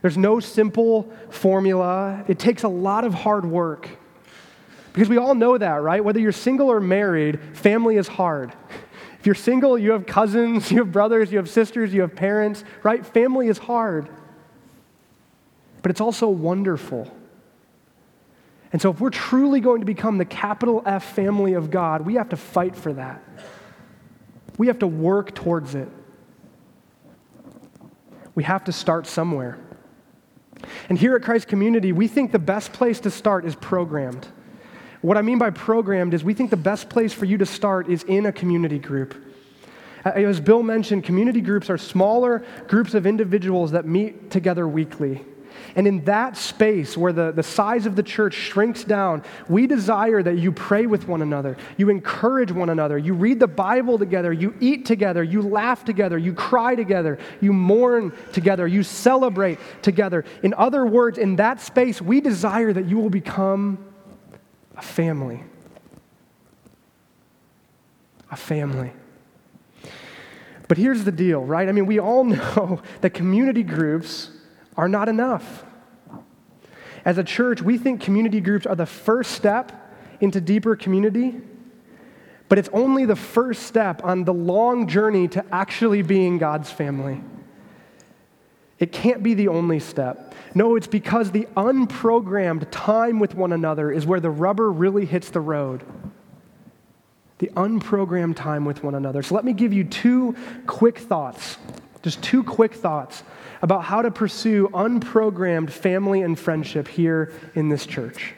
There's 0.00 0.16
no 0.16 0.38
simple 0.40 1.12
formula, 1.28 2.24
it 2.28 2.38
takes 2.38 2.62
a 2.62 2.68
lot 2.68 3.04
of 3.04 3.12
hard 3.12 3.44
work. 3.44 3.88
Because 4.96 5.10
we 5.10 5.18
all 5.18 5.34
know 5.34 5.58
that, 5.58 5.82
right? 5.82 6.02
Whether 6.02 6.20
you're 6.20 6.32
single 6.32 6.72
or 6.72 6.80
married, 6.80 7.38
family 7.52 7.98
is 7.98 8.08
hard. 8.08 8.54
If 9.20 9.26
you're 9.26 9.34
single, 9.34 9.76
you 9.76 9.92
have 9.92 10.06
cousins, 10.06 10.70
you 10.72 10.78
have 10.78 10.90
brothers, 10.90 11.30
you 11.30 11.36
have 11.36 11.50
sisters, 11.50 11.92
you 11.92 12.00
have 12.00 12.16
parents, 12.16 12.64
right? 12.82 13.04
Family 13.04 13.48
is 13.48 13.58
hard. 13.58 14.08
But 15.82 15.90
it's 15.90 16.00
also 16.00 16.30
wonderful. 16.30 17.14
And 18.72 18.80
so, 18.80 18.90
if 18.90 18.98
we're 18.98 19.10
truly 19.10 19.60
going 19.60 19.80
to 19.80 19.86
become 19.86 20.16
the 20.16 20.24
capital 20.24 20.82
F 20.86 21.14
family 21.14 21.52
of 21.52 21.70
God, 21.70 22.06
we 22.06 22.14
have 22.14 22.30
to 22.30 22.36
fight 22.38 22.74
for 22.74 22.94
that. 22.94 23.22
We 24.56 24.68
have 24.68 24.78
to 24.78 24.86
work 24.86 25.34
towards 25.34 25.74
it. 25.74 25.90
We 28.34 28.44
have 28.44 28.64
to 28.64 28.72
start 28.72 29.06
somewhere. 29.06 29.58
And 30.88 30.96
here 30.96 31.14
at 31.16 31.22
Christ 31.22 31.48
Community, 31.48 31.92
we 31.92 32.08
think 32.08 32.32
the 32.32 32.38
best 32.38 32.72
place 32.72 32.98
to 33.00 33.10
start 33.10 33.44
is 33.44 33.54
programmed. 33.54 34.26
What 35.06 35.16
I 35.16 35.22
mean 35.22 35.38
by 35.38 35.50
programmed 35.50 36.14
is 36.14 36.24
we 36.24 36.34
think 36.34 36.50
the 36.50 36.56
best 36.56 36.88
place 36.88 37.12
for 37.12 37.26
you 37.26 37.38
to 37.38 37.46
start 37.46 37.88
is 37.88 38.02
in 38.02 38.26
a 38.26 38.32
community 38.32 38.80
group. 38.80 39.14
As 40.04 40.40
Bill 40.40 40.64
mentioned, 40.64 41.04
community 41.04 41.40
groups 41.40 41.70
are 41.70 41.78
smaller 41.78 42.44
groups 42.66 42.92
of 42.92 43.06
individuals 43.06 43.70
that 43.70 43.86
meet 43.86 44.32
together 44.32 44.66
weekly. 44.66 45.24
And 45.76 45.86
in 45.86 46.04
that 46.06 46.36
space 46.36 46.96
where 46.96 47.12
the, 47.12 47.30
the 47.30 47.44
size 47.44 47.86
of 47.86 47.94
the 47.94 48.02
church 48.02 48.34
shrinks 48.34 48.82
down, 48.82 49.22
we 49.48 49.68
desire 49.68 50.24
that 50.24 50.38
you 50.38 50.50
pray 50.50 50.86
with 50.86 51.06
one 51.06 51.22
another, 51.22 51.56
you 51.76 51.88
encourage 51.88 52.50
one 52.50 52.70
another, 52.70 52.98
you 52.98 53.14
read 53.14 53.38
the 53.38 53.46
Bible 53.46 54.00
together, 54.00 54.32
you 54.32 54.56
eat 54.58 54.86
together, 54.86 55.22
you 55.22 55.40
laugh 55.40 55.84
together, 55.84 56.18
you 56.18 56.32
cry 56.32 56.74
together, 56.74 57.16
you 57.40 57.52
mourn 57.52 58.12
together, 58.32 58.66
you 58.66 58.82
celebrate 58.82 59.60
together. 59.82 60.24
In 60.42 60.52
other 60.54 60.84
words, 60.84 61.16
in 61.16 61.36
that 61.36 61.60
space, 61.60 62.02
we 62.02 62.20
desire 62.20 62.72
that 62.72 62.86
you 62.86 62.96
will 62.98 63.10
become 63.10 63.92
a 64.76 64.82
family. 64.82 65.42
A 68.30 68.36
family. 68.36 68.92
But 70.68 70.78
here's 70.78 71.04
the 71.04 71.12
deal, 71.12 71.44
right? 71.44 71.68
I 71.68 71.72
mean, 71.72 71.86
we 71.86 71.98
all 71.98 72.24
know 72.38 72.80
that 73.00 73.10
community 73.10 73.62
groups 73.62 74.30
are 74.76 74.88
not 74.88 75.08
enough. 75.08 75.64
As 77.04 77.18
a 77.18 77.24
church, 77.24 77.62
we 77.62 77.78
think 77.78 78.00
community 78.00 78.40
groups 78.40 78.66
are 78.66 78.74
the 78.74 78.86
first 78.86 79.32
step 79.32 79.72
into 80.20 80.40
deeper 80.40 80.74
community, 80.74 81.40
but 82.48 82.58
it's 82.58 82.68
only 82.72 83.04
the 83.04 83.16
first 83.16 83.62
step 83.62 84.04
on 84.04 84.24
the 84.24 84.34
long 84.34 84.88
journey 84.88 85.28
to 85.28 85.44
actually 85.52 86.02
being 86.02 86.38
God's 86.38 86.70
family. 86.70 87.20
It 88.78 88.92
can't 88.92 89.22
be 89.22 89.34
the 89.34 89.48
only 89.48 89.80
step. 89.80 90.34
No, 90.54 90.76
it's 90.76 90.86
because 90.86 91.30
the 91.30 91.48
unprogrammed 91.56 92.68
time 92.70 93.18
with 93.18 93.34
one 93.34 93.52
another 93.52 93.90
is 93.90 94.06
where 94.06 94.20
the 94.20 94.30
rubber 94.30 94.70
really 94.70 95.06
hits 95.06 95.30
the 95.30 95.40
road. 95.40 95.82
The 97.38 97.48
unprogrammed 97.56 98.36
time 98.36 98.64
with 98.64 98.82
one 98.82 98.94
another. 98.94 99.22
So 99.22 99.34
let 99.34 99.44
me 99.44 99.52
give 99.52 99.72
you 99.72 99.84
two 99.84 100.34
quick 100.66 100.98
thoughts, 100.98 101.58
just 102.02 102.22
two 102.22 102.42
quick 102.42 102.74
thoughts 102.74 103.22
about 103.62 103.84
how 103.84 104.02
to 104.02 104.10
pursue 104.10 104.68
unprogrammed 104.68 105.70
family 105.70 106.22
and 106.22 106.38
friendship 106.38 106.88
here 106.88 107.32
in 107.54 107.68
this 107.68 107.86
church. 107.86 108.34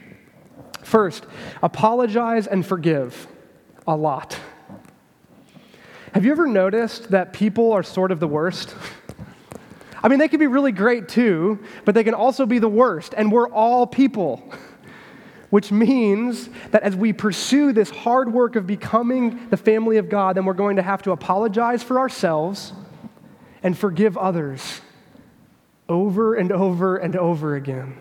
First, 0.83 1.27
apologize 1.63 2.47
and 2.47 2.65
forgive 2.65 3.27
a 3.87 3.97
lot. 3.97 4.39
Have 6.15 6.25
you 6.25 6.33
ever 6.33 6.47
noticed 6.47 7.11
that 7.11 7.33
people 7.33 7.73
are 7.73 7.83
sort 7.83 8.11
of 8.11 8.21
the 8.21 8.29
worst? 8.29 8.75
I 10.03 10.09
mean, 10.09 10.19
they 10.19 10.29
can 10.29 10.39
be 10.39 10.47
really 10.47 10.73
great 10.73 11.09
too, 11.09 11.59
but 11.85 11.95
they 11.95 12.05
can 12.05 12.15
also 12.15 12.47
be 12.47 12.59
the 12.59 12.69
worst, 12.69 13.15
and 13.17 13.33
we're 13.33 13.49
all 13.49 13.87
people. 13.87 14.53
Which 15.51 15.73
means 15.73 16.51
that 16.73 16.83
as 16.83 16.95
we 16.95 17.15
pursue 17.15 17.73
this 17.73 17.89
hard 17.89 18.31
work 18.31 18.55
of 18.55 18.67
becoming 18.67 19.49
the 19.49 19.57
family 19.57 19.97
of 19.97 20.11
God, 20.11 20.37
then 20.37 20.45
we're 20.45 20.53
going 20.53 20.77
to 20.77 20.83
have 20.83 21.01
to 21.05 21.13
apologize 21.13 21.83
for 21.83 21.99
ourselves 21.99 22.75
and 23.63 23.77
forgive 23.77 24.19
others 24.19 24.83
over 25.89 26.35
and 26.35 26.53
over 26.53 26.99
and 26.99 27.17
over 27.17 27.57
again. 27.57 27.97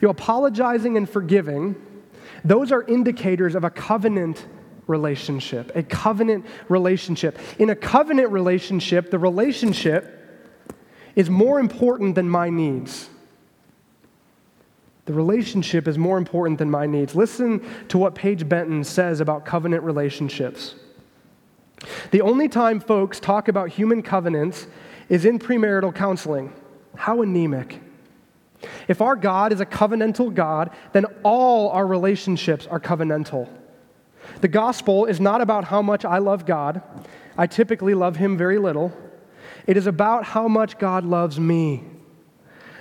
You 0.00 0.06
know, 0.06 0.10
apologizing 0.10 0.96
and 0.96 1.10
forgiving, 1.10 1.74
those 2.44 2.70
are 2.70 2.82
indicators 2.82 3.54
of 3.54 3.64
a 3.64 3.70
covenant 3.70 4.46
relationship, 4.86 5.72
a 5.74 5.82
covenant 5.82 6.46
relationship. 6.68 7.38
In 7.58 7.70
a 7.70 7.74
covenant 7.74 8.30
relationship, 8.30 9.10
the 9.10 9.18
relationship 9.18 10.16
is 11.16 11.28
more 11.28 11.58
important 11.58 12.14
than 12.14 12.28
my 12.28 12.50
needs. 12.50 13.08
The 15.06 15.12
relationship 15.12 15.88
is 15.88 15.96
more 15.96 16.18
important 16.18 16.58
than 16.58 16.70
my 16.70 16.86
needs. 16.86 17.14
Listen 17.14 17.64
to 17.88 17.96
what 17.98 18.14
Paige 18.14 18.48
Benton 18.48 18.84
says 18.84 19.20
about 19.20 19.46
covenant 19.46 19.82
relationships. 19.82 20.74
The 22.10 22.22
only 22.22 22.48
time 22.48 22.80
folks 22.80 23.18
talk 23.18 23.48
about 23.48 23.70
human 23.70 24.02
covenants 24.02 24.66
is 25.08 25.24
in 25.24 25.38
premarital 25.38 25.94
counseling. 25.94 26.52
How 26.96 27.22
anemic. 27.22 27.80
If 28.88 29.00
our 29.00 29.14
God 29.14 29.52
is 29.52 29.60
a 29.60 29.66
covenantal 29.66 30.34
God, 30.34 30.70
then 30.92 31.04
all 31.22 31.70
our 31.70 31.86
relationships 31.86 32.66
are 32.66 32.80
covenantal. 32.80 33.48
The 34.40 34.48
gospel 34.48 35.06
is 35.06 35.20
not 35.20 35.40
about 35.40 35.64
how 35.64 35.82
much 35.82 36.04
I 36.04 36.18
love 36.18 36.46
God. 36.46 36.82
I 37.38 37.46
typically 37.46 37.94
love 37.94 38.16
him 38.16 38.36
very 38.36 38.58
little. 38.58 38.92
It 39.66 39.76
is 39.76 39.86
about 39.86 40.24
how 40.24 40.48
much 40.48 40.78
God 40.78 41.04
loves 41.04 41.40
me. 41.40 41.82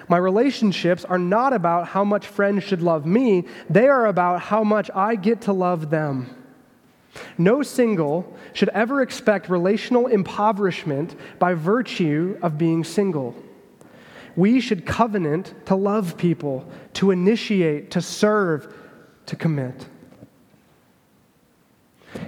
My 0.08 0.18
relationships 0.18 1.04
are 1.04 1.18
not 1.18 1.54
about 1.54 1.88
how 1.88 2.04
much 2.04 2.28
friends 2.28 2.64
should 2.64 2.82
love 2.82 3.06
me, 3.06 3.46
they 3.70 3.88
are 3.88 4.06
about 4.06 4.42
how 4.42 4.64
much 4.64 4.92
I 4.94 5.16
get 5.16 5.42
to 5.42 5.54
love 5.54 5.90
them. 5.90 6.30
No 7.38 7.64
single 7.64 8.38
should 8.54 8.70
ever 8.70 9.02
expect 9.02 9.50
relational 9.50 10.08
impoverishment 10.08 11.16
by 11.40 11.54
virtue 11.54 12.38
of 12.42 12.58
being 12.58 12.84
single. 12.84 13.36
We 14.36 14.60
should 14.60 14.86
covenant 14.86 15.54
to 15.68 15.76
love 15.76 16.18
people, 16.18 16.70
to 16.94 17.12
initiate, 17.12 17.92
to 17.92 18.02
serve, 18.02 18.74
to 19.28 19.36
commit. 19.36 19.88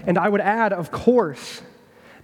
And 0.06 0.18
I 0.18 0.30
would 0.30 0.42
add, 0.42 0.72
of 0.72 0.90
course, 0.90 1.62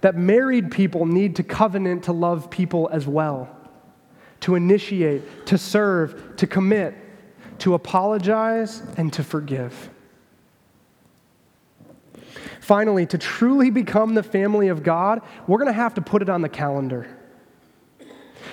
that 0.04 0.14
married 0.14 0.70
people 0.70 1.06
need 1.06 1.36
to 1.36 1.42
covenant 1.42 2.04
to 2.04 2.12
love 2.12 2.50
people 2.50 2.90
as 2.92 3.06
well, 3.06 3.48
to 4.38 4.54
initiate, 4.54 5.46
to 5.46 5.56
serve, 5.56 6.36
to 6.36 6.46
commit, 6.46 6.94
to 7.58 7.72
apologize, 7.72 8.82
and 8.98 9.10
to 9.14 9.24
forgive. 9.24 9.88
Finally, 12.60 13.06
to 13.06 13.16
truly 13.16 13.70
become 13.70 14.12
the 14.12 14.22
family 14.22 14.68
of 14.68 14.82
God, 14.82 15.22
we're 15.46 15.56
going 15.56 15.68
to 15.68 15.72
have 15.72 15.94
to 15.94 16.02
put 16.02 16.20
it 16.20 16.28
on 16.28 16.42
the 16.42 16.50
calendar. 16.50 17.08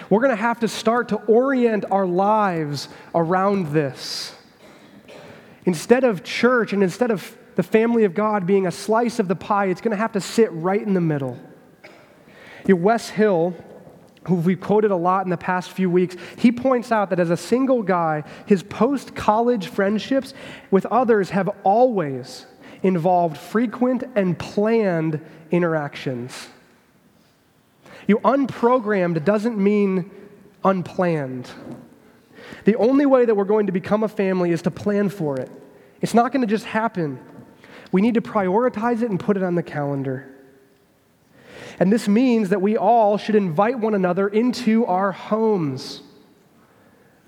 We're 0.09 0.21
going 0.21 0.29
to 0.29 0.41
have 0.41 0.61
to 0.61 0.69
start 0.69 1.09
to 1.09 1.17
orient 1.17 1.83
our 1.91 2.05
lives 2.05 2.87
around 3.13 3.73
this. 3.73 4.33
Instead 5.65 6.05
of 6.05 6.23
church 6.23 6.71
and 6.71 6.81
instead 6.81 7.11
of 7.11 7.37
the 7.55 7.63
family 7.63 8.03
of 8.03 8.13
God 8.13 8.45
being 8.45 8.67
a 8.67 8.71
slice 8.71 9.19
of 9.19 9.27
the 9.27 9.35
pie, 9.35 9.65
it's 9.65 9.81
going 9.81 9.91
to 9.91 9.97
have 9.97 10.13
to 10.13 10.21
sit 10.21 10.51
right 10.51 10.81
in 10.81 10.93
the 10.93 11.01
middle. 11.01 11.37
You 12.67 12.75
know, 12.75 12.81
Wes 12.81 13.09
Hill, 13.09 13.53
who 14.27 14.35
we've 14.35 14.61
quoted 14.61 14.91
a 14.91 14.95
lot 14.95 15.25
in 15.25 15.29
the 15.29 15.37
past 15.37 15.71
few 15.71 15.89
weeks, 15.89 16.15
he 16.37 16.51
points 16.51 16.91
out 16.91 17.09
that 17.09 17.19
as 17.19 17.29
a 17.29 17.37
single 17.37 17.83
guy, 17.83 18.23
his 18.45 18.63
post 18.63 19.15
college 19.15 19.67
friendships 19.67 20.33
with 20.69 20.85
others 20.87 21.31
have 21.31 21.49
always 21.63 22.45
involved 22.83 23.37
frequent 23.37 24.03
and 24.15 24.37
planned 24.37 25.19
interactions. 25.51 26.47
You 28.07 28.19
unprogrammed 28.19 29.23
doesn't 29.23 29.57
mean 29.57 30.09
unplanned. 30.63 31.49
The 32.65 32.75
only 32.75 33.05
way 33.05 33.25
that 33.25 33.35
we're 33.35 33.45
going 33.45 33.67
to 33.67 33.71
become 33.71 34.03
a 34.03 34.07
family 34.07 34.51
is 34.51 34.61
to 34.63 34.71
plan 34.71 35.09
for 35.09 35.37
it. 35.37 35.51
It's 36.01 36.13
not 36.13 36.31
going 36.31 36.41
to 36.41 36.47
just 36.47 36.65
happen. 36.65 37.19
We 37.91 38.01
need 38.01 38.13
to 38.13 38.21
prioritize 38.21 39.01
it 39.01 39.09
and 39.09 39.19
put 39.19 39.37
it 39.37 39.43
on 39.43 39.55
the 39.55 39.63
calendar. 39.63 40.27
And 41.79 41.91
this 41.91 42.07
means 42.07 42.49
that 42.49 42.61
we 42.61 42.77
all 42.77 43.17
should 43.17 43.35
invite 43.35 43.79
one 43.79 43.95
another 43.95 44.27
into 44.27 44.85
our 44.85 45.11
homes, 45.11 46.01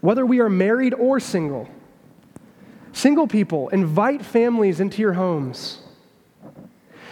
whether 0.01 0.25
we 0.25 0.39
are 0.39 0.49
married 0.49 0.93
or 0.93 1.19
single. 1.19 1.67
Single 2.91 3.27
people, 3.27 3.69
invite 3.69 4.23
families 4.23 4.79
into 4.79 5.01
your 5.01 5.13
homes. 5.13 5.79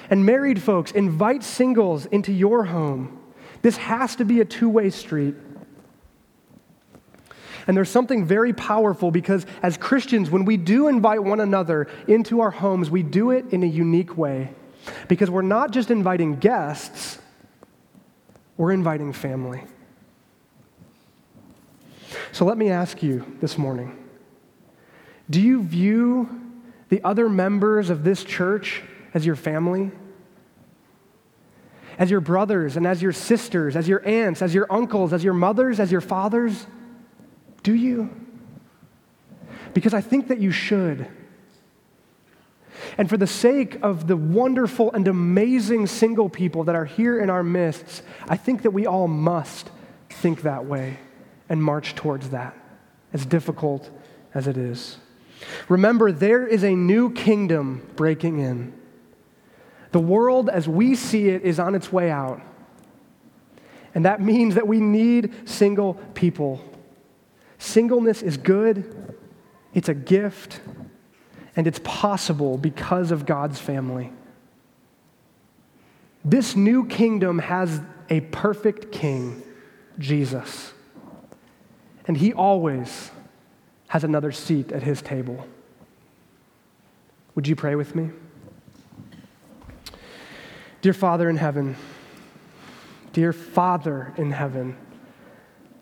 And 0.09 0.25
married 0.25 0.61
folks, 0.61 0.91
invite 0.91 1.43
singles 1.43 2.05
into 2.05 2.31
your 2.31 2.65
home. 2.65 3.19
This 3.61 3.77
has 3.77 4.15
to 4.17 4.25
be 4.25 4.41
a 4.41 4.45
two 4.45 4.69
way 4.69 4.89
street. 4.89 5.35
And 7.67 7.75
there's 7.77 7.89
something 7.89 8.25
very 8.25 8.53
powerful 8.53 9.11
because 9.11 9.45
as 9.61 9.77
Christians, 9.77 10.29
when 10.29 10.45
we 10.45 10.57
do 10.57 10.87
invite 10.87 11.23
one 11.23 11.39
another 11.39 11.87
into 12.07 12.41
our 12.41 12.51
homes, 12.51 12.89
we 12.89 13.03
do 13.03 13.31
it 13.31 13.45
in 13.51 13.63
a 13.63 13.67
unique 13.67 14.17
way. 14.17 14.53
Because 15.07 15.29
we're 15.29 15.41
not 15.41 15.71
just 15.71 15.91
inviting 15.91 16.37
guests, 16.37 17.19
we're 18.57 18.71
inviting 18.71 19.13
family. 19.13 19.63
So 22.31 22.45
let 22.45 22.57
me 22.57 22.69
ask 22.69 23.03
you 23.03 23.25
this 23.41 23.57
morning 23.57 23.97
do 25.29 25.39
you 25.39 25.63
view 25.63 26.29
the 26.89 27.01
other 27.03 27.29
members 27.29 27.89
of 27.89 28.03
this 28.03 28.23
church 28.23 28.83
as 29.13 29.25
your 29.25 29.35
family? 29.35 29.91
As 31.97 32.09
your 32.09 32.21
brothers 32.21 32.77
and 32.77 32.85
as 32.85 33.01
your 33.01 33.13
sisters, 33.13 33.75
as 33.75 33.87
your 33.87 34.05
aunts, 34.07 34.41
as 34.41 34.53
your 34.53 34.67
uncles, 34.69 35.13
as 35.13 35.23
your 35.23 35.33
mothers, 35.33 35.79
as 35.79 35.91
your 35.91 36.01
fathers? 36.01 36.65
Do 37.63 37.73
you? 37.73 38.09
Because 39.73 39.93
I 39.93 40.01
think 40.01 40.27
that 40.27 40.39
you 40.39 40.51
should. 40.51 41.07
And 42.97 43.09
for 43.09 43.17
the 43.17 43.27
sake 43.27 43.77
of 43.81 44.07
the 44.07 44.15
wonderful 44.15 44.91
and 44.91 45.07
amazing 45.07 45.87
single 45.87 46.29
people 46.29 46.63
that 46.65 46.75
are 46.75 46.85
here 46.85 47.19
in 47.19 47.29
our 47.29 47.43
midst, 47.43 48.03
I 48.27 48.37
think 48.37 48.63
that 48.63 48.71
we 48.71 48.85
all 48.85 49.07
must 49.07 49.69
think 50.09 50.41
that 50.41 50.65
way 50.65 50.97
and 51.49 51.61
march 51.61 51.95
towards 51.95 52.29
that, 52.29 52.55
as 53.13 53.25
difficult 53.25 53.89
as 54.33 54.47
it 54.47 54.57
is. 54.57 54.97
Remember, 55.67 56.11
there 56.11 56.45
is 56.45 56.63
a 56.63 56.73
new 56.73 57.11
kingdom 57.11 57.87
breaking 57.95 58.39
in. 58.39 58.73
The 59.91 59.99
world 59.99 60.49
as 60.49 60.67
we 60.67 60.95
see 60.95 61.29
it 61.29 61.41
is 61.43 61.59
on 61.59 61.75
its 61.75 61.91
way 61.91 62.09
out. 62.09 62.41
And 63.93 64.05
that 64.05 64.21
means 64.21 64.55
that 64.55 64.67
we 64.67 64.79
need 64.79 65.49
single 65.49 65.95
people 66.13 66.61
Singleness 67.71 68.21
is 68.21 68.35
good, 68.35 69.15
it's 69.73 69.87
a 69.87 69.93
gift, 69.93 70.59
and 71.55 71.65
it's 71.67 71.79
possible 71.85 72.57
because 72.57 73.11
of 73.11 73.25
God's 73.25 73.59
family. 73.59 74.11
This 76.25 76.53
new 76.53 76.85
kingdom 76.85 77.39
has 77.39 77.79
a 78.09 78.19
perfect 78.19 78.91
king, 78.91 79.41
Jesus. 79.97 80.73
And 82.07 82.17
he 82.17 82.33
always 82.33 83.09
has 83.87 84.03
another 84.03 84.33
seat 84.33 84.73
at 84.73 84.83
his 84.83 85.01
table. 85.01 85.47
Would 87.35 87.47
you 87.47 87.55
pray 87.55 87.75
with 87.75 87.95
me? 87.95 88.09
Dear 90.81 90.93
Father 90.93 91.29
in 91.29 91.37
heaven, 91.37 91.77
dear 93.13 93.31
Father 93.31 94.13
in 94.17 94.31
heaven, 94.31 94.75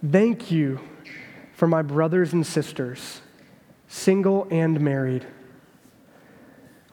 thank 0.08 0.52
you 0.52 0.80
for 1.60 1.68
my 1.68 1.82
brothers 1.82 2.32
and 2.32 2.48
sisters, 2.48 3.20
single 3.90 4.48
and 4.50 4.80
married. 4.80 5.28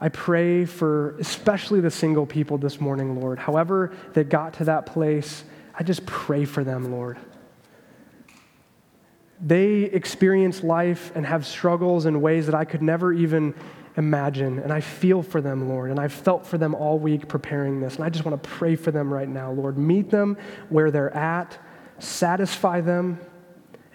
I 0.01 0.09
pray 0.09 0.65
for 0.65 1.17
especially 1.21 1.79
the 1.79 1.91
single 1.93 2.27
people 2.27 2.59
this 2.59 2.81
morning, 2.81 3.21
Lord. 3.21 3.39
However, 3.39 3.93
they 4.13 4.25
got 4.25 4.55
to 4.55 4.65
that 4.65 4.85
place, 4.85 5.45
I 5.73 5.85
just 5.85 6.05
pray 6.05 6.45
for 6.45 6.65
them, 6.65 6.91
Lord. 6.91 7.17
They 9.41 9.83
experience 9.85 10.65
life 10.65 11.13
and 11.15 11.25
have 11.25 11.47
struggles 11.47 12.05
in 12.05 12.21
ways 12.21 12.47
that 12.47 12.57
I 12.57 12.65
could 12.65 12.83
never 12.83 13.13
even 13.13 13.55
imagine. 13.97 14.59
And 14.59 14.73
I 14.73 14.81
feel 14.81 15.23
for 15.23 15.41
them, 15.41 15.69
Lord. 15.69 15.93
And 15.93 16.01
I've 16.01 16.13
felt 16.13 16.45
for 16.45 16.59
them 16.59 16.75
all 16.75 16.99
week 16.99 17.29
preparing 17.29 17.79
this. 17.79 17.95
And 17.95 18.05
I 18.05 18.11
just 18.11 18.25
want 18.25 18.43
to 18.43 18.49
pray 18.49 18.75
for 18.75 18.91
them 18.91 19.15
right 19.15 19.29
now, 19.29 19.53
Lord. 19.53 19.79
Meet 19.79 20.11
them 20.11 20.37
where 20.71 20.91
they're 20.91 21.15
at, 21.15 21.57
satisfy 22.01 22.81
them, 22.81 23.21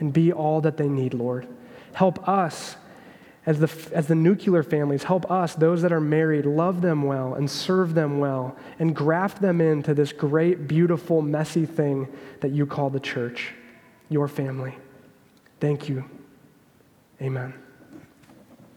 and 0.02 0.12
be 0.12 0.34
all 0.34 0.60
that 0.60 0.76
they 0.76 0.90
need, 0.90 1.14
Lord. 1.14 1.48
Help 1.94 2.28
us 2.28 2.76
as 3.46 3.60
the, 3.60 3.96
as 3.96 4.08
the 4.08 4.16
nuclear 4.16 4.62
families, 4.62 5.04
help 5.04 5.30
us, 5.32 5.56
those 5.56 5.82
that 5.82 5.92
are 5.92 6.02
married, 6.02 6.46
love 6.46 6.82
them 6.82 7.04
well 7.04 7.34
and 7.34 7.50
serve 7.50 7.96
them 7.96 8.20
well 8.20 8.56
and 8.78 8.96
graft 8.96 9.42
them 9.42 9.62
into 9.62 9.94
this 9.94 10.12
great, 10.12 10.68
beautiful, 10.68 11.22
messy 11.22 11.66
thing 11.66 12.08
that 12.42 12.52
you 12.52 12.66
call 12.66 12.90
the 12.90 13.00
church, 13.00 13.54
your 14.10 14.28
family. 14.28 14.76
Thank 15.60 15.90
you. 15.90 16.06
Amen. 17.22 17.54